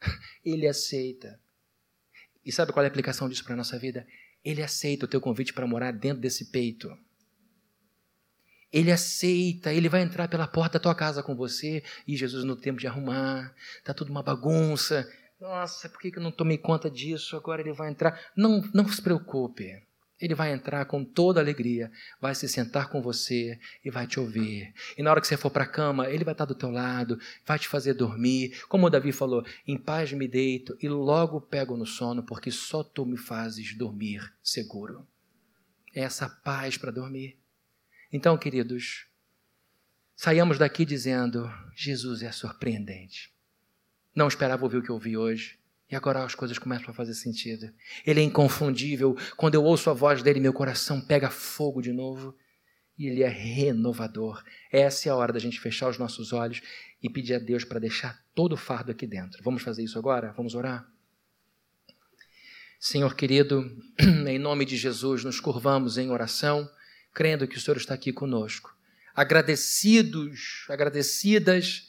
Ele 0.44 0.66
aceita. 0.66 1.40
E 2.44 2.52
sabe 2.52 2.72
qual 2.72 2.84
é 2.84 2.86
a 2.86 2.88
aplicação 2.88 3.28
disso 3.28 3.42
para 3.42 3.54
a 3.54 3.56
nossa 3.56 3.76
vida? 3.78 4.06
Ele 4.44 4.62
aceita 4.62 5.04
o 5.04 5.08
teu 5.08 5.20
convite 5.20 5.52
para 5.52 5.66
morar 5.66 5.90
dentro 5.90 6.20
desse 6.20 6.52
peito. 6.52 6.88
Ele 8.72 8.92
aceita, 8.92 9.72
ele 9.72 9.88
vai 9.88 10.02
entrar 10.02 10.28
pela 10.28 10.46
porta 10.46 10.78
da 10.78 10.82
tua 10.82 10.94
casa 10.94 11.22
com 11.22 11.34
você. 11.34 11.82
E 12.06 12.16
Jesus, 12.16 12.44
no 12.44 12.56
tempo 12.56 12.78
de 12.80 12.86
arrumar, 12.86 13.54
tá 13.84 13.94
tudo 13.94 14.10
uma 14.10 14.22
bagunça. 14.22 15.08
Nossa, 15.40 15.88
por 15.88 16.00
que 16.00 16.12
eu 16.16 16.22
não 16.22 16.32
tomei 16.32 16.58
conta 16.58 16.90
disso? 16.90 17.36
Agora 17.36 17.60
ele 17.60 17.72
vai 17.72 17.90
entrar. 17.90 18.20
Não, 18.36 18.62
não 18.74 18.88
se 18.88 19.00
preocupe. 19.00 19.82
Ele 20.20 20.34
vai 20.34 20.52
entrar 20.52 20.84
com 20.86 21.04
toda 21.04 21.40
alegria, 21.40 21.92
vai 22.20 22.34
se 22.34 22.48
sentar 22.48 22.90
com 22.90 23.00
você 23.00 23.56
e 23.84 23.90
vai 23.90 24.04
te 24.04 24.18
ouvir. 24.18 24.74
E 24.96 25.02
na 25.02 25.12
hora 25.12 25.20
que 25.20 25.28
você 25.28 25.36
for 25.36 25.50
para 25.50 25.62
a 25.62 25.68
cama, 25.68 26.10
ele 26.10 26.24
vai 26.24 26.34
estar 26.34 26.44
do 26.44 26.56
teu 26.56 26.70
lado, 26.70 27.20
vai 27.46 27.56
te 27.56 27.68
fazer 27.68 27.94
dormir. 27.94 28.60
Como 28.68 28.86
o 28.86 28.90
Davi 28.90 29.12
falou, 29.12 29.44
em 29.64 29.78
paz 29.78 30.12
me 30.12 30.26
deito 30.26 30.76
e 30.82 30.88
logo 30.88 31.40
pego 31.40 31.76
no 31.76 31.86
sono, 31.86 32.24
porque 32.24 32.50
só 32.50 32.82
tu 32.82 33.06
me 33.06 33.16
fazes 33.16 33.76
dormir 33.78 34.20
seguro. 34.42 35.06
Essa 35.94 36.28
paz 36.28 36.76
para 36.76 36.90
dormir. 36.90 37.38
Então, 38.12 38.38
queridos, 38.38 39.06
saiamos 40.16 40.58
daqui 40.58 40.84
dizendo: 40.84 41.50
Jesus 41.76 42.22
é 42.22 42.32
surpreendente. 42.32 43.32
Não 44.14 44.28
esperava 44.28 44.64
ouvir 44.64 44.78
o 44.78 44.82
que 44.82 44.92
ouvi 44.92 45.16
hoje. 45.16 45.58
E 45.90 45.96
agora 45.96 46.22
as 46.22 46.34
coisas 46.34 46.58
começam 46.58 46.90
a 46.90 46.94
fazer 46.94 47.14
sentido. 47.14 47.72
Ele 48.04 48.20
é 48.20 48.22
inconfundível. 48.22 49.16
Quando 49.36 49.54
eu 49.54 49.64
ouço 49.64 49.88
a 49.88 49.94
voz 49.94 50.22
dele, 50.22 50.40
meu 50.40 50.52
coração 50.52 51.00
pega 51.00 51.30
fogo 51.30 51.80
de 51.80 51.92
novo. 51.92 52.36
E 52.98 53.06
ele 53.06 53.22
é 53.22 53.28
renovador. 53.28 54.42
Essa 54.72 55.08
é 55.08 55.12
a 55.12 55.16
hora 55.16 55.32
da 55.32 55.38
gente 55.38 55.60
fechar 55.60 55.88
os 55.88 55.96
nossos 55.96 56.32
olhos 56.32 56.60
e 57.02 57.08
pedir 57.08 57.34
a 57.34 57.38
Deus 57.38 57.64
para 57.64 57.78
deixar 57.78 58.22
todo 58.34 58.52
o 58.52 58.56
fardo 58.56 58.90
aqui 58.90 59.06
dentro. 59.06 59.42
Vamos 59.42 59.62
fazer 59.62 59.84
isso 59.84 59.98
agora? 59.98 60.32
Vamos 60.32 60.54
orar? 60.54 60.86
Senhor 62.80 63.14
querido, 63.14 63.64
em 64.26 64.38
nome 64.38 64.64
de 64.64 64.76
Jesus, 64.76 65.24
nos 65.24 65.40
curvamos 65.40 65.96
em 65.96 66.10
oração 66.10 66.68
crendo 67.14 67.46
que 67.46 67.56
o 67.56 67.60
Senhor 67.60 67.76
está 67.76 67.94
aqui 67.94 68.12
conosco. 68.12 68.76
Agradecidos, 69.14 70.66
agradecidas 70.68 71.88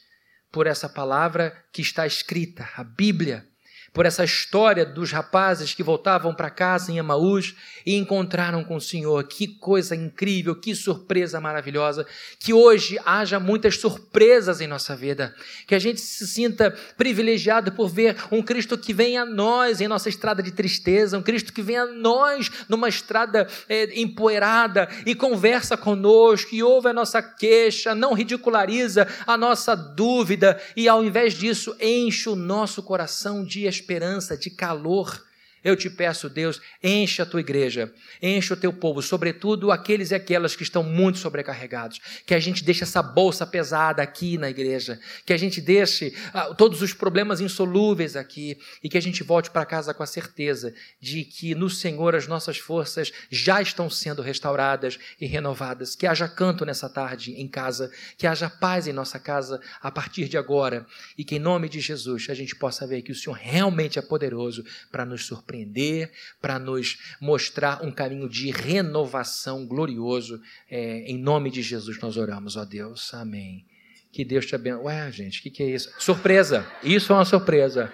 por 0.51 0.67
essa 0.67 0.87
palavra 0.87 1.65
que 1.71 1.81
está 1.81 2.05
escrita, 2.05 2.69
a 2.75 2.83
Bíblia, 2.83 3.48
por 3.93 4.05
essa 4.05 4.23
história 4.23 4.85
dos 4.85 5.11
rapazes 5.11 5.73
que 5.73 5.83
voltavam 5.83 6.33
para 6.33 6.49
casa 6.49 6.91
em 6.91 6.97
Emaús 6.97 7.55
e 7.85 7.95
encontraram 7.95 8.63
com 8.63 8.75
o 8.75 8.81
Senhor. 8.81 9.23
Que 9.23 9.47
coisa 9.47 9.95
incrível, 9.95 10.55
que 10.55 10.75
surpresa 10.75 11.41
maravilhosa. 11.41 12.05
Que 12.39 12.53
hoje 12.53 12.99
haja 13.05 13.39
muitas 13.39 13.77
surpresas 13.77 14.61
em 14.61 14.67
nossa 14.67 14.95
vida. 14.95 15.33
Que 15.67 15.75
a 15.75 15.79
gente 15.79 15.99
se 15.99 16.27
sinta 16.27 16.71
privilegiado 16.97 17.71
por 17.71 17.89
ver 17.89 18.15
um 18.31 18.41
Cristo 18.41 18.77
que 18.77 18.93
vem 18.93 19.17
a 19.17 19.25
nós 19.25 19.81
em 19.81 19.87
nossa 19.87 20.09
estrada 20.09 20.43
de 20.43 20.51
tristeza, 20.51 21.17
um 21.17 21.23
Cristo 21.23 21.51
que 21.51 21.61
vem 21.61 21.77
a 21.77 21.85
nós 21.85 22.51
numa 22.67 22.89
estrada 22.89 23.47
é, 23.67 23.99
empoeirada 23.99 24.87
e 25.05 25.15
conversa 25.15 25.75
conosco 25.75 26.53
e 26.53 26.61
ouve 26.61 26.89
a 26.89 26.93
nossa 26.93 27.21
queixa, 27.21 27.95
não 27.95 28.13
ridiculariza 28.13 29.07
a 29.25 29.37
nossa 29.37 29.75
dúvida 29.75 30.61
e 30.75 30.87
ao 30.87 31.03
invés 31.03 31.33
disso 31.33 31.75
enche 31.79 32.29
o 32.29 32.35
nosso 32.35 32.83
coração 32.83 33.43
de 33.43 33.65
esperança 33.65 33.78
esperança, 33.79 34.37
de 34.37 34.49
calor 34.49 35.25
eu 35.63 35.75
te 35.75 35.89
peço, 35.89 36.29
Deus, 36.29 36.61
enche 36.81 37.21
a 37.21 37.25
tua 37.25 37.39
igreja, 37.39 37.93
enche 38.21 38.53
o 38.53 38.57
teu 38.57 38.71
povo, 38.71 39.01
sobretudo 39.01 39.71
aqueles 39.71 40.11
e 40.11 40.15
aquelas 40.15 40.55
que 40.55 40.63
estão 40.63 40.83
muito 40.83 41.19
sobrecarregados. 41.19 41.99
Que 42.25 42.33
a 42.33 42.39
gente 42.39 42.63
deixe 42.63 42.83
essa 42.83 43.01
bolsa 43.01 43.45
pesada 43.45 44.01
aqui 44.01 44.37
na 44.37 44.49
igreja, 44.49 44.99
que 45.25 45.33
a 45.33 45.37
gente 45.37 45.59
deixe 45.59 46.15
ah, 46.33 46.53
todos 46.53 46.81
os 46.81 46.93
problemas 46.93 47.41
insolúveis 47.41 48.15
aqui. 48.15 48.57
E 48.83 48.89
que 48.89 48.97
a 48.97 49.01
gente 49.01 49.23
volte 49.23 49.51
para 49.51 49.65
casa 49.65 49.93
com 49.93 50.01
a 50.03 50.07
certeza 50.07 50.73
de 51.01 51.25
que 51.25 51.53
no 51.53 51.69
Senhor 51.69 52.15
as 52.15 52.27
nossas 52.27 52.57
forças 52.57 53.11
já 53.29 53.61
estão 53.61 53.89
sendo 53.89 54.21
restauradas 54.21 54.97
e 55.19 55.25
renovadas. 55.25 55.95
Que 55.95 56.07
haja 56.07 56.27
canto 56.27 56.65
nessa 56.65 56.89
tarde 56.89 57.33
em 57.33 57.47
casa, 57.47 57.91
que 58.17 58.25
haja 58.25 58.49
paz 58.49 58.87
em 58.87 58.93
nossa 58.93 59.19
casa 59.19 59.59
a 59.81 59.91
partir 59.91 60.29
de 60.29 60.37
agora. 60.37 60.85
E 61.17 61.25
que 61.25 61.35
em 61.35 61.39
nome 61.39 61.67
de 61.67 61.79
Jesus 61.81 62.27
a 62.29 62.33
gente 62.33 62.55
possa 62.55 62.87
ver 62.87 63.01
que 63.01 63.11
o 63.11 63.15
Senhor 63.15 63.35
realmente 63.35 63.99
é 63.99 64.01
poderoso 64.01 64.63
para 64.89 65.05
nos 65.05 65.25
surpreender 65.25 65.48
surpreender, 65.49 66.11
para 66.39 66.59
nos 66.59 66.97
mostrar 67.19 67.83
um 67.83 67.91
caminho 67.91 68.29
de 68.29 68.51
renovação 68.51 69.65
glorioso. 69.65 70.39
É, 70.69 70.99
em 71.09 71.17
nome 71.17 71.49
de 71.49 71.61
Jesus 71.61 71.99
nós 71.99 72.15
oramos, 72.17 72.55
ó 72.55 72.63
Deus. 72.63 73.13
Amém. 73.13 73.65
Que 74.11 74.23
Deus 74.23 74.45
te 74.45 74.55
abençoe. 74.55 74.85
Ué, 74.85 75.11
gente, 75.11 75.39
o 75.39 75.43
que, 75.43 75.49
que 75.49 75.63
é 75.63 75.67
isso? 75.67 75.91
Surpresa. 75.99 76.65
Isso 76.83 77.11
é 77.11 77.15
uma 77.15 77.25
surpresa. 77.25 77.91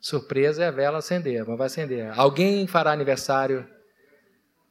Surpresa 0.00 0.64
é 0.64 0.68
a 0.68 0.70
vela 0.70 0.98
acender, 0.98 1.44
mas 1.46 1.58
vai 1.58 1.66
acender. 1.66 2.10
Alguém 2.18 2.66
fará 2.66 2.90
aniversário 2.92 3.66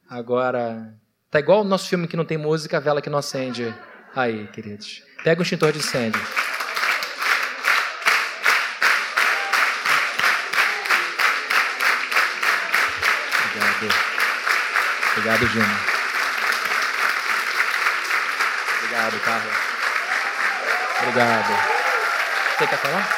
agora. 0.08 0.94
Tá 1.30 1.38
igual 1.38 1.60
o 1.60 1.64
nosso 1.64 1.88
filme 1.88 2.08
que 2.08 2.16
não 2.16 2.24
tem 2.24 2.36
música, 2.36 2.78
a 2.78 2.80
vela 2.80 3.00
que 3.00 3.10
não 3.10 3.18
acende. 3.18 3.72
Aí, 4.14 4.48
queridos. 4.48 5.04
Pega 5.22 5.40
o 5.40 5.42
extintor 5.44 5.70
de 5.70 5.78
incêndio. 5.78 6.20
Obrigado, 15.12 15.44
Júnior. 15.48 15.68
Obrigado, 18.78 19.20
Carlos. 19.24 19.54
Obrigado. 21.02 21.52
Você 22.56 22.66
quer 22.66 22.78
falar? 22.78 23.08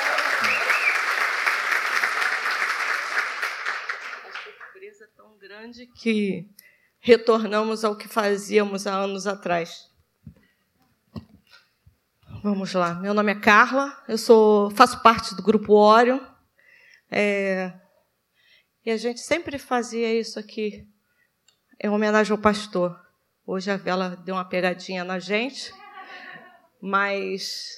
A 4.24 4.42
surpresa 4.42 5.10
tão 5.14 5.36
grande 5.38 5.86
que 5.86 6.48
retornamos 6.98 7.84
ao 7.84 7.94
que 7.94 8.08
fazíamos 8.08 8.86
há 8.86 8.94
anos 8.94 9.26
atrás. 9.26 9.90
Vamos 12.42 12.72
lá. 12.72 12.94
Meu 12.94 13.12
nome 13.12 13.32
é 13.32 13.38
Carla, 13.38 14.02
eu 14.08 14.16
sou, 14.16 14.70
faço 14.70 15.02
parte 15.02 15.34
do 15.34 15.42
grupo 15.42 15.74
Orion. 15.74 16.20
É, 17.10 17.72
e 18.84 18.90
a 18.90 18.96
gente 18.96 19.20
sempre 19.20 19.58
fazia 19.58 20.18
isso 20.18 20.38
aqui 20.38 20.90
é 21.82 21.90
homenagem 21.90 22.30
ao 22.30 22.38
pastor. 22.38 22.96
Hoje 23.44 23.68
a 23.68 23.76
vela 23.76 24.16
deu 24.24 24.36
uma 24.36 24.44
pegadinha 24.44 25.02
na 25.02 25.18
gente, 25.18 25.74
mas 26.80 27.72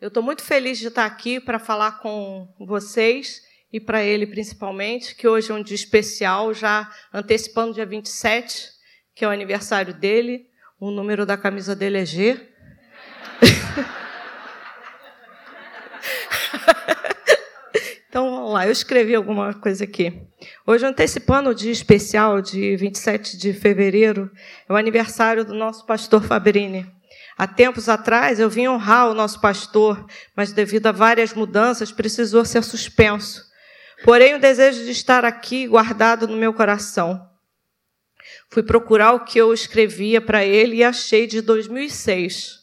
eu 0.00 0.08
estou 0.08 0.22
muito 0.22 0.42
feliz 0.42 0.78
de 0.78 0.88
estar 0.88 1.04
aqui 1.04 1.38
para 1.38 1.58
falar 1.58 2.00
com 2.00 2.48
vocês 2.58 3.42
e 3.70 3.78
para 3.78 4.02
ele 4.02 4.26
principalmente, 4.26 5.14
que 5.14 5.28
hoje 5.28 5.52
é 5.52 5.54
um 5.54 5.62
dia 5.62 5.74
especial, 5.74 6.54
já 6.54 6.90
antecipando 7.12 7.74
dia 7.74 7.84
27, 7.84 8.70
que 9.14 9.22
é 9.22 9.28
o 9.28 9.30
aniversário 9.30 9.92
dele. 9.92 10.46
O 10.80 10.90
número 10.90 11.26
da 11.26 11.36
camisa 11.36 11.76
dele 11.76 11.98
é 11.98 12.06
G. 12.06 12.48
Vamos 18.52 18.64
lá, 18.64 18.68
eu 18.68 18.72
escrevi 18.72 19.14
alguma 19.14 19.54
coisa 19.54 19.84
aqui. 19.84 20.12
Hoje, 20.66 20.84
antecipando 20.84 21.48
o 21.48 21.54
dia 21.54 21.72
especial 21.72 22.42
de 22.42 22.76
27 22.76 23.38
de 23.38 23.54
fevereiro, 23.54 24.30
é 24.68 24.70
o 24.70 24.76
aniversário 24.76 25.42
do 25.42 25.54
nosso 25.54 25.86
pastor 25.86 26.22
Fabrini. 26.22 26.86
Há 27.38 27.46
tempos 27.46 27.88
atrás, 27.88 28.38
eu 28.38 28.50
vim 28.50 28.68
honrar 28.68 29.08
o 29.08 29.14
nosso 29.14 29.40
pastor, 29.40 30.04
mas 30.36 30.52
devido 30.52 30.88
a 30.88 30.92
várias 30.92 31.32
mudanças, 31.32 31.90
precisou 31.90 32.44
ser 32.44 32.62
suspenso. 32.62 33.42
Porém, 34.04 34.34
o 34.34 34.38
desejo 34.38 34.84
de 34.84 34.90
estar 34.90 35.24
aqui 35.24 35.66
guardado 35.66 36.28
no 36.28 36.36
meu 36.36 36.52
coração. 36.52 37.26
Fui 38.50 38.62
procurar 38.62 39.14
o 39.14 39.24
que 39.24 39.38
eu 39.38 39.54
escrevia 39.54 40.20
para 40.20 40.44
ele 40.44 40.76
e 40.76 40.84
achei 40.84 41.26
de 41.26 41.40
2006. 41.40 42.61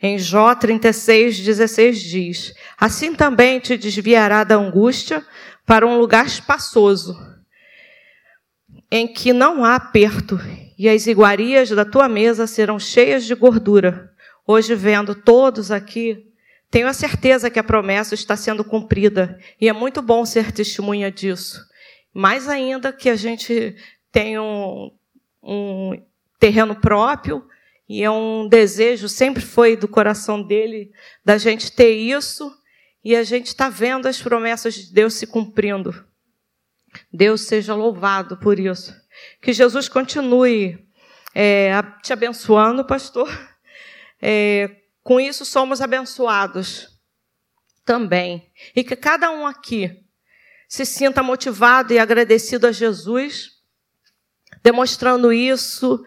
Em 0.00 0.16
Jó 0.16 0.54
36, 0.54 1.40
16 1.40 2.00
diz: 2.00 2.54
Assim 2.78 3.14
também 3.14 3.58
te 3.58 3.76
desviará 3.76 4.44
da 4.44 4.54
angústia 4.54 5.24
para 5.66 5.86
um 5.86 5.98
lugar 5.98 6.26
espaçoso, 6.26 7.16
em 8.90 9.08
que 9.08 9.32
não 9.32 9.64
há 9.64 9.74
aperto, 9.74 10.38
e 10.78 10.88
as 10.88 11.06
iguarias 11.08 11.70
da 11.70 11.84
tua 11.84 12.08
mesa 12.08 12.46
serão 12.46 12.78
cheias 12.78 13.24
de 13.24 13.34
gordura. 13.34 14.12
Hoje, 14.46 14.74
vendo 14.74 15.14
todos 15.14 15.72
aqui, 15.72 16.24
tenho 16.70 16.86
a 16.86 16.92
certeza 16.92 17.50
que 17.50 17.58
a 17.58 17.64
promessa 17.64 18.14
está 18.14 18.36
sendo 18.36 18.64
cumprida, 18.64 19.36
e 19.60 19.68
é 19.68 19.72
muito 19.72 20.00
bom 20.00 20.24
ser 20.24 20.52
testemunha 20.52 21.10
disso. 21.10 21.60
Mais 22.14 22.48
ainda 22.48 22.92
que 22.92 23.10
a 23.10 23.16
gente 23.16 23.74
tenha 24.12 24.40
um, 24.40 24.92
um 25.42 26.02
terreno 26.38 26.76
próprio, 26.76 27.44
e 27.88 28.02
é 28.02 28.10
um 28.10 28.46
desejo, 28.46 29.08
sempre 29.08 29.42
foi 29.42 29.76
do 29.76 29.88
coração 29.88 30.42
dele, 30.42 30.92
da 31.24 31.38
gente 31.38 31.72
ter 31.72 31.92
isso, 31.92 32.54
e 33.02 33.16
a 33.16 33.22
gente 33.22 33.46
está 33.46 33.70
vendo 33.70 34.06
as 34.06 34.20
promessas 34.20 34.74
de 34.74 34.92
Deus 34.92 35.14
se 35.14 35.26
cumprindo. 35.26 36.06
Deus 37.12 37.42
seja 37.42 37.74
louvado 37.74 38.36
por 38.36 38.58
isso. 38.58 38.94
Que 39.40 39.52
Jesus 39.52 39.88
continue 39.88 40.86
é, 41.34 41.70
te 42.02 42.12
abençoando, 42.12 42.84
pastor. 42.84 43.28
É, 44.20 44.76
com 45.02 45.18
isso 45.20 45.44
somos 45.44 45.80
abençoados 45.80 46.88
também. 47.84 48.50
E 48.76 48.84
que 48.84 48.96
cada 48.96 49.30
um 49.30 49.46
aqui 49.46 50.04
se 50.68 50.84
sinta 50.84 51.22
motivado 51.22 51.94
e 51.94 51.98
agradecido 51.98 52.66
a 52.66 52.72
Jesus, 52.72 53.52
demonstrando 54.62 55.32
isso, 55.32 56.04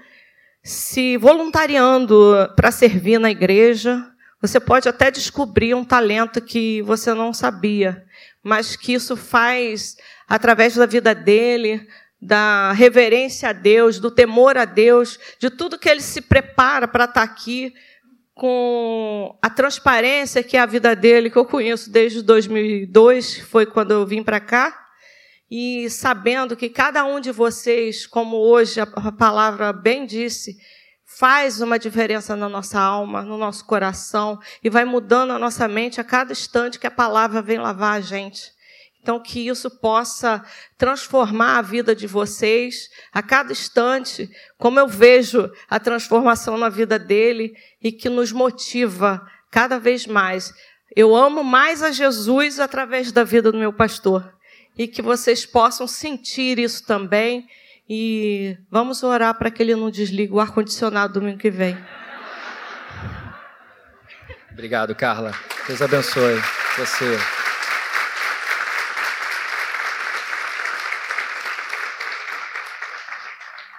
se 0.63 1.17
voluntariando 1.17 2.33
para 2.55 2.71
servir 2.71 3.19
na 3.19 3.31
igreja. 3.31 4.05
Você 4.41 4.59
pode 4.59 4.87
até 4.87 5.11
descobrir 5.11 5.73
um 5.73 5.83
talento 5.83 6.41
que 6.41 6.81
você 6.83 7.13
não 7.13 7.33
sabia, 7.33 8.03
mas 8.43 8.75
que 8.75 8.93
isso 8.93 9.15
faz 9.15 9.95
através 10.27 10.75
da 10.75 10.85
vida 10.85 11.13
dele, 11.13 11.87
da 12.21 12.71
reverência 12.71 13.49
a 13.49 13.53
Deus, 13.53 13.99
do 13.99 14.11
temor 14.11 14.57
a 14.57 14.65
Deus, 14.65 15.19
de 15.39 15.49
tudo 15.49 15.77
que 15.77 15.89
ele 15.89 16.01
se 16.01 16.21
prepara 16.21 16.87
para 16.87 17.05
estar 17.05 17.23
aqui, 17.23 17.73
com 18.33 19.37
a 19.41 19.49
transparência 19.49 20.41
que 20.41 20.57
é 20.57 20.59
a 20.59 20.65
vida 20.65 20.95
dele, 20.95 21.29
que 21.29 21.37
eu 21.37 21.45
conheço 21.45 21.91
desde 21.91 22.23
2002, 22.23 23.39
foi 23.41 23.65
quando 23.65 23.91
eu 23.91 24.05
vim 24.05 24.23
para 24.23 24.39
cá, 24.39 24.80
e 25.51 25.89
sabendo 25.89 26.55
que 26.55 26.69
cada 26.69 27.03
um 27.03 27.19
de 27.19 27.29
vocês, 27.29 28.07
como 28.07 28.37
hoje 28.37 28.79
a 28.79 29.11
palavra 29.11 29.73
bem 29.73 30.05
disse, 30.05 30.55
faz 31.05 31.59
uma 31.59 31.77
diferença 31.77 32.37
na 32.37 32.47
nossa 32.47 32.79
alma, 32.79 33.21
no 33.21 33.37
nosso 33.37 33.65
coração, 33.65 34.39
e 34.63 34.69
vai 34.69 34.85
mudando 34.85 35.31
a 35.31 35.39
nossa 35.39 35.67
mente 35.67 35.99
a 35.99 36.05
cada 36.05 36.31
instante 36.31 36.79
que 36.79 36.87
a 36.87 36.91
palavra 36.91 37.41
vem 37.41 37.59
lavar 37.59 37.97
a 37.97 37.99
gente. 37.99 38.49
Então, 39.01 39.19
que 39.19 39.45
isso 39.45 39.69
possa 39.69 40.41
transformar 40.77 41.57
a 41.57 41.61
vida 41.61 41.93
de 41.93 42.07
vocês 42.07 42.87
a 43.11 43.21
cada 43.21 43.51
instante, 43.51 44.29
como 44.57 44.79
eu 44.79 44.87
vejo 44.87 45.51
a 45.69 45.81
transformação 45.81 46.57
na 46.57 46.69
vida 46.69 46.97
dele 46.97 47.53
e 47.81 47.91
que 47.91 48.07
nos 48.07 48.31
motiva 48.31 49.21
cada 49.51 49.77
vez 49.77 50.07
mais. 50.07 50.53
Eu 50.95 51.13
amo 51.13 51.43
mais 51.43 51.83
a 51.83 51.91
Jesus 51.91 52.57
através 52.57 53.11
da 53.11 53.25
vida 53.25 53.51
do 53.51 53.57
meu 53.57 53.73
pastor 53.73 54.31
e 54.77 54.87
que 54.87 55.01
vocês 55.01 55.45
possam 55.45 55.87
sentir 55.87 56.59
isso 56.59 56.85
também. 56.85 57.47
E 57.89 58.57
vamos 58.69 59.03
orar 59.03 59.37
para 59.37 59.51
que 59.51 59.61
ele 59.61 59.75
não 59.75 59.91
desligue 59.91 60.33
o 60.33 60.39
ar-condicionado 60.39 61.19
domingo 61.19 61.37
que 61.37 61.51
vem. 61.51 61.77
Obrigado, 64.51 64.95
Carla. 64.95 65.33
Deus 65.67 65.81
abençoe 65.81 66.35
você. 66.77 67.17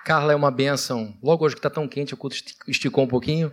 Carla 0.04 0.32
é 0.32 0.36
uma 0.36 0.50
benção. 0.50 1.16
Logo 1.22 1.44
hoje 1.44 1.54
que 1.54 1.60
está 1.60 1.70
tão 1.70 1.86
quente, 1.86 2.14
o 2.14 2.16
culto 2.16 2.36
esticou 2.66 3.04
um 3.04 3.08
pouquinho. 3.08 3.52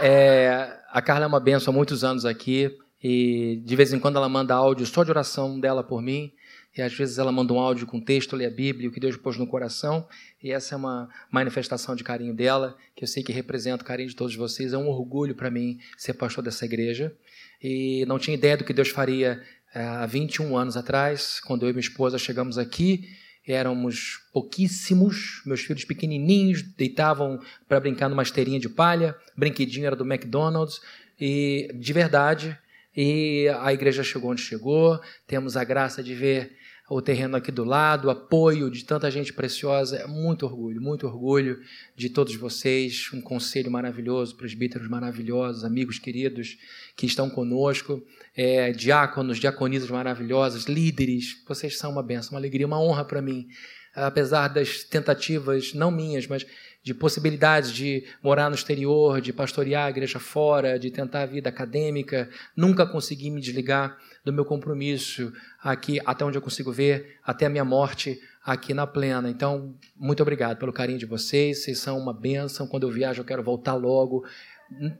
É, 0.00 0.78
a 0.92 1.00
Carla 1.00 1.24
é 1.24 1.26
uma 1.26 1.40
benção 1.40 1.72
há 1.72 1.76
muitos 1.76 2.04
anos 2.04 2.24
aqui. 2.24 2.70
E 3.02 3.62
de 3.64 3.74
vez 3.74 3.92
em 3.92 3.98
quando 3.98 4.16
ela 4.16 4.28
manda 4.28 4.54
áudio 4.54 4.86
só 4.86 5.02
de 5.02 5.10
oração 5.10 5.58
dela 5.58 5.82
por 5.82 6.02
mim. 6.02 6.32
E 6.78 6.82
às 6.82 6.94
vezes 6.94 7.18
ela 7.18 7.32
manda 7.32 7.52
um 7.52 7.58
áudio 7.58 7.86
com 7.86 8.00
texto, 8.00 8.36
lê 8.36 8.46
a 8.46 8.50
Bíblia, 8.50 8.88
o 8.88 8.92
que 8.92 9.00
Deus 9.00 9.16
pôs 9.16 9.36
no 9.36 9.46
coração. 9.46 10.06
E 10.42 10.52
essa 10.52 10.74
é 10.74 10.78
uma 10.78 11.08
manifestação 11.30 11.96
de 11.96 12.04
carinho 12.04 12.32
dela, 12.32 12.76
que 12.94 13.02
eu 13.02 13.08
sei 13.08 13.22
que 13.22 13.32
representa 13.32 13.82
o 13.82 13.86
carinho 13.86 14.08
de 14.08 14.14
todos 14.14 14.36
vocês. 14.36 14.72
É 14.72 14.78
um 14.78 14.88
orgulho 14.88 15.34
para 15.34 15.50
mim 15.50 15.78
ser 15.96 16.14
pastor 16.14 16.44
dessa 16.44 16.64
igreja. 16.64 17.12
E 17.60 18.04
não 18.06 18.18
tinha 18.18 18.34
ideia 18.34 18.56
do 18.56 18.64
que 18.64 18.72
Deus 18.72 18.90
faria 18.90 19.42
é, 19.74 19.82
há 19.82 20.06
21 20.06 20.56
anos 20.56 20.76
atrás, 20.76 21.40
quando 21.40 21.64
eu 21.64 21.70
e 21.70 21.72
minha 21.72 21.80
esposa 21.80 22.16
chegamos 22.16 22.56
aqui 22.56 23.08
éramos 23.52 24.20
pouquíssimos, 24.30 25.42
meus 25.46 25.62
filhos 25.62 25.84
pequenininhos 25.84 26.62
deitavam 26.62 27.40
para 27.66 27.80
brincar 27.80 28.08
numa 28.08 28.22
esteirinha 28.22 28.60
de 28.60 28.68
palha, 28.68 29.16
brinquedinho 29.34 29.86
era 29.86 29.96
do 29.96 30.04
McDonald's 30.04 30.80
e 31.18 31.70
de 31.74 31.92
verdade. 31.92 32.58
E 32.96 33.48
a 33.60 33.72
igreja 33.72 34.02
chegou 34.02 34.32
onde 34.32 34.42
chegou. 34.42 35.00
Temos 35.26 35.56
a 35.56 35.64
graça 35.64 36.02
de 36.02 36.14
ver 36.14 36.56
o 36.88 37.02
terreno 37.02 37.36
aqui 37.36 37.52
do 37.52 37.64
lado, 37.64 38.08
o 38.08 38.10
apoio 38.10 38.70
de 38.70 38.84
tanta 38.84 39.10
gente 39.10 39.32
preciosa. 39.32 39.96
É 39.96 40.06
muito 40.06 40.46
orgulho, 40.46 40.80
muito 40.80 41.06
orgulho 41.06 41.60
de 41.94 42.08
todos 42.08 42.34
vocês. 42.34 43.10
Um 43.12 43.20
conselho 43.20 43.70
maravilhoso, 43.70 44.36
presbíteros 44.36 44.88
maravilhosos, 44.88 45.64
amigos 45.64 45.98
queridos 45.98 46.56
que 46.96 47.06
estão 47.06 47.28
conosco 47.28 48.02
é, 48.34 48.72
diáconos, 48.72 49.38
diaconisas 49.38 49.90
maravilhosas, 49.90 50.64
líderes, 50.64 51.42
vocês 51.46 51.76
são 51.76 51.90
uma 51.92 52.02
benção, 52.02 52.32
uma 52.32 52.40
alegria, 52.40 52.66
uma 52.66 52.80
honra 52.80 53.04
para 53.04 53.20
mim. 53.20 53.48
Apesar 53.94 54.48
das 54.48 54.84
tentativas, 54.84 55.74
não 55.74 55.90
minhas, 55.90 56.26
mas 56.26 56.46
de 56.82 56.94
possibilidades 56.94 57.72
de 57.72 58.04
morar 58.22 58.48
no 58.48 58.54
exterior, 58.54 59.20
de 59.20 59.32
pastorear 59.32 59.86
a 59.86 59.90
igreja 59.90 60.18
fora, 60.18 60.78
de 60.78 60.90
tentar 60.90 61.22
a 61.22 61.26
vida 61.26 61.48
acadêmica, 61.48 62.30
nunca 62.56 62.86
consegui 62.86 63.30
me 63.30 63.40
desligar 63.40 63.98
do 64.30 64.32
meu 64.32 64.44
compromisso 64.44 65.32
aqui, 65.62 66.00
até 66.04 66.24
onde 66.24 66.36
eu 66.36 66.42
consigo 66.42 66.70
ver, 66.70 67.18
até 67.24 67.46
a 67.46 67.48
minha 67.48 67.64
morte 67.64 68.20
aqui 68.44 68.74
na 68.74 68.86
plena. 68.86 69.28
Então, 69.28 69.74
muito 69.96 70.22
obrigado 70.22 70.58
pelo 70.58 70.72
carinho 70.72 70.98
de 70.98 71.06
vocês, 71.06 71.64
vocês 71.64 71.78
são 71.78 71.98
uma 71.98 72.12
benção. 72.12 72.66
Quando 72.66 72.84
eu 72.84 72.90
viajo, 72.90 73.22
eu 73.22 73.24
quero 73.24 73.42
voltar 73.42 73.74
logo. 73.74 74.24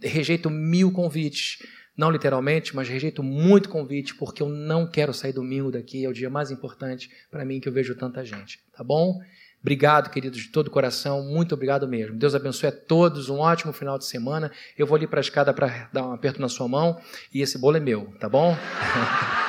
Rejeito 0.03 0.49
mil 0.49 0.91
convites 0.91 1.59
não 1.99 2.13
literalmente, 2.13 2.77
mas 2.77 2.89
rejeito 2.89 3.25
muito 3.25 3.69
convite, 3.69 4.15
porque 4.15 4.41
eu 4.41 4.49
não 4.49 4.89
quero 4.89 5.13
sair 5.13 5.33
domingo 5.33 5.73
daqui, 5.73 6.05
é 6.05 6.09
o 6.09 6.13
dia 6.13 6.31
mais 6.31 6.49
importante 6.53 7.11
para 7.29 7.45
mim 7.45 7.59
que 7.59 7.69
eu 7.69 7.73
vejo 7.73 7.97
tanta 7.97 8.25
gente, 8.25 8.61
tá 8.73 8.85
bom? 8.85 9.19
Obrigado, 9.61 10.11
queridos, 10.11 10.39
de 10.41 10.49
todo 10.49 10.69
o 10.69 10.71
coração, 10.71 11.23
muito 11.23 11.55
obrigado 11.55 11.87
mesmo. 11.89 12.17
Deus 12.17 12.35
abençoe 12.35 12.69
a 12.69 12.73
todos, 12.73 13.29
um 13.29 13.39
ótimo 13.39 13.73
final 13.73 13.99
de 13.99 14.05
semana. 14.05 14.53
Eu 14.77 14.87
vou 14.87 14.97
ali 14.97 15.07
para 15.07 15.19
a 15.19 15.21
escada 15.21 15.53
para 15.53 15.89
dar 15.93 16.07
um 16.07 16.13
aperto 16.13 16.41
na 16.41 16.49
sua 16.49 16.69
mão 16.69 17.01
e 17.35 17.43
esse 17.43 17.59
bolo 17.59 17.77
é 17.77 17.81
meu, 17.81 18.13
tá 18.21 18.29
bom? 18.29 18.57